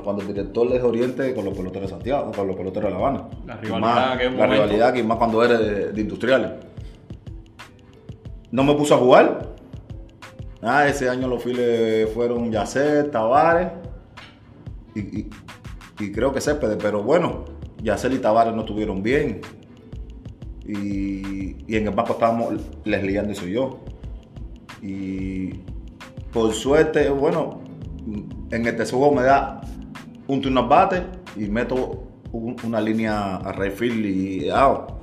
cuando 0.04 0.22
el 0.22 0.28
director 0.30 0.70
les 0.70 0.82
oriente 0.82 1.34
con 1.36 1.46
los 1.46 1.56
peloteros 1.58 1.90
de 1.90 1.96
Santiago, 1.96 2.32
con 2.32 2.48
los 2.48 2.56
peloteros 2.56 2.86
de 2.90 2.92
La 2.92 2.98
Habana. 3.06 3.24
La 3.46 3.58
rivalidad 3.58 3.80
más- 3.96 4.16
aquel 4.16 4.38
La 4.38 4.48
rivalidad 4.48 4.94
que 4.94 5.04
más 5.04 5.18
cuando 5.18 5.44
eres 5.44 5.60
de, 5.60 5.92
de 5.92 6.02
industriales. 6.02 6.52
No 8.56 8.64
me 8.64 8.74
puso 8.74 8.96
a 8.96 8.98
jugar. 8.98 9.54
Ah, 10.62 10.88
ese 10.88 11.10
año 11.10 11.28
los 11.28 11.44
files 11.44 12.10
fueron 12.14 12.50
Yacet, 12.54 13.12
Tavares 13.12 13.68
y, 14.96 15.00
y- 16.00 16.12
creo 16.14 16.32
que 16.32 16.40
Céspedes, 16.40 16.78
pero 16.82 17.04
bueno, 17.04 17.44
Yacel 17.84 18.14
y 18.14 18.20
Tavares 18.20 18.54
no 18.56 18.62
estuvieron 18.62 19.04
bien. 19.04 19.42
Y, 20.66 21.58
y 21.68 21.76
en 21.76 21.88
el 21.88 21.92
banco 21.94 22.14
estábamos 22.14 22.54
Leslie 22.86 23.22
y 23.46 23.52
yo. 23.52 23.82
Y 24.82 25.50
por 26.32 26.54
suerte, 26.54 27.10
bueno, 27.10 27.60
en 28.52 28.66
el 28.66 28.76
tercer 28.78 28.98
juego 28.98 29.14
me 29.16 29.24
da 29.24 29.60
un 30.28 30.40
turno 30.42 30.62
al 30.62 30.70
bate 30.70 31.04
y 31.36 31.42
meto 31.50 32.06
un- 32.32 32.56
una 32.64 32.80
línea 32.80 33.36
a 33.36 33.52
Rayfield 33.52 34.06
y 34.06 34.50
out. 34.50 34.95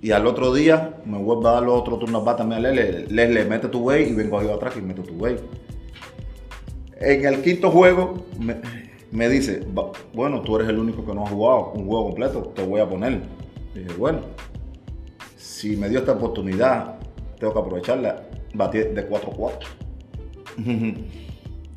Y 0.00 0.12
al 0.12 0.26
otro 0.26 0.54
día 0.54 0.96
me 1.04 1.18
vuelve 1.18 1.48
a 1.48 1.52
dar 1.52 1.62
los 1.64 1.80
al 1.80 2.24
bate 2.24 2.38
también 2.38 2.64
a 2.64 2.70
Leslie. 2.70 3.06
Leslie, 3.08 3.44
mete 3.44 3.68
tu 3.68 3.80
way 3.80 4.04
y 4.10 4.12
vengo 4.14 4.40
yo 4.42 4.54
atrás 4.54 4.74
y 4.76 4.80
meto 4.82 5.02
tu 5.02 5.14
way. 5.14 5.36
En 7.00 7.24
el 7.26 7.42
quinto 7.42 7.70
juego 7.70 8.14
me, 8.38 9.28
dice, 9.28 9.60
"Va- 9.76 9.90
bueno, 10.12 10.40
tú 10.42 10.56
eres 10.56 10.68
el 10.68 10.78
único 10.78 11.04
que 11.04 11.14
no 11.14 11.24
ha 11.24 11.28
jugado 11.28 11.72
un 11.72 11.86
juego 11.86 12.04
completo, 12.06 12.52
te 12.54 12.64
voy 12.64 12.80
a 12.80 12.88
poner. 12.88 13.20
Y 13.74 13.80
dije, 13.80 13.94
bueno, 13.98 14.20
si 15.36 15.76
me 15.76 15.88
dio 15.88 16.00
esta 16.00 16.12
oportunidad, 16.12 16.96
tengo 17.38 17.52
que 17.52 17.58
aprovecharla. 17.60 18.22
Batí 18.54 18.78
de 18.78 19.08
4-4. 19.08 19.66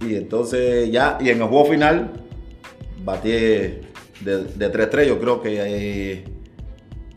y 0.02 0.16
entonces 0.16 0.92
ya, 0.92 1.18
y 1.20 1.30
en 1.30 1.42
el 1.42 1.48
juego 1.48 1.66
final, 1.66 2.12
batí 3.04 3.30
de, 3.30 3.82
de 4.24 4.72
3-3. 4.72 5.08
Yo 5.08 5.20
creo 5.20 5.42
que 5.42 5.58
eh, 5.60 6.24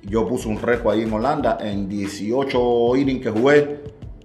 yo 0.06 0.26
puse 0.26 0.48
un 0.48 0.60
récord 0.60 0.94
ahí 0.94 1.02
en 1.02 1.12
Holanda. 1.12 1.58
En 1.60 1.88
18 1.88 2.96
innings 2.96 3.22
que 3.22 3.30
jugué, 3.30 3.80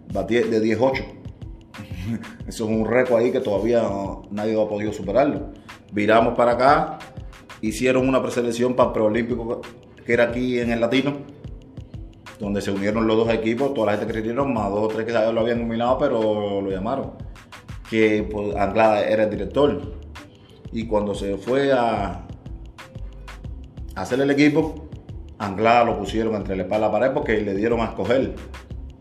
de 0.07 0.59
18. 0.59 1.03
Eso 2.47 2.65
es 2.65 2.69
un 2.69 2.85
récord 2.85 3.19
ahí 3.19 3.31
que 3.31 3.39
todavía 3.39 3.83
nadie 4.31 4.61
ha 4.61 4.67
podido 4.67 4.91
superarlo. 4.91 5.51
Viramos 5.91 6.35
para 6.35 6.51
acá, 6.51 6.99
hicieron 7.61 8.07
una 8.07 8.21
preselección 8.21 8.75
para 8.75 8.89
el 8.89 8.93
preolímpico 8.93 9.61
que 10.05 10.13
era 10.13 10.25
aquí 10.25 10.59
en 10.59 10.71
el 10.71 10.81
Latino, 10.81 11.17
donde 12.39 12.61
se 12.61 12.71
unieron 12.71 13.05
los 13.07 13.17
dos 13.17 13.29
equipos, 13.29 13.73
toda 13.73 13.93
la 13.93 13.97
gente 13.97 14.21
que 14.21 14.33
más 14.33 14.69
dos 14.69 14.79
o 14.79 14.87
tres 14.87 15.05
que 15.05 15.11
lo 15.11 15.39
habían 15.39 15.59
nominado, 15.59 15.97
pero 15.97 16.61
lo 16.61 16.69
llamaron. 16.69 17.13
Que 17.89 18.27
pues, 18.29 18.55
Anglada 18.55 19.01
era 19.07 19.23
el 19.23 19.29
director. 19.29 19.99
Y 20.71 20.85
cuando 20.85 21.15
se 21.15 21.37
fue 21.37 21.71
a 21.71 22.27
hacer 23.95 24.19
el 24.21 24.29
equipo, 24.29 24.88
Anglada 25.39 25.85
lo 25.85 25.97
pusieron 25.97 26.35
entre 26.35 26.55
la 26.55 26.63
espalda 26.63 26.87
y 26.87 26.91
la 26.91 26.99
pared 26.99 27.13
porque 27.13 27.41
le 27.41 27.55
dieron 27.55 27.79
a 27.79 27.85
escoger 27.85 28.35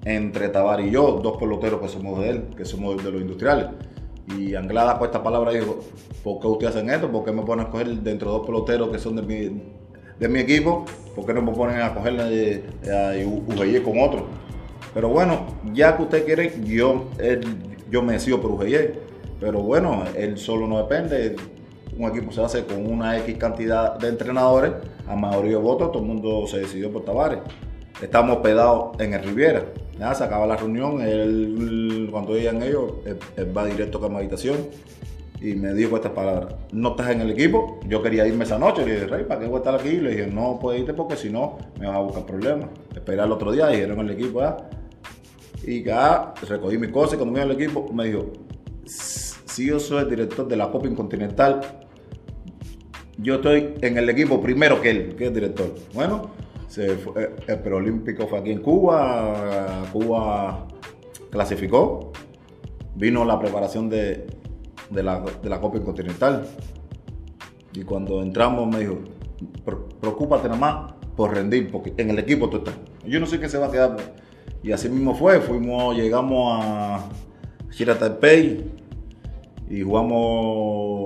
entre 0.04 0.48
Tabar 0.48 0.80
y 0.80 0.90
yo, 0.90 1.20
dos 1.22 1.36
peloteros 1.36 1.80
que 1.80 1.88
somos 1.88 2.20
de 2.20 2.30
él, 2.30 2.44
que 2.56 2.64
somos 2.64 3.02
de 3.02 3.10
los 3.10 3.20
industriales. 3.20 3.66
Y 4.36 4.54
Anglada 4.54 4.98
con 4.98 5.06
esta 5.06 5.22
palabra 5.22 5.52
dijo, 5.52 5.80
¿por 6.22 6.40
qué 6.40 6.46
ustedes 6.46 6.76
hacen 6.76 6.90
esto? 6.90 7.10
¿Por 7.10 7.24
qué 7.24 7.32
me 7.32 7.42
ponen 7.42 7.64
a 7.66 7.68
escoger 7.68 7.88
dentro 7.88 8.30
de 8.30 8.38
dos 8.38 8.46
peloteros 8.46 8.88
que 8.90 8.98
son 8.98 9.16
de 9.16 9.22
mi, 9.22 9.62
de 10.18 10.28
mi 10.28 10.38
equipo? 10.38 10.84
¿Por 11.14 11.26
qué 11.26 11.34
no 11.34 11.42
me 11.42 11.52
ponen 11.52 11.80
a 11.80 11.94
coger 11.94 12.20
a 12.20 13.12
UGY 13.26 13.80
con 13.80 13.98
otro? 14.00 14.26
Pero 14.94 15.08
bueno, 15.08 15.46
ya 15.72 15.96
que 15.96 16.02
usted 16.02 16.24
quiere, 16.24 16.52
yo, 16.64 17.06
yo 17.90 18.02
me 18.02 18.14
decido 18.14 18.40
por 18.40 18.52
UGY. 18.52 18.76
Pero 19.40 19.60
bueno, 19.60 20.04
él 20.16 20.38
solo 20.38 20.66
no 20.66 20.78
depende. 20.78 21.36
Un 21.96 22.10
equipo 22.10 22.30
se 22.32 22.42
hace 22.42 22.64
con 22.64 22.90
una 22.90 23.18
X 23.18 23.36
cantidad 23.38 23.98
de 23.98 24.08
entrenadores, 24.08 24.72
a 25.08 25.16
mayoría 25.16 25.52
de 25.52 25.62
votos, 25.62 25.90
todo 25.92 26.02
el 26.02 26.08
mundo 26.08 26.46
se 26.46 26.58
decidió 26.58 26.92
por 26.92 27.04
Tavares. 27.04 27.40
Estamos 28.02 28.36
hospedados 28.36 29.00
en 29.00 29.14
el 29.14 29.22
Riviera. 29.24 29.64
Ya 29.98 30.14
se 30.14 30.22
acaba 30.22 30.46
la 30.46 30.56
reunión, 30.56 31.00
él, 31.00 32.08
cuando 32.12 32.34
llegan 32.34 32.62
ellos, 32.62 32.92
él, 33.04 33.56
va 33.56 33.64
directo 33.64 34.04
a 34.04 34.08
mi 34.08 34.16
habitación 34.16 34.56
y 35.40 35.54
me 35.54 35.72
dijo 35.72 35.96
estas 35.96 36.12
palabras. 36.12 36.54
No 36.72 36.90
estás 36.90 37.10
en 37.10 37.22
el 37.22 37.30
equipo, 37.30 37.80
yo 37.86 38.02
quería 38.02 38.26
irme 38.26 38.44
esa 38.44 38.58
noche. 38.58 38.84
Le 38.86 38.94
dije, 38.94 39.06
Rey, 39.06 39.24
¿para 39.24 39.40
qué 39.40 39.46
voy 39.46 39.56
a 39.56 39.58
estar 39.58 39.74
aquí? 39.74 39.96
Le 39.96 40.10
dije, 40.10 40.26
no 40.28 40.58
puedes 40.60 40.80
irte 40.80 40.94
porque 40.94 41.16
si 41.16 41.30
no 41.30 41.58
me 41.80 41.86
vas 41.86 41.96
a 41.96 42.00
buscar 42.00 42.26
problemas. 42.26 42.68
Esperar 42.94 43.26
el 43.26 43.32
otro 43.32 43.50
día, 43.50 43.68
dijeron 43.68 43.98
el 44.00 44.10
equipo. 44.10 44.40
Y 45.64 45.82
ya 45.82 46.34
recogí 46.48 46.78
mis 46.78 46.90
cosas 46.90 47.14
y 47.14 47.16
cuando 47.16 47.32
me 47.32 47.40
iba 47.40 47.50
al 47.50 47.60
equipo 47.60 47.92
me 47.92 48.04
dijo, 48.04 48.26
si 48.86 49.66
yo 49.66 49.80
soy 49.80 50.02
el 50.02 50.10
director 50.10 50.46
de 50.46 50.56
la 50.56 50.70
Copa 50.70 50.86
Incontinental, 50.86 51.87
yo 53.18 53.36
estoy 53.36 53.74
en 53.82 53.98
el 53.98 54.08
equipo 54.08 54.40
primero 54.40 54.80
que 54.80 54.90
él, 54.90 55.14
que 55.16 55.26
es 55.26 55.34
director. 55.34 55.74
Bueno, 55.94 56.30
se 56.68 56.90
fue- 56.96 57.24
eh, 57.24 57.30
el 57.48 57.58
preolímpico 57.60 58.26
fue 58.26 58.38
aquí 58.38 58.50
en 58.52 58.60
Cuba, 58.62 59.84
Cuba 59.92 60.66
clasificó, 61.30 62.12
vino 62.94 63.24
la 63.24 63.38
preparación 63.38 63.88
de, 63.88 64.26
la, 64.90 65.20
de 65.42 65.48
la 65.48 65.60
Copa 65.60 65.78
Incontinental. 65.78 66.46
Y 67.74 67.82
cuando 67.82 68.22
entramos 68.22 68.66
me 68.68 68.80
dijo, 68.80 68.98
"Pre- 69.64 69.76
preocúpate 70.00 70.48
nada 70.48 70.58
más 70.60 70.92
por 71.16 71.34
rendir, 71.34 71.70
porque 71.70 71.92
en 71.96 72.10
el 72.10 72.18
equipo 72.18 72.48
tú 72.48 72.58
estás. 72.58 72.74
Yo 73.06 73.18
no 73.20 73.26
sé 73.26 73.38
qué 73.40 73.48
se 73.48 73.58
va 73.58 73.66
a 73.66 73.70
quedar. 73.70 73.96
Y 74.62 74.72
así 74.72 74.88
mismo 74.88 75.14
fue, 75.14 75.40
fuimos, 75.40 75.96
llegamos 75.96 76.60
a 76.62 77.08
Chiratalpey 77.70 78.64
y 79.70 79.82
jugamos 79.82 80.97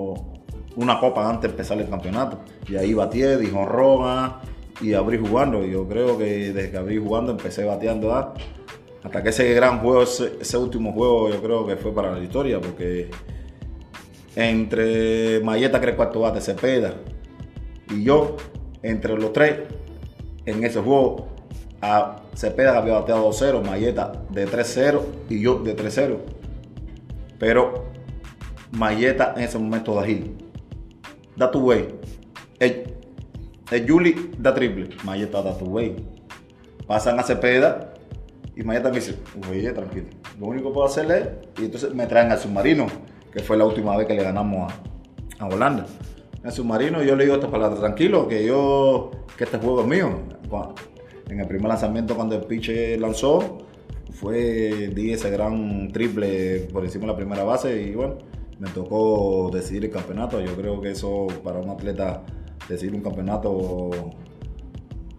una 0.76 0.98
copa 0.98 1.28
antes 1.28 1.42
de 1.42 1.48
empezar 1.48 1.78
el 1.78 1.88
campeonato. 1.88 2.40
Y 2.68 2.76
ahí 2.76 2.94
bateé, 2.94 3.36
dijo 3.36 3.64
Roma 3.66 4.40
y 4.80 4.94
abrí 4.94 5.18
jugando. 5.18 5.64
Yo 5.64 5.86
creo 5.88 6.18
que 6.18 6.52
desde 6.52 6.70
que 6.70 6.76
abrí 6.76 6.98
jugando 6.98 7.32
empecé 7.32 7.64
bateando 7.64 8.14
hasta 8.14 9.22
que 9.22 9.28
ese 9.30 9.52
gran 9.54 9.80
juego, 9.80 10.02
ese, 10.02 10.56
último 10.56 10.92
juego, 10.92 11.30
yo 11.30 11.42
creo 11.42 11.66
que 11.66 11.76
fue 11.76 11.94
para 11.94 12.12
la 12.12 12.22
historia, 12.22 12.60
porque 12.60 13.10
entre 14.36 15.40
Mayeta, 15.40 15.78
el 15.78 15.96
cuarto 15.96 16.20
bate, 16.20 16.40
Cepeda 16.40 16.94
y 17.90 18.04
yo, 18.04 18.36
entre 18.82 19.16
los 19.16 19.32
tres, 19.32 19.60
en 20.46 20.64
ese 20.64 20.80
juego, 20.80 21.28
a 21.80 22.22
Cepeda 22.34 22.78
había 22.78 22.94
bateado 22.94 23.28
2-0, 23.30 23.64
Mayeta 23.64 24.12
de 24.30 24.46
3-0 24.46 25.02
y 25.28 25.40
yo 25.40 25.58
de 25.58 25.76
3-0. 25.76 26.18
Pero 27.38 27.86
Mayeta 28.70 29.34
en 29.36 29.42
ese 29.42 29.58
momento 29.58 29.94
da 29.94 30.06
hit. 30.06 30.41
Da 31.36 31.50
tu 31.50 31.60
way. 31.60 31.88
El, 32.58 32.84
el 33.70 33.90
Juli 33.90 34.30
da 34.38 34.54
triple. 34.54 34.90
Mayeta 35.04 35.42
da 35.42 35.56
tu 35.56 35.66
way. 35.66 35.96
Pasan 36.86 37.18
a 37.18 37.22
Cepeda 37.22 37.94
y 38.54 38.62
Mayeta 38.62 38.90
me 38.90 38.96
dice, 38.96 39.16
oye, 39.50 39.72
tranquilo. 39.72 40.06
Lo 40.38 40.46
único 40.46 40.68
que 40.68 40.74
puedo 40.74 40.86
hacerle 40.86 41.18
es, 41.18 41.28
y 41.60 41.64
entonces 41.64 41.94
me 41.94 42.06
traen 42.06 42.30
al 42.30 42.38
submarino, 42.38 42.86
que 43.32 43.40
fue 43.40 43.56
la 43.56 43.64
última 43.64 43.96
vez 43.96 44.06
que 44.06 44.14
le 44.14 44.22
ganamos 44.22 44.72
a, 45.38 45.44
a 45.44 45.48
Holanda. 45.48 45.86
El 46.44 46.52
submarino, 46.52 47.02
yo 47.02 47.16
le 47.16 47.24
digo 47.24 47.36
estas 47.36 47.50
palabras, 47.50 47.80
tranquilo, 47.80 48.28
que 48.28 48.44
yo, 48.44 49.10
que 49.38 49.44
este 49.44 49.58
juego 49.58 49.82
es 49.82 49.86
mío. 49.86 50.18
En 51.30 51.40
el 51.40 51.46
primer 51.46 51.68
lanzamiento, 51.68 52.14
cuando 52.14 52.34
el 52.34 52.42
piche 52.42 52.98
lanzó, 52.98 53.58
fue, 54.12 54.90
di 54.94 55.12
ese 55.12 55.30
gran 55.30 55.90
triple 55.92 56.68
por 56.72 56.84
encima 56.84 57.06
de 57.06 57.12
la 57.12 57.16
primera 57.16 57.44
base 57.44 57.80
y 57.80 57.94
bueno, 57.94 58.18
me 58.62 58.70
tocó 58.70 59.50
decidir 59.52 59.86
el 59.86 59.90
campeonato. 59.90 60.40
Yo 60.40 60.54
creo 60.54 60.80
que 60.80 60.92
eso 60.92 61.26
para 61.42 61.58
un 61.58 61.68
atleta, 61.68 62.22
decidir 62.68 62.94
un 62.94 63.02
campeonato 63.02 63.90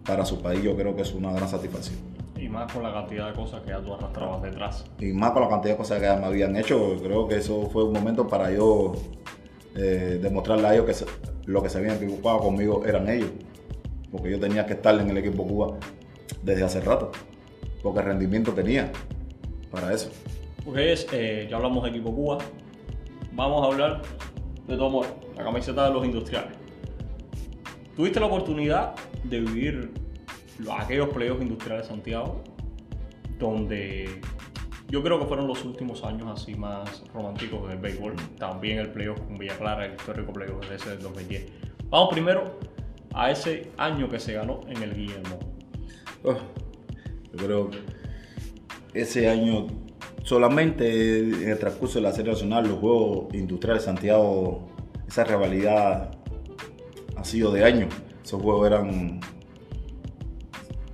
para 0.06 0.24
su 0.24 0.40
país, 0.40 0.62
yo 0.62 0.74
creo 0.74 0.96
que 0.96 1.02
es 1.02 1.12
una 1.12 1.30
gran 1.30 1.46
satisfacción. 1.46 1.98
Y 2.40 2.48
más 2.48 2.72
con 2.72 2.82
la 2.82 2.90
cantidad 2.90 3.28
de 3.28 3.34
cosas 3.34 3.60
que 3.60 3.68
ya 3.68 3.82
tú 3.82 3.92
arrastrabas 3.92 4.40
detrás. 4.40 4.86
Y 4.98 5.12
más 5.12 5.32
con 5.32 5.42
la 5.42 5.50
cantidad 5.50 5.74
de 5.74 5.76
cosas 5.76 6.00
que 6.00 6.06
me 6.06 6.24
habían 6.26 6.56
hecho, 6.56 6.96
creo 7.02 7.28
que 7.28 7.36
eso 7.36 7.68
fue 7.70 7.84
un 7.84 7.92
momento 7.92 8.26
para 8.26 8.50
yo 8.50 8.92
eh, 9.76 10.18
demostrarle 10.22 10.66
a 10.66 10.74
ellos 10.74 10.86
que 10.86 11.04
lo 11.44 11.62
que 11.62 11.68
se 11.68 11.76
habían 11.76 11.96
equivocado 11.96 12.38
conmigo 12.38 12.82
eran 12.86 13.10
ellos. 13.10 13.30
Porque 14.10 14.30
yo 14.30 14.40
tenía 14.40 14.64
que 14.64 14.72
estar 14.72 14.98
en 14.98 15.10
el 15.10 15.18
equipo 15.18 15.46
Cuba 15.46 15.76
desde 16.42 16.64
hace 16.64 16.80
rato. 16.80 17.12
Porque 17.82 18.00
rendimiento 18.00 18.52
tenía 18.52 18.90
para 19.70 19.92
eso. 19.92 20.08
Porque 20.64 20.94
es, 20.94 21.06
eh, 21.12 21.46
ya 21.50 21.56
hablamos 21.56 21.84
de 21.84 21.90
equipo 21.90 22.14
Cuba. 22.14 22.38
Vamos 23.34 23.64
a 23.64 23.72
hablar 23.72 24.02
de 24.68 24.76
tu 24.76 24.84
amor, 24.84 25.06
la 25.36 25.42
camiseta 25.42 25.88
de 25.88 25.92
los 25.92 26.04
industriales. 26.04 26.52
Tuviste 27.96 28.20
la 28.20 28.26
oportunidad 28.26 28.94
de 29.24 29.40
vivir 29.40 29.92
aquellos 30.72 31.08
playoffs 31.08 31.42
industriales 31.42 31.82
de 31.82 31.88
Santiago, 31.88 32.44
donde 33.40 34.20
yo 34.88 35.02
creo 35.02 35.18
que 35.18 35.26
fueron 35.26 35.48
los 35.48 35.64
últimos 35.64 36.04
años 36.04 36.28
así 36.28 36.54
más 36.54 37.02
románticos 37.12 37.68
del 37.68 37.78
béisbol. 37.78 38.14
También 38.38 38.78
el 38.78 38.92
playoff 38.92 39.18
con 39.20 39.36
Villa 39.36 39.56
Clara, 39.56 39.86
el 39.86 39.94
histórico 39.94 40.32
playoff 40.32 40.68
de 40.68 40.76
ese 40.76 40.90
del 40.90 41.00
2010. 41.00 41.52
Vamos 41.90 42.10
primero 42.10 42.58
a 43.14 43.32
ese 43.32 43.72
año 43.78 44.08
que 44.08 44.20
se 44.20 44.34
ganó 44.34 44.60
en 44.68 44.80
el 44.80 44.94
Guillermo. 44.94 45.40
Oh, 46.22 46.36
yo 47.32 47.46
creo 47.46 47.70
que 47.70 47.78
ese 48.94 49.28
año 49.28 49.66
solamente 50.24 51.18
en 51.18 51.50
el 51.50 51.58
transcurso 51.58 51.98
de 51.98 52.02
la 52.02 52.12
Serie 52.12 52.32
Nacional, 52.32 52.66
los 52.66 52.78
Juegos 52.78 53.32
Industriales 53.34 53.82
de 53.82 53.86
Santiago, 53.86 54.66
esa 55.06 55.22
rivalidad 55.22 56.10
ha 57.16 57.24
sido 57.24 57.52
de 57.52 57.64
años. 57.64 57.94
Esos 58.24 58.42
juegos 58.42 58.66
eran 58.66 59.20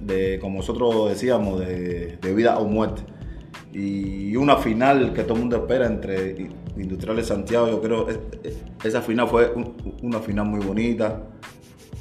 de, 0.01 0.39
como 0.41 0.59
nosotros 0.59 1.09
decíamos, 1.09 1.61
de, 1.61 2.19
vida 2.35 2.59
o 2.59 2.67
muerte. 2.67 3.03
Y 3.73 4.35
una 4.35 4.57
final 4.57 5.13
que 5.13 5.23
todo 5.23 5.35
el 5.35 5.41
mundo 5.41 5.57
espera 5.59 5.87
entre 5.87 6.51
Industriales 6.77 7.29
Santiago, 7.29 7.69
yo 7.69 7.81
creo, 7.81 8.09
esa 8.83 9.01
final 9.01 9.29
fue 9.29 9.55
una 10.03 10.19
final 10.19 10.47
muy 10.47 10.61
bonita, 10.61 11.23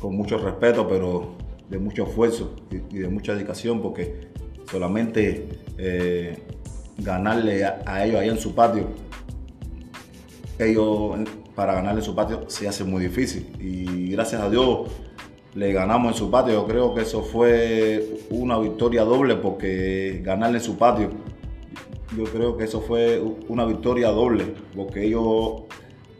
con 0.01 0.15
mucho 0.15 0.39
respeto, 0.39 0.87
pero 0.87 1.35
de 1.69 1.77
mucho 1.77 2.07
esfuerzo 2.07 2.55
y, 2.71 2.97
de 2.97 3.07
mucha 3.07 3.35
dedicación, 3.35 3.83
porque 3.83 4.29
solamente 4.71 5.47
eh, 5.77 6.37
ganarle 6.99 7.65
a, 7.65 8.05
ellos 8.05 8.19
ahí 8.19 8.29
en 8.29 8.39
su 8.39 8.53
patio, 8.53 8.87
ellos 10.57 11.17
para 11.55 11.73
ganarle 11.73 11.99
en 11.99 12.05
su 12.05 12.15
patio 12.15 12.45
se 12.47 12.67
hace 12.67 12.83
muy 12.83 13.03
difícil. 13.03 13.47
Y 13.59 14.11
gracias 14.11 14.41
a 14.41 14.49
Dios 14.49 14.89
le 15.55 15.73
ganamos 15.73 16.13
en 16.13 16.17
su 16.17 16.31
patio. 16.31 16.53
Yo 16.53 16.67
creo 16.67 16.93
que 16.93 17.01
eso 17.01 17.21
fue 17.21 18.19
una 18.29 18.57
victoria 18.59 19.03
doble 19.03 19.35
porque 19.35 20.21
ganarle 20.23 20.59
en 20.59 20.63
su 20.63 20.77
patio, 20.77 21.09
yo 22.17 22.23
creo 22.25 22.57
que 22.57 22.63
eso 22.63 22.81
fue 22.81 23.21
una 23.47 23.65
victoria 23.65 24.09
doble 24.09 24.45
porque 24.75 25.05
ellos, 25.05 25.63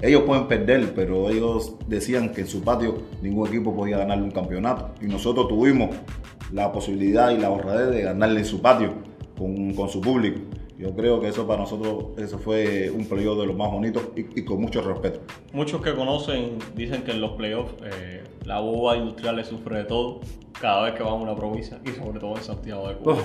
ellos 0.01 0.23
pueden 0.23 0.47
perder, 0.47 0.93
pero 0.93 1.29
ellos 1.29 1.75
decían 1.87 2.31
que 2.33 2.41
en 2.41 2.47
su 2.47 2.61
patio 2.61 3.03
ningún 3.21 3.47
equipo 3.47 3.75
podía 3.75 3.97
ganarle 3.97 4.23
un 4.23 4.31
campeonato. 4.31 4.91
Y 5.01 5.05
nosotros 5.05 5.47
tuvimos 5.47 5.89
la 6.51 6.71
posibilidad 6.71 7.31
y 7.31 7.37
la 7.37 7.49
honradez 7.49 7.91
de 7.91 8.01
ganarle 8.01 8.41
en 8.41 8.45
su 8.45 8.61
patio 8.61 8.93
con, 9.37 9.73
con 9.73 9.89
su 9.89 10.01
público. 10.01 10.39
Yo 10.79 10.95
creo 10.95 11.19
que 11.19 11.27
eso 11.27 11.45
para 11.45 11.59
nosotros 11.59 12.17
eso 12.17 12.39
fue 12.39 12.89
un 12.89 13.05
periodo 13.05 13.41
de 13.41 13.47
los 13.47 13.55
más 13.57 13.69
bonitos 13.69 14.01
y, 14.15 14.45
con 14.45 14.61
mucho 14.61 14.81
respeto. 14.81 15.19
Muchos 15.51 15.81
que 15.81 15.93
conocen 15.93 16.57
dicen 16.73 17.03
que 17.03 17.11
en 17.11 17.19
los 17.19 17.31
playoffs 17.31 17.73
eh, 17.83 18.23
la 18.45 18.61
boba 18.61 18.95
industrial 18.95 19.35
le 19.35 19.43
sufre 19.43 19.79
de 19.79 19.83
todo 19.83 20.21
cada 20.61 20.83
vez 20.83 20.93
que 20.93 21.03
van 21.03 21.11
a 21.11 21.15
una 21.15 21.35
provincia 21.35 21.81
y 21.83 21.89
sobre 21.89 22.21
todo 22.21 22.37
en 22.37 22.43
Santiago 22.43 22.87
de 22.87 22.95
Cuba. 22.95 23.17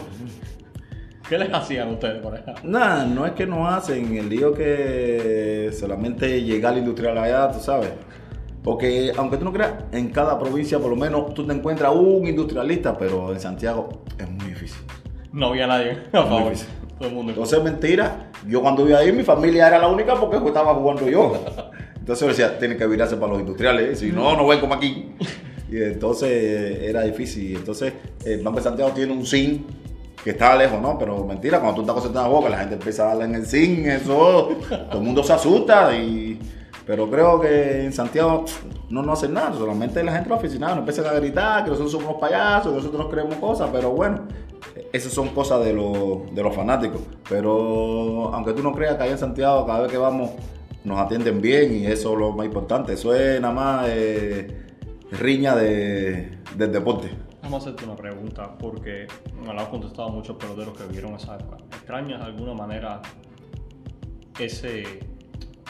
¿Qué 1.28 1.38
les 1.38 1.54
hacían 1.54 1.90
ustedes 1.90 2.20
por 2.20 2.34
allá? 2.34 2.56
Nada, 2.64 3.06
no 3.06 3.24
es 3.24 3.32
que 3.32 3.46
no 3.46 3.68
hacen, 3.68 4.16
el 4.16 4.28
lío 4.28 4.52
que 4.52 5.70
solamente 5.78 6.42
llega 6.42 6.70
al 6.70 6.78
industrial 6.78 7.16
allá, 7.16 7.52
tú 7.52 7.60
sabes. 7.60 7.92
Porque 8.64 9.12
aunque 9.16 9.36
tú 9.36 9.44
no 9.44 9.52
creas, 9.52 9.74
en 9.92 10.08
cada 10.08 10.40
provincia 10.40 10.80
por 10.80 10.90
lo 10.90 10.96
menos 10.96 11.32
tú 11.34 11.46
te 11.46 11.52
encuentras 11.52 11.94
un 11.94 12.26
industrialista, 12.26 12.98
pero 12.98 13.32
en 13.32 13.38
Santiago 13.38 14.02
es 14.18 14.28
muy 14.28 14.46
difícil. 14.46 14.82
No 15.32 15.48
había 15.48 15.68
nadie 15.68 15.98
a 16.12 16.22
favor. 16.24 16.52
Todo 16.98 17.08
el 17.08 17.14
mundo. 17.14 17.32
Entonces, 17.32 17.62
mentira. 17.62 18.30
Yo 18.46 18.62
cuando 18.62 18.88
iba 18.88 18.98
ahí, 18.98 19.12
mi 19.12 19.22
familia 19.22 19.68
era 19.68 19.78
la 19.78 19.88
única 19.88 20.14
porque 20.14 20.36
estaba 20.36 20.74
jugando 20.74 21.08
yo. 21.08 21.32
Entonces 21.96 22.28
decía, 22.28 22.58
tiene 22.58 22.76
que 22.76 22.86
virarse 22.86 23.16
para 23.16 23.32
los 23.32 23.40
industriales. 23.40 23.98
Si 23.98 24.12
no, 24.12 24.36
no 24.36 24.46
ven 24.46 24.60
como 24.60 24.74
aquí. 24.74 25.14
Y 25.70 25.82
entonces 25.82 26.82
era 26.82 27.02
difícil. 27.02 27.56
Entonces, 27.56 27.92
el 28.24 28.42
Banco 28.42 28.58
de 28.58 28.64
Santiago 28.64 28.92
tiene 28.92 29.12
un 29.12 29.24
SIN 29.24 29.64
que 30.22 30.30
estaba 30.30 30.56
lejos, 30.56 30.80
¿no? 30.80 30.98
Pero 30.98 31.24
mentira, 31.24 31.60
cuando 31.60 31.76
tú 31.76 31.80
estás 31.80 31.94
concentrado 31.94 32.26
en 32.26 32.32
la 32.32 32.38
boca, 32.38 32.50
la 32.50 32.58
gente 32.58 32.74
empieza 32.74 33.04
a 33.04 33.06
darle 33.08 33.24
en 33.24 33.34
el 33.34 33.46
SIN, 33.46 33.86
eso, 33.86 34.50
todo 34.68 34.98
el 34.98 35.04
mundo 35.04 35.22
se 35.24 35.32
asusta. 35.32 35.96
Y, 35.96 36.38
pero 36.86 37.10
creo 37.10 37.40
que 37.40 37.84
en 37.84 37.92
Santiago 37.92 38.44
no, 38.90 39.02
no 39.02 39.12
hacen 39.12 39.32
nada, 39.32 39.52
solamente 39.54 40.02
la 40.04 40.12
gente, 40.12 40.28
los 40.28 40.38
aficionados, 40.38 40.78
empiezan 40.78 41.06
a 41.06 41.12
gritar 41.12 41.64
que 41.64 41.70
nosotros 41.70 41.92
somos 41.92 42.08
unos 42.08 42.20
payasos, 42.20 42.70
que 42.70 42.76
nosotros 42.76 43.02
nos 43.02 43.10
creemos 43.10 43.36
cosas, 43.36 43.70
pero 43.72 43.90
bueno, 43.90 44.22
esas 44.94 45.12
son 45.12 45.30
cosas 45.30 45.64
de, 45.64 45.72
los 45.72 46.54
fanáticos. 46.54 47.00
Pero 47.28 48.32
aunque 48.32 48.52
tú 48.52 48.62
no 48.62 48.72
creas 48.72 48.94
que 48.94 49.02
allá 49.02 49.12
en 49.12 49.18
Santiago, 49.18 49.66
cada 49.66 49.80
vez 49.80 49.90
que 49.90 49.98
vamos, 49.98 50.30
nos 50.84 51.00
atienden 51.00 51.40
bien 51.40 51.74
y 51.74 51.86
eso 51.86 52.12
es 52.12 52.18
lo 52.20 52.30
más 52.30 52.46
importante. 52.46 52.92
Eso 52.92 53.12
es 53.12 53.40
nada 53.40 53.52
más 53.52 53.88
eh, 53.88 54.66
riña 55.10 55.56
de, 55.56 56.38
del 56.56 56.70
deporte. 56.70 57.10
Vamos 57.42 57.66
a 57.66 57.70
hacerte 57.70 57.84
una 57.86 57.96
pregunta, 57.96 58.56
porque 58.56 59.08
me 59.44 59.52
lo 59.52 59.60
han 59.60 59.66
contestado 59.66 60.10
muchos 60.10 60.36
peloteros 60.36 60.78
que 60.78 60.84
vivieron 60.84 61.14
esa 61.14 61.34
época. 61.34 61.56
¿Extrañas 61.74 62.20
de 62.20 62.26
alguna 62.26 62.54
manera 62.54 63.02
ese, 64.38 64.84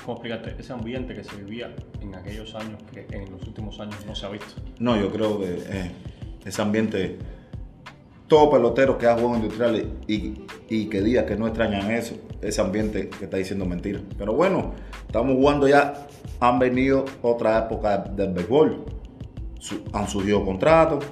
¿cómo 0.04 0.18
explicarte? 0.18 0.54
ese 0.60 0.72
ambiente 0.74 1.14
que 1.14 1.24
se 1.24 1.34
vivía 1.37 1.74
en 2.02 2.14
aquellos 2.14 2.54
años 2.54 2.78
que 2.92 3.06
en 3.10 3.32
los 3.32 3.42
últimos 3.46 3.80
años 3.80 4.04
no 4.06 4.14
se 4.14 4.26
ha 4.26 4.28
visto? 4.28 4.60
No, 4.78 5.00
yo 5.00 5.10
creo 5.10 5.40
que 5.40 5.64
eh, 5.66 5.90
ese 6.44 6.60
ambiente 6.60 7.18
todo 8.26 8.50
pelotero 8.50 8.96
que 8.98 9.06
ha 9.06 9.14
jugado 9.14 9.37
industriales 9.37 9.87
y, 10.06 10.44
y 10.68 10.87
que 10.87 11.02
diga 11.02 11.26
que 11.26 11.37
no 11.37 11.46
extrañan 11.46 11.90
eso, 11.90 12.14
ese 12.40 12.60
ambiente 12.60 13.08
que 13.08 13.24
está 13.24 13.37
diciendo 13.37 13.66
mentira. 13.66 14.00
Pero 14.16 14.32
bueno, 14.32 14.72
estamos 15.06 15.37
jugando 15.37 15.68
ya, 15.68 16.06
han 16.40 16.58
venido 16.58 17.04
otra 17.22 17.58
época 17.58 17.98
del 17.98 18.32
béisbol, 18.32 18.84
han 19.92 20.08
surgido 20.08 20.44
contratos, 20.44 21.04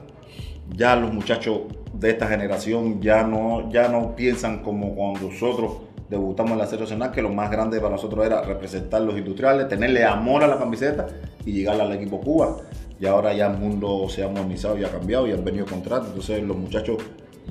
ya 0.74 0.96
los 0.96 1.12
muchachos 1.12 1.62
de 1.92 2.10
esta 2.10 2.26
generación 2.26 3.00
ya 3.00 3.22
no, 3.22 3.70
ya 3.70 3.88
no 3.88 4.16
piensan 4.16 4.62
como 4.62 4.94
cuando 4.94 5.28
nosotros 5.28 5.72
debutamos 6.08 6.52
en 6.52 6.58
la 6.58 6.66
Serie 6.66 6.84
Nacional, 6.84 7.10
que 7.10 7.22
lo 7.22 7.30
más 7.30 7.50
grande 7.50 7.78
para 7.78 7.92
nosotros 7.92 8.24
era 8.24 8.42
representar 8.42 9.00
los 9.02 9.16
industriales, 9.16 9.68
tenerle 9.68 10.04
amor 10.04 10.44
a 10.44 10.46
la 10.46 10.58
camiseta 10.58 11.06
y 11.44 11.52
llegar 11.52 11.80
al 11.80 11.92
equipo 11.92 12.20
Cuba 12.20 12.56
y 13.02 13.06
ahora 13.08 13.34
ya 13.34 13.48
el 13.48 13.58
mundo 13.58 14.06
se 14.08 14.22
ha 14.22 14.28
modernizado 14.28 14.78
y 14.78 14.84
ha 14.84 14.88
cambiado 14.88 15.26
y 15.26 15.32
han 15.32 15.44
venido 15.44 15.66
contratos. 15.66 16.10
Entonces 16.10 16.40
los 16.44 16.56
muchachos 16.56 16.98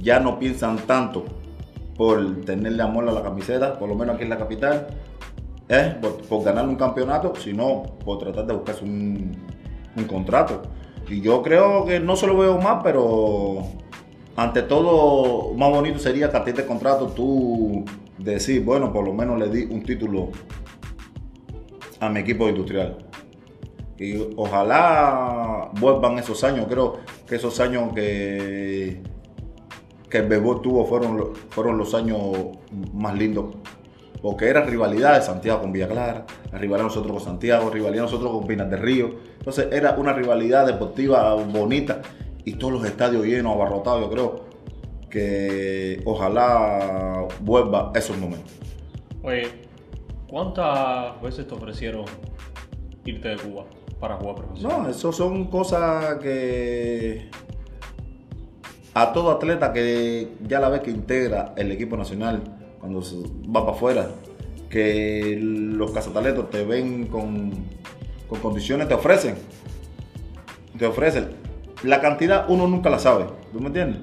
ya 0.01 0.17
no 0.21 0.39
piensan 0.39 0.77
tanto 0.87 1.25
por 1.97 2.45
tenerle 2.45 2.81
amor 2.81 3.09
a 3.09 3.11
la 3.11 3.21
camiseta, 3.21 3.77
por 3.77 3.89
lo 3.89 3.95
menos 3.95 4.15
aquí 4.15 4.23
en 4.23 4.29
la 4.29 4.37
capital, 4.37 4.87
¿eh? 5.67 5.97
por, 6.29 6.41
ganar 6.41 6.69
un 6.69 6.77
campeonato, 6.77 7.33
sino 7.35 7.83
por 8.05 8.19
tratar 8.19 8.47
de 8.47 8.53
buscarse 8.53 8.85
un, 8.85 9.35
contrato. 10.07 10.61
Y 11.09 11.19
yo 11.19 11.41
creo 11.41 11.83
que 11.83 11.99
no 11.99 12.15
se 12.15 12.27
lo 12.27 12.37
veo 12.37 12.57
más, 12.57 12.81
pero 12.81 13.67
ante 14.37 14.61
todo, 14.61 15.53
más 15.55 15.69
bonito 15.69 15.99
sería 15.99 16.31
que 16.31 16.37
a 16.37 16.45
ti 16.45 16.53
de 16.53 16.65
contrato 16.65 17.07
tú 17.07 17.83
decir, 18.17 18.63
bueno, 18.63 18.93
por 18.93 19.03
lo 19.03 19.11
menos 19.11 19.37
le 19.37 19.49
di 19.49 19.65
un 19.65 19.83
título 19.83 20.29
a 21.99 22.07
mi 22.07 22.21
equipo 22.21 22.47
industrial. 22.47 23.10
Y 24.01 24.33
ojalá 24.35 25.69
vuelvan 25.79 26.17
esos 26.17 26.43
años. 26.43 26.65
Creo 26.67 26.97
que 27.27 27.35
esos 27.35 27.59
años 27.59 27.93
que, 27.93 28.99
que 30.09 30.17
el 30.17 30.27
Bebó 30.27 30.59
tuvo 30.59 30.87
fueron, 30.87 31.35
fueron 31.51 31.77
los 31.77 31.93
años 31.93 32.19
más 32.93 33.13
lindos. 33.15 33.53
Porque 34.19 34.49
era 34.49 34.61
rivalidad 34.61 35.17
de 35.17 35.21
Santiago 35.21 35.61
con 35.61 35.71
Villa 35.71 35.87
Clara, 35.87 36.25
la 36.51 36.57
rivalidad 36.57 36.87
nosotros 36.87 37.11
con 37.11 37.21
Santiago, 37.21 37.69
rivalidad 37.69 38.03
nosotros 38.05 38.31
con 38.31 38.47
Pinas 38.47 38.71
de 38.71 38.77
Río. 38.77 39.11
Entonces 39.37 39.67
era 39.71 39.91
una 39.91 40.13
rivalidad 40.13 40.65
deportiva 40.65 41.35
bonita 41.35 42.01
y 42.43 42.53
todos 42.53 42.73
los 42.73 42.85
estadios 42.85 43.23
llenos, 43.23 43.53
abarrotados. 43.53 44.01
Yo 44.01 44.09
creo 44.09 44.45
que 45.11 46.01
ojalá 46.05 47.27
vuelva 47.39 47.91
esos 47.93 48.17
momentos. 48.17 48.51
Oye, 49.21 49.47
¿cuántas 50.27 51.21
veces 51.21 51.47
te 51.47 51.53
ofrecieron 51.53 52.05
irte 53.05 53.29
de 53.29 53.35
Cuba? 53.37 53.65
Para 54.01 54.15
jugar 54.15 54.35
profesional. 54.35 54.83
No, 54.83 54.89
eso 54.89 55.13
son 55.13 55.45
cosas 55.45 56.15
que 56.15 57.29
a 58.93 59.13
todo 59.13 59.31
atleta 59.31 59.71
que 59.71 60.33
ya 60.45 60.59
la 60.59 60.67
vez 60.67 60.81
que 60.81 60.91
integra 60.91 61.53
el 61.55 61.71
equipo 61.71 61.95
nacional, 61.95 62.41
cuando 62.79 63.01
va 63.55 63.61
para 63.61 63.77
afuera, 63.77 64.07
que 64.69 65.37
los 65.39 65.91
cazatalentos 65.91 66.49
te 66.49 66.65
ven 66.65 67.05
con, 67.07 67.51
con 68.27 68.39
condiciones, 68.39 68.87
te 68.87 68.93
ofrecen. 68.95 69.35
Te 70.77 70.85
ofrecen. 70.85 71.29
La 71.83 72.01
cantidad 72.01 72.45
uno 72.49 72.67
nunca 72.67 72.89
la 72.89 72.99
sabe, 72.99 73.25
¿tú 73.53 73.59
me 73.59 73.67
entiendes? 73.67 74.01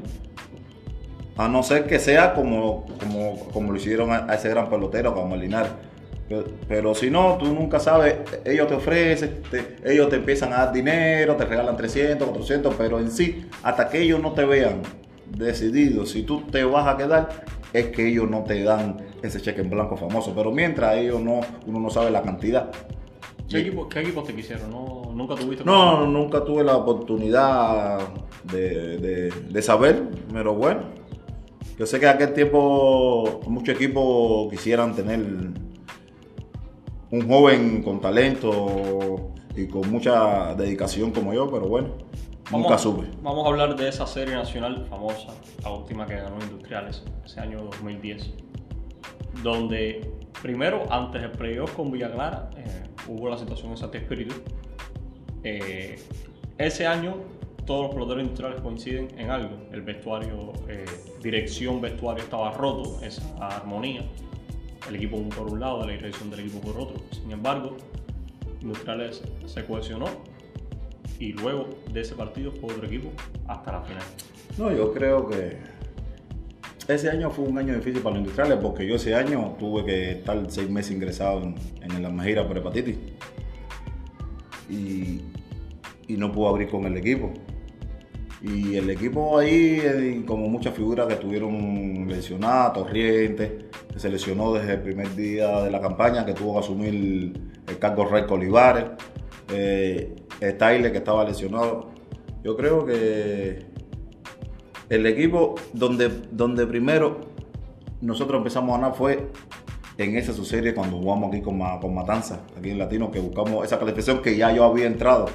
A 1.36 1.48
no 1.48 1.62
ser 1.62 1.86
que 1.86 1.98
sea 1.98 2.34
como, 2.34 2.86
como, 3.00 3.48
como 3.52 3.72
lo 3.72 3.78
hicieron 3.78 4.10
a, 4.10 4.34
ese 4.34 4.48
gran 4.48 4.68
pelotero 4.68 5.14
como 5.14 5.36
Linares. 5.36 5.72
Pero, 6.68 6.94
si 6.94 7.10
no, 7.10 7.38
tú 7.38 7.46
nunca 7.46 7.80
sabes, 7.80 8.16
ellos 8.44 8.68
te 8.68 8.74
ofrecen, 8.74 9.40
ellos 9.84 10.08
te 10.08 10.16
empiezan 10.16 10.52
a 10.52 10.66
dar 10.66 10.72
dinero, 10.72 11.36
te 11.36 11.44
regalan 11.44 11.76
300, 11.76 12.28
400, 12.28 12.74
pero 12.74 12.98
en 12.98 13.10
sí, 13.10 13.46
hasta 13.62 13.88
que 13.88 14.02
ellos 14.02 14.20
no 14.20 14.32
te 14.32 14.44
vean 14.44 14.82
decidido 15.36 16.06
si 16.06 16.22
tú 16.22 16.42
te 16.42 16.64
vas 16.64 16.86
a 16.86 16.96
quedar, 16.96 17.28
es 17.72 17.88
que 17.88 18.08
ellos 18.08 18.28
no 18.30 18.44
te 18.44 18.62
dan 18.62 18.98
ese 19.22 19.40
cheque 19.40 19.60
en 19.60 19.70
blanco 19.70 19.96
famoso. 19.96 20.32
Pero 20.34 20.52
mientras 20.52 20.96
ellos 20.96 21.20
no, 21.20 21.40
uno 21.66 21.80
no 21.80 21.90
sabe 21.90 22.10
la 22.10 22.22
cantidad. 22.22 22.70
¿Qué, 23.48 23.60
equipo, 23.60 23.88
equipos 23.94 24.26
te 24.26 24.34
quisieron? 24.34 24.70
¿No, 24.70 25.10
¿Nunca 25.14 25.34
tuviste? 25.34 25.64
No, 25.64 26.06
nunca 26.06 26.44
tuve 26.44 26.62
la 26.62 26.76
oportunidad 26.76 28.00
de, 28.44 29.30
de, 29.30 29.62
saber, 29.62 30.02
pero 30.32 30.54
bueno. 30.54 30.80
Yo 31.78 31.86
sé 31.86 31.98
que 31.98 32.06
en 32.06 32.12
aquel 32.12 32.34
tiempo 32.34 33.40
muchos 33.46 33.74
equipos 33.74 34.50
quisieran 34.50 34.94
tener 34.94 35.20
un 37.10 37.28
joven 37.28 37.82
con 37.82 38.00
talento 38.00 39.32
y 39.56 39.66
con 39.66 39.90
mucha 39.90 40.54
dedicación 40.54 41.10
como 41.10 41.32
yo, 41.32 41.50
pero 41.50 41.66
bueno, 41.66 41.88
nunca 42.50 42.78
sube. 42.78 43.06
Vamos 43.22 43.44
a 43.44 43.48
hablar 43.48 43.76
de 43.76 43.88
esa 43.88 44.06
serie 44.06 44.34
nacional 44.34 44.86
famosa, 44.88 45.34
la 45.62 45.70
última 45.70 46.06
que 46.06 46.16
ganó 46.16 46.36
Industriales, 46.40 47.02
ese 47.24 47.40
año 47.40 47.62
2010, 47.62 48.30
donde 49.42 50.12
primero, 50.42 50.84
antes 50.90 51.22
del 51.22 51.32
playoff 51.32 51.72
con 51.74 51.90
Villa 51.90 52.10
Clara, 52.12 52.50
eh, 52.56 52.84
hubo 53.08 53.28
la 53.28 53.38
situación 53.38 53.72
en 53.72 53.76
Santi 53.76 53.98
Espíritu. 53.98 54.34
Eh, 55.44 55.98
ese 56.58 56.86
año 56.86 57.16
todos 57.68 57.82
los 57.82 57.94
peloteros 57.94 58.22
industriales 58.22 58.60
coinciden 58.62 59.08
en 59.18 59.30
algo. 59.30 59.50
El 59.72 59.82
vestuario, 59.82 60.54
eh, 60.68 60.86
dirección 61.22 61.82
vestuario 61.82 62.24
estaba 62.24 62.50
roto, 62.52 62.98
esa 63.04 63.22
armonía. 63.38 64.00
El 64.88 64.96
equipo 64.96 65.22
por 65.28 65.52
un 65.52 65.60
lado, 65.60 65.84
la 65.84 65.92
dirección 65.92 66.30
del 66.30 66.40
equipo 66.40 66.60
por 66.60 66.80
otro. 66.80 66.96
Sin 67.10 67.30
embargo, 67.30 67.76
Industriales 68.60 69.22
se 69.46 69.64
cohesionó 69.64 70.06
y 71.18 71.32
luego 71.32 71.68
de 71.92 72.00
ese 72.00 72.14
partido 72.14 72.52
fue 72.52 72.72
otro 72.72 72.86
equipo 72.86 73.10
hasta 73.46 73.72
la 73.72 73.82
final. 73.82 74.02
No, 74.56 74.72
yo 74.72 74.92
creo 74.92 75.28
que 75.28 75.56
ese 76.88 77.10
año 77.10 77.30
fue 77.30 77.44
un 77.44 77.58
año 77.58 77.74
difícil 77.74 78.00
para 78.00 78.16
los 78.16 78.20
industriales 78.20 78.58
porque 78.62 78.86
yo 78.86 78.96
ese 78.96 79.14
año 79.14 79.56
tuve 79.58 79.84
que 79.84 80.10
estar 80.12 80.42
seis 80.48 80.70
meses 80.70 80.92
ingresado 80.92 81.42
en, 81.42 81.54
en 81.82 82.02
la 82.02 82.46
por 82.46 82.56
hepatitis 82.56 82.96
y, 84.70 85.20
y 86.08 86.16
no 86.16 86.32
pude 86.32 86.48
abrir 86.48 86.68
con 86.68 86.84
el 86.86 86.96
equipo. 86.96 87.32
Y 88.40 88.76
el 88.76 88.88
equipo 88.90 89.38
ahí, 89.38 89.80
eh, 89.82 90.22
como 90.26 90.48
muchas 90.48 90.74
figuras 90.74 91.08
que 91.08 91.14
estuvieron 91.14 92.06
lesionadas, 92.08 92.72
Torriente, 92.72 93.67
que 93.92 93.98
se 93.98 94.08
lesionó 94.08 94.52
desde 94.52 94.74
el 94.74 94.80
primer 94.80 95.14
día 95.14 95.62
de 95.62 95.70
la 95.70 95.80
campaña, 95.80 96.24
que 96.24 96.34
tuvo 96.34 96.54
que 96.54 96.58
asumir 96.60 97.32
el 97.66 97.78
cargo 97.78 98.04
Rey 98.04 98.24
Olivares, 98.28 98.84
eh, 99.50 100.14
que 100.40 100.46
estaba 100.48 101.24
lesionado. 101.24 101.90
Yo 102.44 102.56
creo 102.56 102.86
que 102.86 103.66
el 104.88 105.06
equipo 105.06 105.56
donde, 105.72 106.08
donde 106.30 106.66
primero 106.66 107.20
nosotros 108.00 108.38
empezamos 108.38 108.70
a 108.70 108.80
ganar 108.80 108.96
fue 108.96 109.30
en 109.98 110.16
esa 110.16 110.32
su 110.32 110.44
serie 110.44 110.74
cuando 110.74 110.98
jugamos 110.98 111.30
aquí 111.32 111.42
con, 111.42 111.58
con 111.80 111.94
Matanza, 111.94 112.40
aquí 112.56 112.70
en 112.70 112.78
Latino, 112.78 113.10
que 113.10 113.18
buscamos 113.18 113.64
esa 113.64 113.78
calificación 113.78 114.22
que 114.22 114.36
ya 114.36 114.52
yo 114.52 114.64
había 114.64 114.86
entrado. 114.86 115.26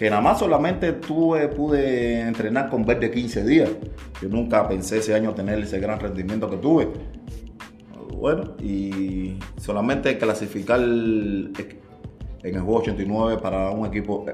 Que 0.00 0.08
nada 0.08 0.22
más 0.22 0.38
solamente 0.38 0.94
tuve, 0.94 1.48
pude 1.48 2.22
entrenar 2.22 2.70
con 2.70 2.86
Verde 2.86 3.10
15 3.10 3.44
días. 3.44 3.68
Yo 4.22 4.30
nunca 4.30 4.66
pensé 4.66 4.96
ese 4.96 5.14
año 5.14 5.34
tener 5.34 5.58
ese 5.58 5.78
gran 5.78 6.00
rendimiento 6.00 6.48
que 6.48 6.56
tuve. 6.56 6.88
Bueno, 8.16 8.54
y 8.62 9.38
solamente 9.58 10.16
clasificar 10.16 10.80
en 10.80 11.52
el 12.42 12.60
juego 12.62 12.78
89 12.78 13.42
para 13.42 13.72
un 13.72 13.84
equipo 13.84 14.24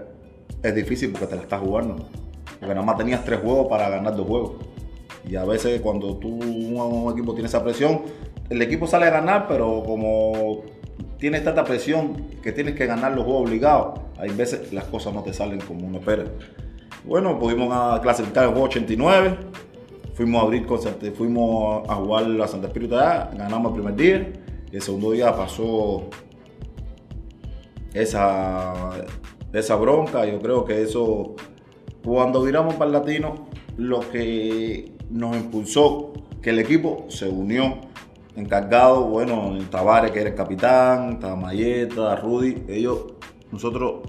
es 0.63 0.73
difícil 0.73 1.11
porque 1.11 1.27
te 1.27 1.35
la 1.35 1.43
estás 1.43 1.61
jugando. 1.61 1.97
Porque 2.61 2.73
nada 2.73 2.87
más 2.87 2.97
tenías 2.97 3.25
tres 3.25 3.41
juegos 3.41 3.67
para 3.67 3.89
ganar 3.89 4.15
dos 4.15 4.29
juegos. 4.29 4.53
Y 5.29 5.35
a 5.35 5.45
veces 5.45 5.81
cuando 5.81 6.17
tú, 6.19 6.29
un, 6.29 7.13
equipo 7.13 7.35
tiene 7.35 7.49
esa 7.49 7.65
presión, 7.65 8.03
el 8.51 8.63
equipo 8.63 8.87
sale 8.87 9.07
a 9.07 9.11
ganar, 9.11 9.49
pero 9.49 9.83
como 9.85 10.63
tienes 11.19 11.43
tanta 11.43 11.65
presión 11.65 12.29
que 12.41 12.53
tienes 12.53 12.77
que 12.77 12.87
ganar 12.87 13.17
los 13.17 13.25
juegos 13.25 13.49
obligados, 13.49 14.06
hay 14.19 14.31
veces 14.31 14.73
las 14.73 14.85
cosas 14.85 15.13
no 15.15 15.23
te 15.23 15.33
salen 15.33 15.61
como 15.61 15.87
uno 15.87 15.99
espera. 15.99 16.25
Bueno, 17.05 17.39
pudimos 17.39 18.01
clasificar 18.01 18.45
el 18.45 18.51
juego 18.51 18.67
89, 18.67 19.37
fuimos 20.15 20.43
a 20.43 20.45
abrir 20.45 20.67
con, 20.67 20.81
fuimos 21.15 21.89
a 21.89 21.95
jugar 21.95 22.27
la 22.27 22.49
Santa 22.49 22.67
Espíritu 22.69 22.95
ganamos 22.95 23.73
el 23.73 23.75
primer 23.75 23.97
día, 23.97 24.33
el 24.73 24.83
segundo 24.83 25.13
día 25.13 25.35
pasó 25.35 26.09
esa, 27.95 28.91
esa 29.53 29.77
bronca, 29.77 30.27
yo 30.27 30.41
creo 30.41 30.65
que 30.65 30.83
eso 30.83 31.37
cuando 32.05 32.43
viramos 32.43 32.75
para 32.75 32.87
el 32.87 32.93
latino, 32.93 33.49
lo 33.77 34.01
que 34.01 34.93
nos 35.11 35.37
impulsó, 35.37 36.13
que 36.41 36.51
el 36.51 36.61
equipo 36.61 37.07
se 37.09 37.29
unió, 37.29 37.79
encargado, 38.37 39.07
bueno, 39.07 39.59
Tavares, 39.71 40.13
que 40.13 40.21
era 40.21 40.31
el 40.31 40.37
capitán, 40.37 41.19
Tamayeta, 41.19 42.15
Rudy, 42.17 42.63
ellos, 42.69 43.16
nosotros 43.53 44.01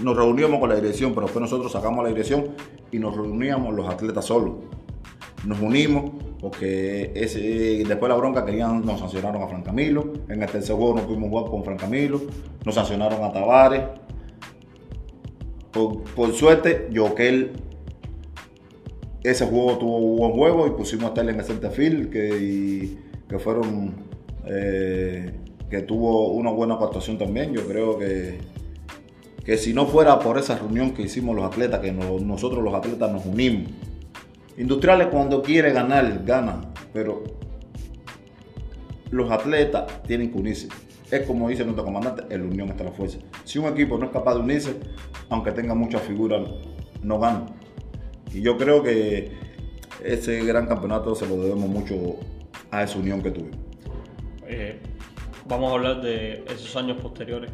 nos 0.00 0.16
reuníamos 0.16 0.60
con 0.60 0.68
la 0.68 0.76
dirección, 0.76 1.12
pero 1.14 1.26
después 1.26 1.42
nosotros 1.42 1.70
sacamos 1.72 2.02
la 2.02 2.10
dirección 2.10 2.48
y 2.90 2.98
nos 2.98 3.16
reuníamos 3.16 3.74
los 3.74 3.88
atletas 3.88 4.24
solos. 4.24 4.54
Nos 5.44 5.60
unimos 5.60 6.10
porque 6.40 7.12
después 7.14 8.00
de 8.00 8.08
la 8.08 8.14
bronca 8.14 8.44
querían, 8.44 8.84
nos 8.84 9.00
sancionaron 9.00 9.42
a 9.42 9.48
Fran 9.48 9.62
Camilo, 9.62 10.12
en 10.28 10.42
el 10.42 10.50
tercer 10.50 10.76
juego 10.76 10.96
no 10.96 11.06
pudimos 11.06 11.28
jugar 11.30 11.50
con 11.50 11.64
Fran 11.64 11.76
Camilo, 11.76 12.20
nos 12.64 12.74
sancionaron 12.74 13.22
a 13.24 13.32
Tavares, 13.32 13.82
por, 15.72 16.02
por 16.14 16.32
suerte, 16.32 16.88
Joquel 16.94 17.52
ese 19.22 19.46
juego 19.46 19.78
tuvo 19.78 19.98
un 19.98 20.16
buen 20.16 20.32
juego 20.32 20.66
y 20.66 20.70
pusimos 20.70 21.06
a 21.06 21.08
estar 21.08 21.28
en 21.28 21.38
el 21.38 21.44
center 21.44 21.70
que, 22.10 22.96
que 23.28 23.38
fueron 23.38 23.94
eh, 24.46 25.32
que 25.68 25.82
tuvo 25.82 26.32
una 26.32 26.50
buena 26.50 26.74
actuación 26.74 27.18
también. 27.18 27.52
Yo 27.52 27.66
creo 27.66 27.98
que, 27.98 28.38
que 29.48 29.56
si 29.56 29.72
no 29.72 29.86
fuera 29.86 30.18
por 30.18 30.36
esa 30.36 30.58
reunión 30.58 30.90
que 30.90 31.00
hicimos 31.00 31.34
los 31.34 31.42
atletas, 31.42 31.80
que 31.80 31.90
nosotros 31.90 32.62
los 32.62 32.74
atletas 32.74 33.10
nos 33.10 33.24
unimos. 33.24 33.70
Industriales 34.58 35.06
cuando 35.06 35.40
quiere 35.40 35.72
ganar, 35.72 36.22
gana, 36.22 36.60
pero 36.92 37.24
los 39.10 39.30
atletas 39.30 40.02
tienen 40.02 40.30
que 40.30 40.38
unirse. 40.38 40.68
Es 41.10 41.26
como 41.26 41.48
dice 41.48 41.64
nuestro 41.64 41.82
comandante, 41.82 42.24
el 42.28 42.42
unión 42.42 42.68
está 42.68 42.84
la 42.84 42.92
fuerza. 42.92 43.20
Si 43.44 43.58
un 43.58 43.64
equipo 43.72 43.96
no 43.96 44.04
es 44.04 44.12
capaz 44.12 44.34
de 44.34 44.40
unirse, 44.40 44.76
aunque 45.30 45.50
tenga 45.52 45.74
muchas 45.74 46.02
figuras, 46.02 46.46
no 47.02 47.18
gana. 47.18 47.46
Y 48.34 48.42
yo 48.42 48.58
creo 48.58 48.82
que 48.82 49.32
ese 50.04 50.44
gran 50.44 50.66
campeonato 50.66 51.14
se 51.14 51.26
lo 51.26 51.42
debemos 51.42 51.70
mucho 51.70 52.16
a 52.70 52.82
esa 52.82 52.98
unión 52.98 53.22
que 53.22 53.30
tuvimos. 53.30 53.58
Eh, 54.46 54.78
vamos 55.46 55.70
a 55.70 55.74
hablar 55.74 56.02
de 56.02 56.44
esos 56.50 56.76
años 56.76 56.98
posteriores. 57.00 57.50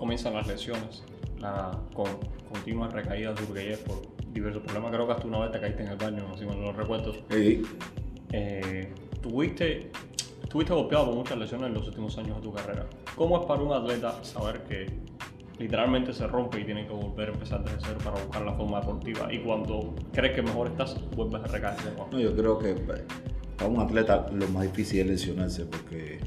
Comienzan 0.00 0.32
las 0.32 0.46
lesiones, 0.48 1.04
la 1.38 1.78
con, 1.94 2.08
continuas 2.50 2.90
recaídas 2.92 3.36
de 3.36 3.44
Urgueyer 3.44 3.78
por 3.84 4.00
diversos 4.32 4.62
problemas. 4.62 4.90
Creo 4.92 5.06
que 5.06 5.12
hasta 5.12 5.26
una 5.26 5.40
vez 5.40 5.52
te 5.52 5.60
caíste 5.60 5.82
en 5.82 5.88
el 5.90 5.96
baño, 5.96 6.24
si 6.38 6.46
me 6.46 6.56
lo 6.56 6.72
recuerdo. 6.72 7.12
Sí. 7.28 7.62
Eh, 8.32 8.94
tuviste 9.20 9.92
Estuviste 10.50 10.74
golpeado 10.74 11.06
por 11.06 11.14
muchas 11.14 11.38
lesiones 11.38 11.68
en 11.68 11.74
los 11.74 11.86
últimos 11.86 12.18
años 12.18 12.38
de 12.38 12.42
tu 12.42 12.52
carrera. 12.52 12.84
¿Cómo 13.14 13.38
es 13.38 13.46
para 13.46 13.62
un 13.62 13.72
atleta 13.72 14.24
saber 14.24 14.64
que 14.64 14.86
literalmente 15.60 16.12
se 16.12 16.26
rompe 16.26 16.58
y 16.58 16.64
tiene 16.64 16.88
que 16.88 16.92
volver 16.92 17.28
a 17.28 17.32
empezar 17.32 17.62
desde 17.62 17.78
cero 17.80 17.98
para 18.02 18.20
buscar 18.20 18.42
la 18.42 18.54
forma 18.54 18.80
deportiva? 18.80 19.32
Y 19.32 19.38
cuando 19.44 19.94
crees 20.12 20.34
que 20.34 20.42
mejor 20.42 20.66
estás, 20.66 20.96
vuelves 21.14 21.44
a 21.44 21.46
recaer 21.46 21.76
No, 22.10 22.18
yo 22.18 22.34
creo 22.34 22.58
que 22.58 22.74
para 22.74 23.70
un 23.70 23.78
atleta 23.78 24.26
lo 24.32 24.48
más 24.48 24.64
difícil 24.64 25.02
es 25.02 25.06
lesionarse 25.06 25.66
porque 25.66 26.18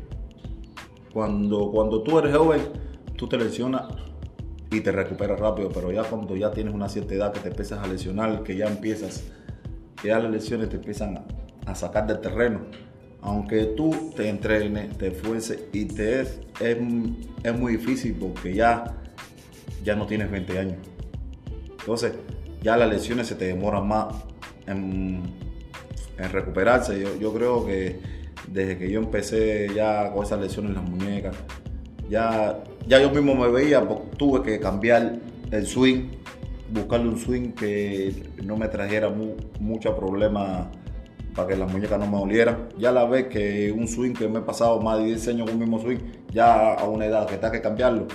cuando, 1.12 1.69
cuando 1.71 2.01
tú 2.01 2.17
eres 2.19 2.33
joven, 2.33 2.62
tú 3.23 3.29
te 3.29 3.38
lesionas 3.38 3.83
y 4.69 4.81
te 4.81 4.91
recuperas 4.91 5.39
rápido, 5.39 5.69
pero 5.69 5.93
ya 5.93 6.03
cuando 6.03 6.36
ya 6.36 6.51
tienes 6.51 6.73
una 6.73 6.89
cierta 6.89 7.13
edad 7.13 7.31
que 7.31 7.39
te 7.39 7.47
empiezas 7.47 7.79
a 7.79 7.88
lesionar, 7.88 8.43
que 8.43 8.57
ya 8.57 8.67
empiezas, 8.67 9.23
que 10.01 10.09
ya 10.09 10.19
las 10.19 10.29
lesiones 10.29 10.67
te 10.67 10.75
empiezan 10.75 11.23
a 11.65 11.73
sacar 11.73 12.05
del 12.05 12.19
terreno, 12.19 12.65
aunque 13.21 13.63
tú 13.77 14.12
te 14.13 14.27
entrenes, 14.27 14.97
te 14.97 15.07
esfuerces 15.07 15.69
y 15.71 15.86
te 15.86 16.19
es, 16.19 16.41
es, 16.59 17.57
muy 17.57 17.77
difícil 17.77 18.13
porque 18.19 18.53
ya, 18.53 18.93
ya 19.86 19.95
no 19.95 20.05
tienes 20.05 20.29
20 20.29 20.59
años. 20.59 20.77
Entonces, 21.79 22.15
ya 22.62 22.75
las 22.75 22.89
lesiones 22.89 23.27
se 23.27 23.36
te 23.36 23.45
demoran 23.45 23.88
más 23.88 24.15
en, 24.67 25.23
recuperarse. 26.17 27.01
Yo, 27.21 27.33
creo 27.33 27.65
que 27.65 28.01
desde 28.49 28.77
que 28.77 28.91
yo 28.91 28.99
empecé 28.99 29.69
ya 29.73 30.12
con 30.12 30.25
esas 30.25 30.41
lesiones 30.41 30.71
en 30.71 30.75
las 30.75 30.89
muñecas, 30.89 31.38
ya, 32.13 32.63
ya 32.86 33.02
yo 33.02 33.10
mismo 33.10 33.34
me 33.34 33.47
veía, 33.47 33.82
tuve 34.17 34.43
que 34.43 34.60
cambiar 34.60 35.17
el 35.49 35.65
swing, 35.65 36.12
buscarle 36.71 37.10
un 37.10 37.17
swing 37.17 37.54
que 37.54 38.13
no 38.43 38.56
me 38.56 38.67
trajera 38.67 39.12
mucho 39.60 39.95
problema 39.95 40.69
para 41.34 41.47
que 41.47 41.56
las 41.56 41.71
muñecas 41.71 41.99
no 41.99 42.06
me 42.06 42.19
dolieran. 42.19 42.69
Ya 42.78 42.91
la 42.91 43.06
vez 43.06 43.30
que 43.30 43.71
un 43.71 43.88
swing 43.88 44.13
que 44.13 44.28
me 44.28 44.39
he 44.39 44.41
pasado 44.43 44.80
más 44.80 44.99
de 44.99 45.06
10 45.06 45.28
años 45.30 45.49
con 45.49 45.60
el 45.60 45.60
mismo 45.62 45.80
swing, 45.80 45.97
ya 46.32 46.76
a 46.76 46.84
una 46.84 47.08
edad 47.08 47.26
que 47.26 47.34
está 47.34 47.52
que 47.52 47.62
cambiarlo, 47.62 48.06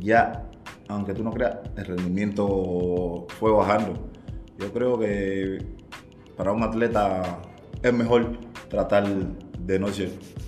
ya, 0.00 0.48
aunque 0.88 1.14
tú 1.14 1.22
no 1.22 1.30
creas, 1.30 1.58
el 1.76 1.84
rendimiento 1.84 3.24
fue 3.38 3.52
bajando. 3.52 4.10
Yo 4.58 4.72
creo 4.72 4.98
que 4.98 5.58
para 6.36 6.50
un 6.50 6.64
atleta 6.64 7.40
es 7.84 7.92
mejor 7.92 8.36
tratar 8.68 9.06
de 9.06 9.78
no, 9.78 9.86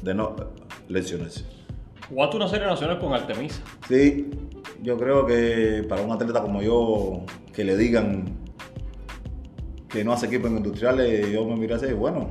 de 0.03 0.14
no 0.14 0.35
lesionarse. 0.88 1.60
¿Jugaste 2.11 2.37
una 2.38 2.49
serie 2.49 2.66
nacional 2.66 2.99
con 2.99 3.12
Artemisa? 3.12 3.62
Sí, 3.88 4.31
yo 4.83 4.96
creo 4.99 5.25
que 5.27 5.87
para 5.88 6.03
un 6.03 6.11
atleta 6.11 6.42
como 6.42 6.61
yo, 6.61 7.20
que 7.55 7.62
le 7.62 7.77
digan 7.77 8.25
que 9.88 10.03
no 10.03 10.12
hace 10.12 10.27
equipos 10.27 10.51
industriales, 10.51 11.31
yo 11.31 11.44
me 11.44 11.55
miré 11.55 11.75
así, 11.75 11.92
bueno, 11.92 12.31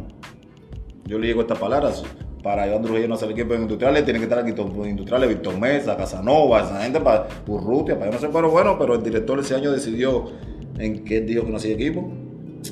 yo 1.06 1.18
le 1.18 1.28
digo 1.28 1.42
estas 1.42 1.60
palabras. 1.60 2.04
Para 2.44 2.68
Iván 2.68 2.82
Trujillo 2.82 3.08
no 3.08 3.15
hacer 3.15 3.32
equipos 3.32 3.58
industriales, 3.58 4.04
tiene 4.04 4.20
que 4.20 4.26
estar 4.26 4.39
aquí 4.39 4.52
industriales, 4.52 5.30
Víctor 5.30 5.58
Mesa, 5.58 5.96
Casanova, 5.96 6.62
esa 6.62 6.82
gente 6.84 7.00
para 7.00 7.28
Urrutia, 7.48 7.96
para 7.98 8.12
yo 8.12 8.15
no 8.15 8.20
sé, 8.20 8.30
pero 8.34 8.50
bueno, 8.50 8.78
pero 8.78 8.96
el 8.96 9.04
director 9.04 9.39
ese 9.39 9.56
año 9.56 9.72
decidió 9.72 10.26
en 10.78 11.06
que 11.06 11.22
dijo 11.22 11.46
que 11.46 11.52
no 11.52 11.58
hacía 11.58 11.74
equipo. 11.74 12.10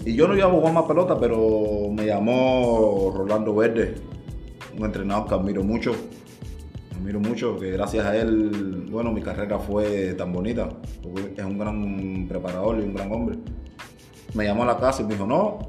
Y 0.05 0.13
yo 0.13 0.27
no 0.27 0.35
iba 0.35 0.47
a 0.47 0.51
jugar 0.51 0.73
más 0.73 0.83
pelota, 0.83 1.17
pero 1.17 1.89
me 1.89 2.05
llamó 2.05 3.13
Rolando 3.15 3.55
Verde, 3.55 3.95
un 4.77 4.85
entrenador 4.85 5.27
que 5.27 5.35
admiro 5.35 5.63
mucho. 5.63 5.93
Admiro 6.97 7.19
mucho, 7.19 7.59
que 7.59 7.71
gracias 7.71 8.05
a 8.05 8.17
él, 8.17 8.87
bueno, 8.89 9.11
mi 9.11 9.21
carrera 9.21 9.59
fue 9.59 10.15
tan 10.15 10.33
bonita, 10.33 10.67
porque 11.03 11.33
es 11.37 11.45
un 11.45 11.59
gran 11.59 12.27
preparador 12.27 12.79
y 12.79 12.81
un 12.81 12.95
gran 12.95 13.11
hombre. 13.11 13.37
Me 14.33 14.45
llamó 14.45 14.63
a 14.63 14.65
la 14.65 14.77
casa 14.77 15.03
y 15.03 15.05
me 15.05 15.13
dijo, 15.13 15.27
no, 15.27 15.59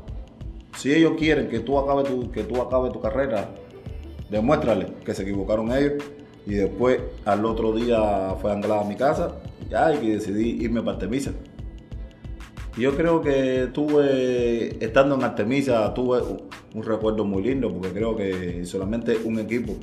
si 0.74 0.90
ellos 0.92 1.12
quieren 1.18 1.48
que 1.48 1.60
tú 1.60 1.78
acabes 1.78 2.08
tu, 2.08 2.30
que 2.30 2.44
tú 2.44 2.62
acabes 2.62 2.92
tu 2.92 3.00
carrera, 3.00 3.50
demuéstrale 4.30 4.86
que 5.04 5.12
se 5.12 5.22
equivocaron 5.22 5.70
ellos. 5.70 6.02
Y 6.46 6.54
después, 6.54 6.98
al 7.26 7.44
otro 7.44 7.74
día, 7.74 8.34
fue 8.40 8.50
a 8.50 8.54
a 8.54 8.84
mi 8.84 8.96
casa 8.96 9.36
y 10.02 10.08
decidí 10.08 10.64
irme 10.64 10.80
para 10.80 10.92
Artemisa. 10.92 11.32
Yo 12.78 12.96
creo 12.96 13.20
que 13.20 13.68
tuve, 13.74 14.82
estando 14.82 15.16
en 15.16 15.24
Artemisa, 15.24 15.92
tuve 15.92 16.22
un 16.74 16.82
recuerdo 16.82 17.24
muy 17.26 17.42
lindo, 17.42 17.70
porque 17.70 17.90
creo 17.90 18.16
que 18.16 18.64
solamente 18.64 19.18
un 19.24 19.38
equipo 19.40 19.74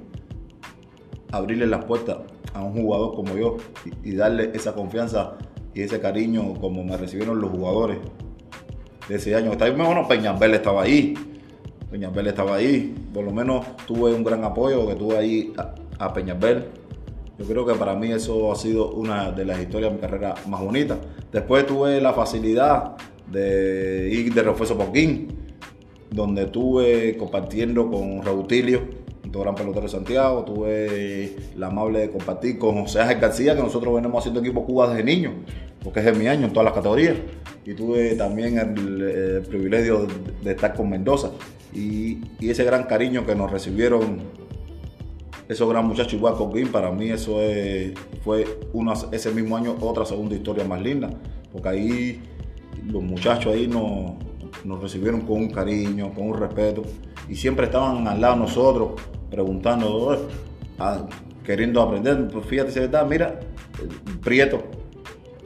abrirle 1.32 1.68
las 1.68 1.86
puertas 1.86 2.18
a 2.54 2.64
un 2.64 2.74
jugador 2.74 3.16
como 3.16 3.36
yo 3.36 3.58
y, 4.04 4.16
darle 4.16 4.52
esa 4.54 4.74
confianza 4.74 5.34
y 5.74 5.82
ese 5.82 6.00
cariño 6.00 6.54
como 6.56 6.84
me 6.84 6.96
recibieron 6.98 7.42
los 7.42 7.52
jugadores 7.52 7.98
de 9.10 9.16
ese 9.16 9.36
año. 9.36 9.52
Está 9.52 9.70
bueno, 9.72 10.08
Peñabel 10.08 10.54
estaba 10.54 10.84
ahí. 10.84 11.14
Peñabel 11.92 12.28
estaba 12.28 12.56
ahí. 12.56 12.96
Por 13.14 13.26
lo 13.26 13.32
menos 13.32 13.66
tuve 13.86 14.14
un 14.14 14.24
gran 14.24 14.44
apoyo 14.44 14.88
que 14.88 14.96
tuve 14.96 15.18
ahí 15.18 15.54
a, 15.58 15.76
a 16.06 16.14
yo 17.38 17.46
creo 17.46 17.66
que 17.66 17.74
para 17.74 17.96
mí 17.96 18.12
eso 18.12 18.52
ha 18.52 18.56
sido 18.56 18.92
una 18.92 19.32
de 19.32 19.44
las 19.44 19.60
historias 19.60 19.92
de 19.92 19.96
mi 19.96 20.02
carrera 20.02 20.36
más 20.48 20.62
bonitas. 20.62 20.98
Después 21.34 21.66
tuve 21.66 22.00
la 22.00 22.14
facilidad 22.14 22.96
de 23.30 24.10
ir 24.10 24.34
de 24.34 24.42
refuerzo 24.42 24.78
Poquín, 24.78 25.28
donde 26.10 26.44
estuve 26.44 27.18
compartiendo 27.18 27.92
con 27.92 28.24
Rautilio, 28.24 28.82
gran 29.39 29.56
pelotero 29.56 29.84
de 29.84 29.89
Santiago. 29.89 30.43
Tuve 30.43 31.36
la 31.56 31.67
amable 31.67 32.00
de 32.00 32.10
compartir 32.10 32.58
con 32.58 32.82
José 32.82 33.02
Ángel 33.02 33.19
García, 33.19 33.56
que 33.56 33.62
nosotros 33.62 33.93
venimos 33.93 34.19
haciendo 34.19 34.39
equipo 34.39 34.65
Cuba 34.65 34.89
desde 34.89 35.04
niño, 35.04 35.34
porque 35.84 36.00
es 36.00 36.06
de 36.06 36.13
mi 36.13 36.28
año 36.28 36.45
en 36.45 36.54
todas 36.54 36.65
las 36.65 36.74
categorías. 36.74 37.15
Y 37.65 37.74
tuve 37.74 38.15
también 38.15 38.58
el, 38.58 39.41
privilegio 39.48 40.08
de, 40.43 40.52
estar 40.52 40.74
con 40.74 40.89
Mendoza. 40.89 41.32
Y, 41.74 42.19
ese 42.39 42.63
gran 42.63 42.84
cariño 42.84 43.26
que 43.26 43.36
nos 43.36 43.52
recibieron 43.52 44.19
esos 45.48 45.69
gran 45.69 45.88
muchachos 45.88 46.13
igual 46.13 46.36
con 46.36 46.52
Game, 46.52 46.67
para 46.67 46.91
mí 46.91 47.10
eso 47.10 47.38
fue 48.24 48.45
una, 48.74 48.93
ese 49.12 49.32
mismo 49.32 49.56
año 49.56 49.76
otra 49.80 50.04
segunda 50.06 50.36
historia 50.36 50.63
más 50.63 50.82
linda, 50.82 51.10
porque 51.52 51.69
ahí 51.69 52.21
los 52.84 53.04
muchachos 53.04 53.54
ahí 53.54 53.67
nos 53.67 54.82
recibieron 54.82 55.21
con 55.21 55.38
un 55.38 55.50
cariño, 55.52 56.12
con 56.15 56.30
un 56.30 56.39
respeto, 56.39 56.82
y 57.30 57.36
siempre 57.36 57.65
estaban 57.65 58.08
al 58.08 58.21
lado 58.21 58.34
de 58.36 58.39
nosotros 58.39 58.91
preguntando, 59.36 60.30
ah, 60.80 61.06
queriendo 61.43 61.82
aprender. 61.82 62.28
Pues 62.32 62.45
fíjate, 62.45 62.71
si 62.71 62.80
verdad, 62.80 63.06
mira, 63.06 63.39
Prieto 64.24 64.63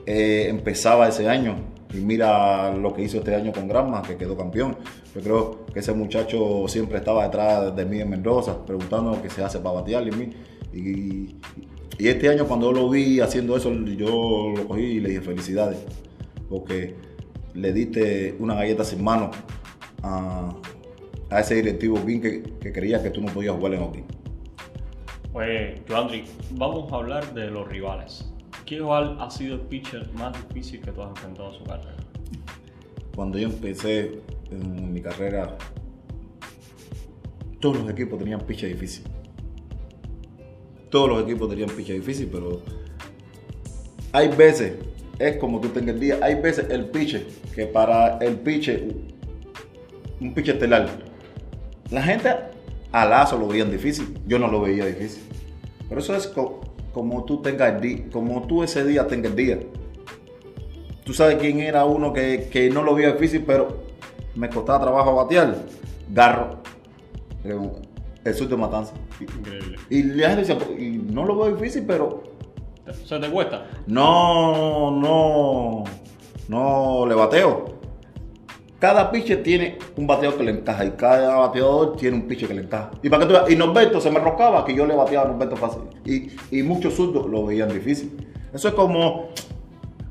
eh, 0.06 0.46
empezaba 0.48 1.08
ese 1.08 1.28
año 1.28 1.56
y 1.92 1.98
mira 1.98 2.72
lo 2.72 2.94
que 2.94 3.02
hizo 3.02 3.18
este 3.18 3.34
año 3.34 3.52
con 3.52 3.68
Granma, 3.68 4.04
que 4.04 4.16
quedó 4.16 4.38
campeón. 4.38 4.78
Yo 5.16 5.22
creo 5.22 5.66
que 5.74 5.80
ese 5.80 5.92
muchacho 5.94 6.68
siempre 6.68 7.00
estaba 7.00 7.24
detrás 7.24 7.76
de 7.76 7.84
mí 7.86 8.00
en 8.00 8.10
Mendoza, 8.12 8.64
preguntando 8.64 9.20
qué 9.24 9.30
se 9.30 9.44
hace 9.44 9.58
para 9.58 9.82
batear 9.82 10.08
y, 10.08 10.12
y, 10.72 11.36
y, 11.98 12.08
este 12.08 12.30
año 12.30 12.46
cuando 12.46 12.72
lo 12.72 12.88
vi 12.92 13.20
haciendo 13.20 13.58
eso, 13.58 13.74
yo 13.74 14.54
lo 14.56 14.68
cogí 14.68 14.84
y 14.84 15.00
le 15.00 15.10
dije 15.10 15.22
felicidades, 15.22 15.80
porque 16.48 16.96
le 17.56 17.74
diste 17.74 18.36
una 18.38 18.54
galleta 18.54 18.84
sin 18.84 19.04
mano 19.04 19.32
a, 20.04 20.56
ese 21.32 21.56
directivo 21.56 22.04
que, 22.06 22.44
que 22.60 22.72
creía 22.72 23.04
que 23.04 23.12
tú 23.12 23.22
no 23.22 23.32
podías 23.32 23.56
jugar 23.56 23.74
en 23.74 23.80
hockey. 23.82 24.04
Pues, 25.32 25.82
Joandri, 25.88 26.26
vamos 26.52 26.92
a 26.92 26.96
hablar 26.96 27.34
de 27.34 27.52
los 27.52 27.68
rivales. 27.68 28.26
¿Cuál 28.82 29.18
ha 29.20 29.30
sido 29.30 29.56
el 29.56 29.62
pitcher 29.62 30.12
más 30.14 30.36
difícil 30.48 30.82
que 30.82 30.92
tú 30.92 31.02
has 31.02 31.10
enfrentado 31.10 31.52
en 31.52 31.58
su 31.58 31.64
carrera? 31.64 31.96
Cuando 33.16 33.38
yo 33.40 33.48
empecé 33.48 34.22
en 34.52 34.94
mi 34.94 35.02
carrera, 35.02 35.58
todos 37.60 37.80
los 37.80 37.90
equipos 37.90 38.20
tenían 38.20 38.42
pitcher 38.42 38.70
difícil. 38.70 39.06
Todos 40.90 41.10
los 41.10 41.24
equipos 41.24 41.50
tenían 41.50 41.70
pitcher 41.70 41.96
difícil, 41.96 42.30
pero 42.32 42.62
hay 44.12 44.28
veces, 44.30 44.74
es 45.18 45.38
como 45.38 45.60
tú 45.60 45.70
tengas 45.70 45.96
el 45.96 46.00
día, 46.00 46.20
hay 46.22 46.36
veces 46.36 46.68
el 46.70 46.86
pitcher 46.86 47.28
que 47.54 47.66
para 47.66 48.18
el 48.20 48.38
pitcher, 48.38 48.96
un 50.20 50.34
pitcher 50.34 50.56
estelar, 50.56 51.09
la 51.92 52.04
gente 52.04 52.30
a 52.92 53.06
Lazo 53.06 53.38
lo 53.38 53.48
veían 53.48 53.72
difícil, 53.72 54.18
yo 54.28 54.40
no 54.40 54.48
lo 54.48 54.62
veía 54.62 54.86
difícil. 54.86 55.24
Pero 55.88 56.02
eso 56.02 56.16
es 56.16 56.28
como 56.94 57.24
tú 57.26 57.42
tengas 57.42 57.74
el 57.74 57.82
día, 57.82 58.06
como 58.12 58.46
tú 58.48 58.64
ese 58.64 58.86
día 58.86 59.08
tengas 59.08 59.32
el 59.32 59.36
día. 59.36 59.60
Tú 61.04 61.14
sabes 61.14 61.38
quién 61.38 61.60
era 61.60 61.86
uno 61.86 62.14
que, 62.14 62.70
no 62.72 62.84
lo 62.84 62.94
vio 62.94 63.12
difícil, 63.14 63.44
pero 63.46 63.84
me 64.36 64.50
costaba 64.50 64.82
trabajo 64.82 65.16
batear. 65.16 65.56
Garro. 66.12 66.60
El 68.24 68.34
sur 68.36 68.48
de 68.48 68.58
Matanza. 68.58 68.94
Increíble. 69.20 69.78
Y 69.90 70.04
le 70.04 70.36
decía, 70.36 70.58
y 70.78 71.02
no 71.12 71.26
lo 71.26 71.36
veo 71.36 71.56
difícil, 71.56 71.84
pero. 71.88 72.24
¿Se 73.06 73.18
te 73.18 73.30
cuesta? 73.30 73.66
No, 73.88 74.92
no. 74.92 75.84
No 76.48 77.06
le 77.08 77.16
bateo. 77.16 77.79
Cada 78.80 79.12
pitcher 79.12 79.44
tiene 79.44 79.78
un 79.98 80.08
bateador 80.08 80.38
que 80.38 80.44
le 80.46 80.52
encaja 80.52 80.86
y 80.86 80.92
cada 80.92 81.36
bateador 81.36 81.98
tiene 81.98 82.16
un 82.16 82.28
pitcher 82.30 82.48
que 82.48 82.54
le 82.54 82.62
encaja. 82.62 82.92
Y 83.04 83.10
para 83.10 83.28
que 83.28 83.34
tú 83.34 83.40
y 83.52 83.56
Norberto 83.58 84.00
se 84.00 84.10
me 84.10 84.20
roscaba 84.20 84.64
que 84.64 84.74
yo 84.74 84.86
le 84.86 84.96
bateaba 84.96 85.26
a 85.26 85.32
Norberto 85.32 85.58
fácil. 85.58 85.82
Y, 86.06 86.64
muchos 86.64 86.94
zurdos 86.94 87.30
lo 87.30 87.46
veían 87.46 87.68
difícil. 87.68 88.16
Eso 88.54 88.70
es 88.70 88.74
como 88.74 89.30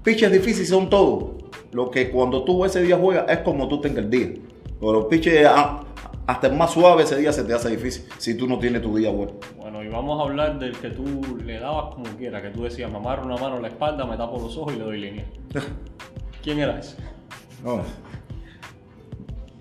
pitchers 0.03 0.33
difíciles 0.33 0.69
son 0.69 0.91
todos. 0.91 1.31
Lo 1.73 1.91
que 1.91 2.11
cuando 2.11 2.45
tú 2.45 2.63
ese 2.67 2.83
día 2.83 2.99
juegas 2.99 3.25
es 3.29 3.39
como 3.39 3.69
tú 3.69 3.81
tengas 3.81 4.05
el 4.05 4.11
día. 4.11 4.35
Pero 4.79 4.93
los 4.93 5.07
pitchers 5.07 5.49
ah, 5.51 5.85
hasta 6.27 6.51
más 6.51 6.73
suave 6.73 7.05
ese 7.05 7.17
día 7.17 7.33
se 7.33 7.45
te 7.45 7.55
hace 7.55 7.71
difícil 7.71 8.05
si 8.19 8.37
tú 8.37 8.47
no 8.47 8.59
tienes 8.59 8.83
tu 8.83 8.95
día 8.95 9.11
bueno. 9.11 9.33
Bueno, 9.57 9.83
y 9.83 9.89
vamos 9.89 10.21
a 10.21 10.25
hablar 10.25 10.59
del 10.59 10.77
que 10.77 10.91
tú 10.91 11.39
le 11.43 11.59
dabas 11.59 11.95
como 11.95 12.05
quiera, 12.19 12.43
que 12.43 12.51
tú 12.51 12.65
decías, 12.65 12.91
me 12.91 12.99
amarro 12.99 13.25
una 13.25 13.39
mano 13.39 13.57
a 13.57 13.61
la 13.61 13.69
espalda, 13.69 14.05
me 14.05 14.19
tapo 14.19 14.39
los 14.39 14.55
ojos 14.59 14.75
y 14.75 14.77
le 14.77 14.85
doy 14.85 15.01
línea. 15.01 15.25
¿Quién 16.43 16.59
era 16.59 16.79
ese? 16.79 16.97
No, 17.65 17.83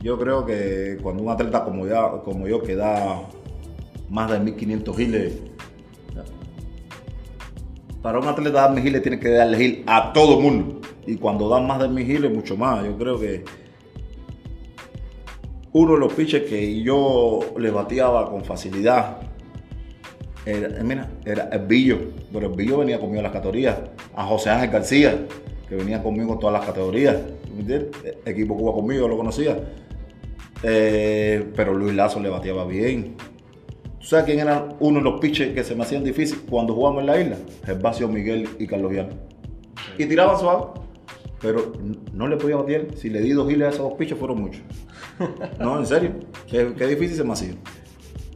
yo 0.02 0.18
creo 0.18 0.46
que 0.46 0.98
cuando 1.02 1.24
un 1.24 1.30
atleta 1.30 1.64
como, 1.64 1.88
ya, 1.88 2.10
como 2.24 2.48
yo 2.48 2.62
que 2.62 2.76
da 2.76 3.22
más 4.10 4.32
de 4.32 4.40
1500 4.40 4.98
giles, 4.98 5.34
para 8.02 8.20
un 8.20 8.28
atleta 8.28 8.70
dar 8.70 8.82
giles 8.82 9.02
tiene 9.02 9.20
que 9.20 9.30
darle 9.30 9.58
gil 9.58 9.84
a 9.86 10.14
todo 10.14 10.38
el 10.38 10.44
mundo. 10.44 10.82
Y 11.06 11.16
cuando 11.16 11.50
da 11.50 11.60
más 11.60 11.80
de 11.80 11.90
mil 11.90 12.06
giles, 12.06 12.32
mucho 12.32 12.56
más. 12.56 12.86
Yo 12.86 12.98
creo 12.98 13.20
que 13.20 13.44
uno 15.74 15.94
de 15.94 16.00
los 16.00 16.14
pitches 16.14 16.44
que 16.44 16.82
yo 16.82 17.40
le 17.58 17.72
bateaba 17.72 18.30
con 18.30 18.44
facilidad 18.44 19.18
era, 20.46 20.82
mira, 20.84 21.10
era 21.26 21.50
el 21.52 21.66
Billo, 21.66 21.98
pero 22.32 22.48
el 22.48 22.56
Billo 22.56 22.78
venía 22.78 23.00
conmigo 23.00 23.18
en 23.18 23.24
las 23.24 23.34
categorías. 23.34 23.78
A 24.16 24.26
José 24.26 24.50
Ángel 24.52 24.70
García, 24.70 25.28
que 25.68 25.76
venía 25.76 26.02
conmigo 26.02 26.34
en 26.34 26.40
todas 26.40 26.54
las 26.60 26.66
categorías. 26.66 27.18
El 27.58 27.90
equipo 28.26 28.56
Cuba 28.56 28.74
conmigo, 28.74 29.08
lo 29.08 29.18
conocía. 29.18 29.58
Eh, 30.64 31.52
pero 31.56 31.74
Luis 31.74 31.96
Lazo 31.96 32.20
le 32.20 32.30
bateaba 32.30 32.66
bien. 32.66 33.16
¿Tú 34.00 34.06
sabes 34.06 34.26
quién 34.26 34.40
era 34.40 34.70
uno 34.80 35.00
de 35.00 35.04
los 35.04 35.20
pitches 35.20 35.54
que 35.54 35.64
se 35.64 35.76
me 35.76 35.84
hacían 35.84 36.04
difícil 36.04 36.40
cuando 36.50 36.74
jugábamos 36.74 37.02
en 37.02 37.08
la 37.08 37.22
isla? 37.22 37.38
Gervasio 37.66 38.08
Miguel 38.08 38.48
y 38.58 38.68
Carlos 38.68 38.94
Llano. 38.94 39.14
Y 39.98 40.06
tiraban 40.06 40.40
suave. 40.40 40.66
pero 41.42 41.74
no 42.14 42.28
le 42.28 42.38
podía 42.38 42.58
batear. 42.58 42.96
Si 42.96 43.10
le 43.10 43.22
di 43.22 43.32
dos 43.32 43.50
giles 43.50 43.68
a 43.68 43.70
esos 43.70 43.90
dos 43.90 43.94
pichos, 43.94 44.18
fueron 44.18 44.42
muchos. 44.42 44.62
no, 45.60 45.80
en 45.80 45.86
serio. 45.86 46.12
Qué, 46.48 46.74
qué 46.78 46.88
difícil 46.88 47.18
se 47.18 47.24
me 47.24 47.34
hacía. 47.34 47.54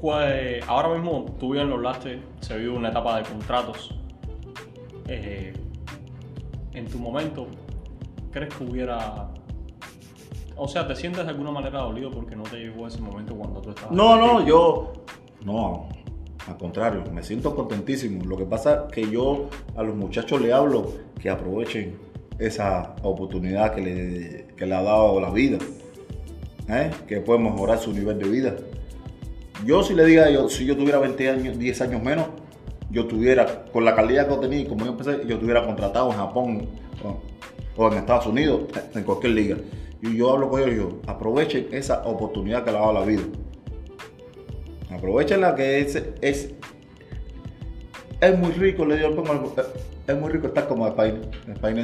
Pues, 0.02 0.68
ahora 0.68 0.90
mismo 0.90 1.36
tú 1.40 1.52
bien 1.54 1.70
lo 1.70 1.76
hablaste, 1.76 2.20
se 2.40 2.58
vive 2.58 2.72
una 2.72 2.90
etapa 2.90 3.18
de 3.20 3.24
contratos. 3.24 3.94
Eh, 5.08 5.54
en 6.74 6.88
tu 6.88 6.98
momento, 6.98 7.48
¿crees 8.32 8.54
que 8.54 8.64
hubiera... 8.64 9.30
O 10.56 10.68
sea, 10.68 10.88
¿te 10.88 10.96
sientes 10.96 11.24
de 11.24 11.32
alguna 11.32 11.52
manera 11.52 11.80
dolido 11.80 12.12
porque 12.12 12.36
no 12.36 12.44
te 12.44 12.58
llegó 12.58 12.88
ese 12.88 13.02
momento 13.02 13.36
cuando 13.36 13.62
tú 13.62 13.70
estabas... 13.70 13.92
No, 13.92 14.16
no, 14.16 14.46
yo... 14.46 14.94
No, 15.44 15.88
al 16.48 16.58
contrario, 16.58 17.04
me 17.12 17.24
siento 17.24 17.56
contentísimo. 17.56 18.26
Lo 18.26 18.38
que 18.38 18.46
pasa 18.46 18.86
es 18.88 18.94
que 18.94 19.10
yo 19.10 19.50
a 19.76 19.84
los 19.84 19.96
muchachos 19.96 20.42
le 20.42 20.54
hablo 20.54 20.94
que 21.20 21.30
aprovechen 21.30 21.98
esa 22.40 22.96
oportunidad 23.04 23.74
que 23.74 23.82
le, 23.82 24.48
que 24.56 24.66
le 24.66 24.76
ha 24.76 24.82
dado 24.82 25.20
la 25.22 25.30
vida, 25.30 25.60
¿eh? 26.68 26.90
que 27.08 27.22
puede 27.22 27.40
mejorar 27.40 27.78
su 27.78 27.94
nivel 27.94 28.18
de 28.18 28.30
vida. 28.30 28.56
Yo 29.66 29.84
si 29.84 29.94
le 29.94 30.06
diga, 30.06 30.30
yo, 30.32 30.50
si 30.50 30.66
yo 30.66 30.76
tuviera 30.76 30.98
20 30.98 31.30
años, 31.30 31.60
10 31.60 31.82
años 31.82 32.02
menos, 32.02 32.28
yo 32.90 33.06
tuviera, 33.06 33.66
con 33.72 33.86
la 33.86 33.96
calidad 33.96 34.28
que 34.28 34.34
yo 34.34 34.40
tenía 34.40 34.60
y 34.60 34.66
como 34.66 34.86
yo 34.86 34.92
empecé, 34.92 35.22
yo 35.28 35.38
tuviera 35.38 35.64
contratado 35.64 36.10
en 36.12 36.18
Japón 36.18 36.68
o, 37.04 37.82
o 37.82 37.92
en 37.92 38.00
Estados 38.00 38.26
Unidos, 38.26 38.62
en 38.96 39.04
cualquier 39.04 39.34
liga. 39.34 39.58
Y 40.02 40.18
yo 40.18 40.32
hablo 40.32 40.50
con 40.50 40.62
ellos, 40.62 40.76
yo, 40.76 41.00
aprovechen 41.06 41.68
esa 41.72 42.02
oportunidad 42.06 42.64
que 42.64 42.72
le 42.72 42.78
ha 42.78 42.82
dado 42.82 42.94
la 42.94 43.06
vida. 43.06 43.22
Aprovechenla 44.90 45.56
que 45.56 45.80
es, 45.80 46.04
es, 46.22 46.54
es 48.20 48.38
muy 48.38 48.52
rico, 48.52 48.84
le 48.84 48.98
digo, 48.98 49.24
es 50.08 50.20
muy 50.20 50.30
rico 50.32 50.48
estar 50.48 50.68
como 50.68 50.88
el 50.88 50.94
país. 50.94 51.14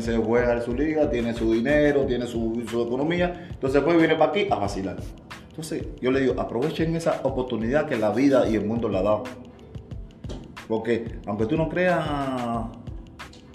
Se 0.01 0.17
juega 0.17 0.53
en 0.53 0.61
su 0.61 0.73
liga, 0.73 1.09
tiene 1.09 1.33
su 1.33 1.53
dinero, 1.53 2.05
tiene 2.05 2.25
su, 2.25 2.63
su 2.69 2.81
economía, 2.81 3.47
entonces 3.51 3.75
después 3.75 3.97
viene 3.97 4.15
para 4.15 4.31
aquí 4.31 4.47
a 4.49 4.55
vacilar. 4.55 4.97
Entonces 5.49 5.85
yo 6.01 6.11
le 6.11 6.21
digo, 6.21 6.39
aprovechen 6.39 6.95
esa 6.95 7.21
oportunidad 7.23 7.87
que 7.87 7.97
la 7.97 8.11
vida 8.11 8.49
y 8.49 8.55
el 8.55 8.65
mundo 8.65 8.89
le 8.89 8.97
ha 8.97 9.03
dado. 9.03 9.23
Porque 10.67 11.19
aunque 11.27 11.45
tú 11.45 11.55
no 11.55 11.69
creas, 11.69 12.05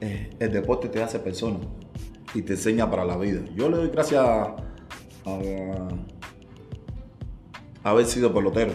eh, 0.00 0.30
el 0.38 0.52
deporte 0.52 0.88
te 0.88 1.02
hace 1.02 1.18
persona 1.18 1.58
y 2.34 2.42
te 2.42 2.54
enseña 2.54 2.90
para 2.90 3.04
la 3.04 3.16
vida. 3.16 3.40
Yo 3.54 3.68
le 3.68 3.76
doy 3.76 3.88
gracias 3.88 4.24
a, 4.24 4.56
haber 7.84 8.06
sido 8.06 8.32
pelotero. 8.32 8.72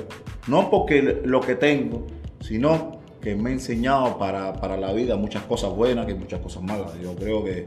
No 0.48 0.70
porque 0.70 1.22
lo 1.24 1.42
que 1.42 1.56
tengo, 1.56 2.08
sino 2.40 3.00
que 3.22 3.36
me 3.36 3.50
ha 3.50 3.54
enseñado 3.54 4.18
para, 4.18 4.54
para 4.54 4.78
la 4.78 4.94
vida 4.94 5.18
muchas 5.18 5.44
cosas 5.44 5.72
buenas 5.76 6.10
y 6.10 6.14
muchas 6.14 6.40
cosas 6.40 6.64
malas. 6.64 6.94
Yo 7.02 7.16
creo 7.16 7.44
que 7.44 7.66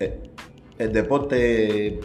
eh, 0.00 0.30
el 0.78 0.92
deporte, 0.92 2.00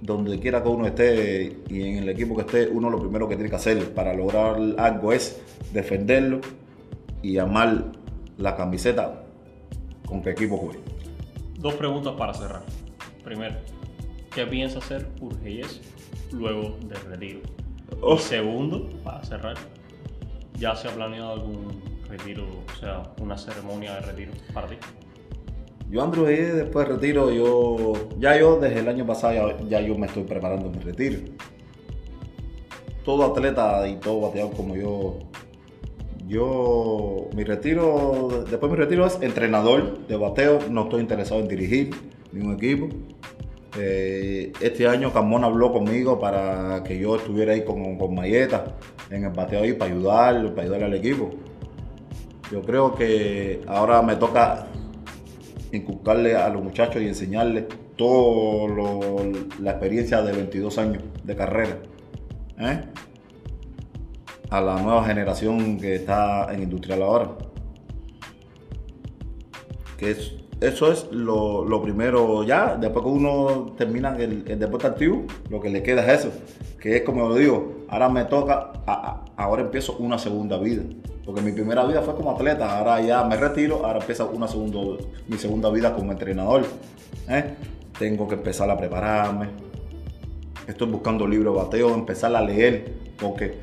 donde 0.00 0.38
quiera 0.38 0.62
que 0.62 0.68
uno 0.68 0.86
esté 0.86 1.58
y 1.68 1.82
en 1.82 1.96
el 2.02 2.08
equipo 2.08 2.36
que 2.36 2.42
esté, 2.42 2.68
uno 2.68 2.90
lo 2.90 3.00
primero 3.00 3.28
que 3.28 3.34
tiene 3.34 3.50
que 3.50 3.56
hacer 3.56 3.92
para 3.94 4.14
lograr 4.14 4.56
algo 4.78 5.12
es 5.12 5.40
defenderlo 5.72 6.40
y 7.22 7.38
amar 7.38 7.92
la 8.36 8.54
camiseta 8.54 9.24
con 10.06 10.22
que 10.22 10.30
equipo 10.30 10.56
juegue. 10.56 10.97
Dos 11.58 11.74
preguntas 11.74 12.14
para 12.16 12.32
cerrar. 12.32 12.62
Primero, 13.24 13.56
¿qué 14.32 14.46
piensa 14.46 14.78
hacer 14.78 15.08
Urgeyes 15.20 15.80
luego 16.30 16.76
del 16.82 17.00
retiro? 17.00 17.40
Oh. 18.00 18.14
Y 18.14 18.18
segundo, 18.18 18.88
para 19.02 19.24
cerrar, 19.24 19.56
¿ya 20.56 20.76
se 20.76 20.86
ha 20.86 20.92
planeado 20.92 21.32
algún 21.32 21.82
retiro, 22.08 22.44
o 22.44 22.78
sea, 22.78 23.02
una 23.20 23.36
ceremonia 23.36 23.94
de 23.94 24.00
retiro 24.02 24.32
para 24.54 24.68
ti? 24.68 24.76
Yo, 25.90 26.00
Andrew, 26.04 26.26
después 26.26 26.86
del 26.86 26.96
retiro, 26.96 27.32
yo, 27.32 27.92
ya 28.20 28.38
yo 28.38 28.60
desde 28.60 28.78
el 28.78 28.88
año 28.88 29.04
pasado, 29.04 29.34
ya, 29.58 29.80
ya 29.80 29.80
yo 29.80 29.98
me 29.98 30.06
estoy 30.06 30.22
preparando 30.22 30.70
mi 30.70 30.78
retiro. 30.78 31.18
Todo 33.04 33.24
atleta 33.24 33.88
y 33.88 33.96
todo 33.96 34.20
bateador 34.20 34.54
como 34.54 34.76
yo, 34.76 35.18
yo, 36.28 37.30
mi 37.34 37.42
retiro, 37.42 38.44
después 38.48 38.70
mi 38.70 38.76
retiro 38.76 39.06
es 39.06 39.18
entrenador 39.22 40.06
de 40.06 40.16
bateo, 40.16 40.58
no 40.70 40.84
estoy 40.84 41.00
interesado 41.00 41.40
en 41.40 41.48
dirigir 41.48 41.90
ningún 42.32 42.54
equipo. 42.54 42.88
Eh, 43.78 44.52
este 44.60 44.86
año 44.86 45.12
Carmona 45.12 45.46
habló 45.46 45.72
conmigo 45.72 46.18
para 46.18 46.82
que 46.84 46.98
yo 46.98 47.16
estuviera 47.16 47.52
ahí 47.52 47.64
con, 47.64 47.96
con 47.96 48.14
Mayeta 48.14 48.76
en 49.10 49.24
el 49.24 49.30
bateo 49.30 49.62
ahí 49.62 49.72
para 49.72 49.90
ayudarlo, 49.90 50.50
para 50.50 50.62
ayudar 50.62 50.84
al 50.84 50.94
equipo. 50.94 51.30
Yo 52.52 52.62
creo 52.62 52.94
que 52.94 53.62
ahora 53.66 54.02
me 54.02 54.16
toca 54.16 54.66
inculcarle 55.72 56.36
a 56.36 56.48
los 56.50 56.62
muchachos 56.62 57.00
y 57.02 57.08
enseñarles 57.08 57.64
toda 57.96 59.24
la 59.60 59.70
experiencia 59.72 60.22
de 60.22 60.32
22 60.32 60.78
años 60.78 61.02
de 61.24 61.36
carrera. 61.36 61.78
¿eh? 62.58 62.80
A 64.50 64.60
la 64.60 64.80
nueva 64.80 65.04
generación 65.04 65.78
que 65.78 65.96
está 65.96 66.52
en 66.52 66.62
industrial 66.62 67.02
ahora. 67.02 67.30
Que 69.96 70.12
es, 70.12 70.34
eso 70.60 70.90
es 70.90 71.06
lo, 71.12 71.82
primero 71.82 72.42
ya. 72.44 72.76
Después 72.76 73.04
que 73.04 73.10
uno 73.10 73.74
termina 73.76 74.16
el, 74.16 74.44
deporte 74.44 74.86
activo, 74.86 75.24
lo 75.50 75.60
que 75.60 75.70
le 75.70 75.82
queda 75.82 76.04
es 76.04 76.20
eso. 76.20 76.32
Que 76.80 76.96
es 76.96 77.02
como 77.02 77.28
lo 77.28 77.34
digo, 77.34 77.84
ahora 77.88 78.08
me 78.08 78.24
toca, 78.24 78.72
a, 78.86 79.24
ahora 79.36 79.62
empiezo 79.62 79.96
una 79.98 80.18
segunda 80.18 80.58
vida. 80.58 80.82
Porque 81.28 81.42
mi 81.42 81.52
primera 81.52 81.84
vida 81.84 82.00
fue 82.00 82.14
como 82.14 82.30
atleta, 82.30 82.78
ahora 82.78 83.02
ya 83.02 83.22
me 83.24 83.36
retiro, 83.36 83.84
ahora 83.84 83.98
empieza 83.98 84.24
una 84.24 84.48
segundo, 84.48 84.96
mi 85.28 85.36
segunda 85.36 85.68
vida 85.70 85.94
como 85.94 86.10
entrenador. 86.10 86.64
¿eh? 87.28 87.54
Tengo 87.98 88.26
que 88.26 88.36
empezar 88.36 88.70
a 88.70 88.78
prepararme. 88.78 89.48
Estoy 90.66 90.88
buscando 90.88 91.26
libros 91.26 91.54
de 91.54 91.62
bateo, 91.62 91.94
empezar 91.94 92.34
a 92.34 92.40
leer, 92.40 92.94
porque 93.20 93.58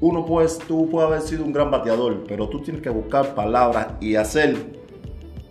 uno 0.00 0.24
pues, 0.26 0.58
tú 0.58 0.88
puedes 0.90 1.08
haber 1.08 1.22
sido 1.22 1.44
un 1.44 1.52
gran 1.52 1.70
bateador, 1.70 2.24
pero 2.28 2.48
tú 2.48 2.60
tienes 2.60 2.82
que 2.82 2.90
buscar 2.90 3.34
palabras 3.34 3.88
y 4.00 4.16
hacer 4.16 4.56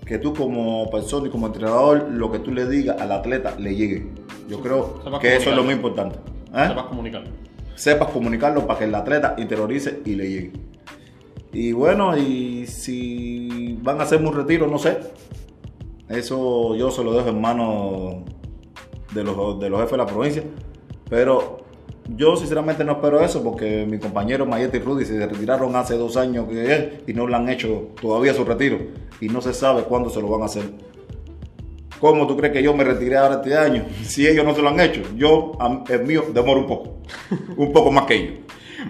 que 0.05 0.19
tú 0.19 0.33
como 0.33 0.89
persona 0.91 1.27
y 1.27 1.31
como 1.31 1.47
entrenador, 1.47 2.09
lo 2.11 2.31
que 2.31 2.39
tú 2.39 2.51
le 2.51 2.67
digas 2.67 3.01
al 3.01 3.11
atleta 3.11 3.55
le 3.57 3.75
llegue. 3.75 4.07
Yo 4.47 4.61
creo 4.61 5.01
que 5.19 5.35
eso 5.35 5.49
es 5.49 5.55
lo 5.55 5.63
muy 5.63 5.73
importante. 5.73 6.19
¿Eh? 6.53 6.67
Sepas 6.67 6.85
comunicarlo. 6.85 7.29
Sepas 7.73 8.11
comunicarlo 8.11 8.67
para 8.67 8.79
que 8.79 8.85
el 8.85 8.93
atleta 8.93 9.35
interiorice 9.37 10.01
y 10.05 10.15
le 10.15 10.29
llegue. 10.29 10.51
Y 11.51 11.71
bueno, 11.71 12.15
y 12.15 12.67
si 12.67 13.79
van 13.81 13.99
a 13.99 14.03
hacerme 14.03 14.27
un 14.27 14.35
retiro, 14.35 14.67
no 14.67 14.77
sé. 14.77 14.99
Eso 16.07 16.75
yo 16.75 16.91
se 16.91 17.03
lo 17.03 17.13
dejo 17.13 17.29
en 17.29 17.41
manos 17.41 18.23
de 19.13 19.23
los, 19.23 19.59
de 19.59 19.69
los 19.69 19.79
jefes 19.79 19.91
de 19.91 19.97
la 19.97 20.05
provincia. 20.05 20.43
Pero 21.09 21.65
yo 22.07 22.35
sinceramente 22.35 22.83
no 22.83 22.93
espero 22.93 23.23
eso 23.23 23.43
porque 23.43 23.85
mis 23.85 23.99
compañeros 23.99 24.47
Mayete 24.47 24.77
y 24.77 24.79
Rudy 24.79 25.05
se 25.05 25.25
retiraron 25.25 25.75
hace 25.75 25.97
dos 25.97 26.17
años 26.17 26.47
que 26.47 26.73
él 26.73 27.03
y 27.07 27.13
no 27.13 27.27
le 27.27 27.35
han 27.35 27.49
hecho 27.49 27.89
todavía 27.99 28.33
su 28.33 28.45
retiro 28.45 28.77
y 29.19 29.27
no 29.27 29.41
se 29.41 29.53
sabe 29.53 29.83
cuándo 29.83 30.09
se 30.09 30.21
lo 30.21 30.27
van 30.27 30.43
a 30.43 30.45
hacer. 30.45 30.63
¿Cómo 31.99 32.27
tú 32.27 32.37
crees 32.37 32.53
que 32.53 32.61
yo 32.61 32.75
me 32.75 32.83
retiré 32.83 33.17
ahora 33.17 33.35
este 33.35 33.57
año? 33.57 33.85
Si 34.03 34.27
ellos 34.27 34.45
no 34.45 34.53
se 34.53 34.61
lo 34.61 34.69
han 34.69 34.79
hecho, 34.79 35.01
yo, 35.15 35.53
el 35.89 36.03
mío, 36.03 36.25
demoro 36.33 36.61
un 36.61 36.67
poco, 36.67 36.97
un 37.57 37.71
poco 37.73 37.91
más 37.91 38.05
que 38.05 38.15
ellos. 38.15 38.33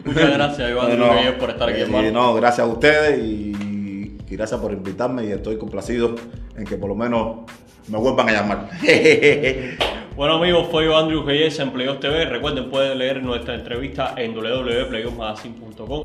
Muchas 0.03 0.33
gracias, 0.33 0.69
Iván, 0.69 0.99
no, 0.99 1.37
por 1.39 1.51
estar 1.51 1.69
aquí, 1.69 1.81
hermano. 1.81 2.11
No, 2.11 2.33
gracias 2.33 2.67
a 2.67 2.69
ustedes 2.69 3.19
y, 3.23 4.17
y 4.27 4.35
gracias 4.35 4.59
por 4.59 4.73
invitarme 4.73 5.25
y 5.25 5.31
estoy 5.31 5.57
complacido 5.57 6.15
en 6.57 6.65
que 6.65 6.75
por 6.75 6.89
lo 6.89 6.95
menos 6.95 7.49
me 7.87 7.97
vuelvan 7.97 8.29
a 8.29 8.31
llamar. 8.31 8.69
Bueno 10.15 10.35
amigos, 10.35 10.69
fue 10.71 10.85
yo 10.85 10.95
Andrew 10.95 11.25
Reyes 11.25 11.59
en 11.59 11.71
Playoffs 11.71 11.99
TV. 11.99 12.23
Recuerden, 12.23 12.69
pueden 12.69 12.99
leer 12.99 13.21
nuestra 13.21 13.53
entrevista 13.53 14.13
en 14.15 14.33
www.playoffsmagazine.com. 14.33 16.03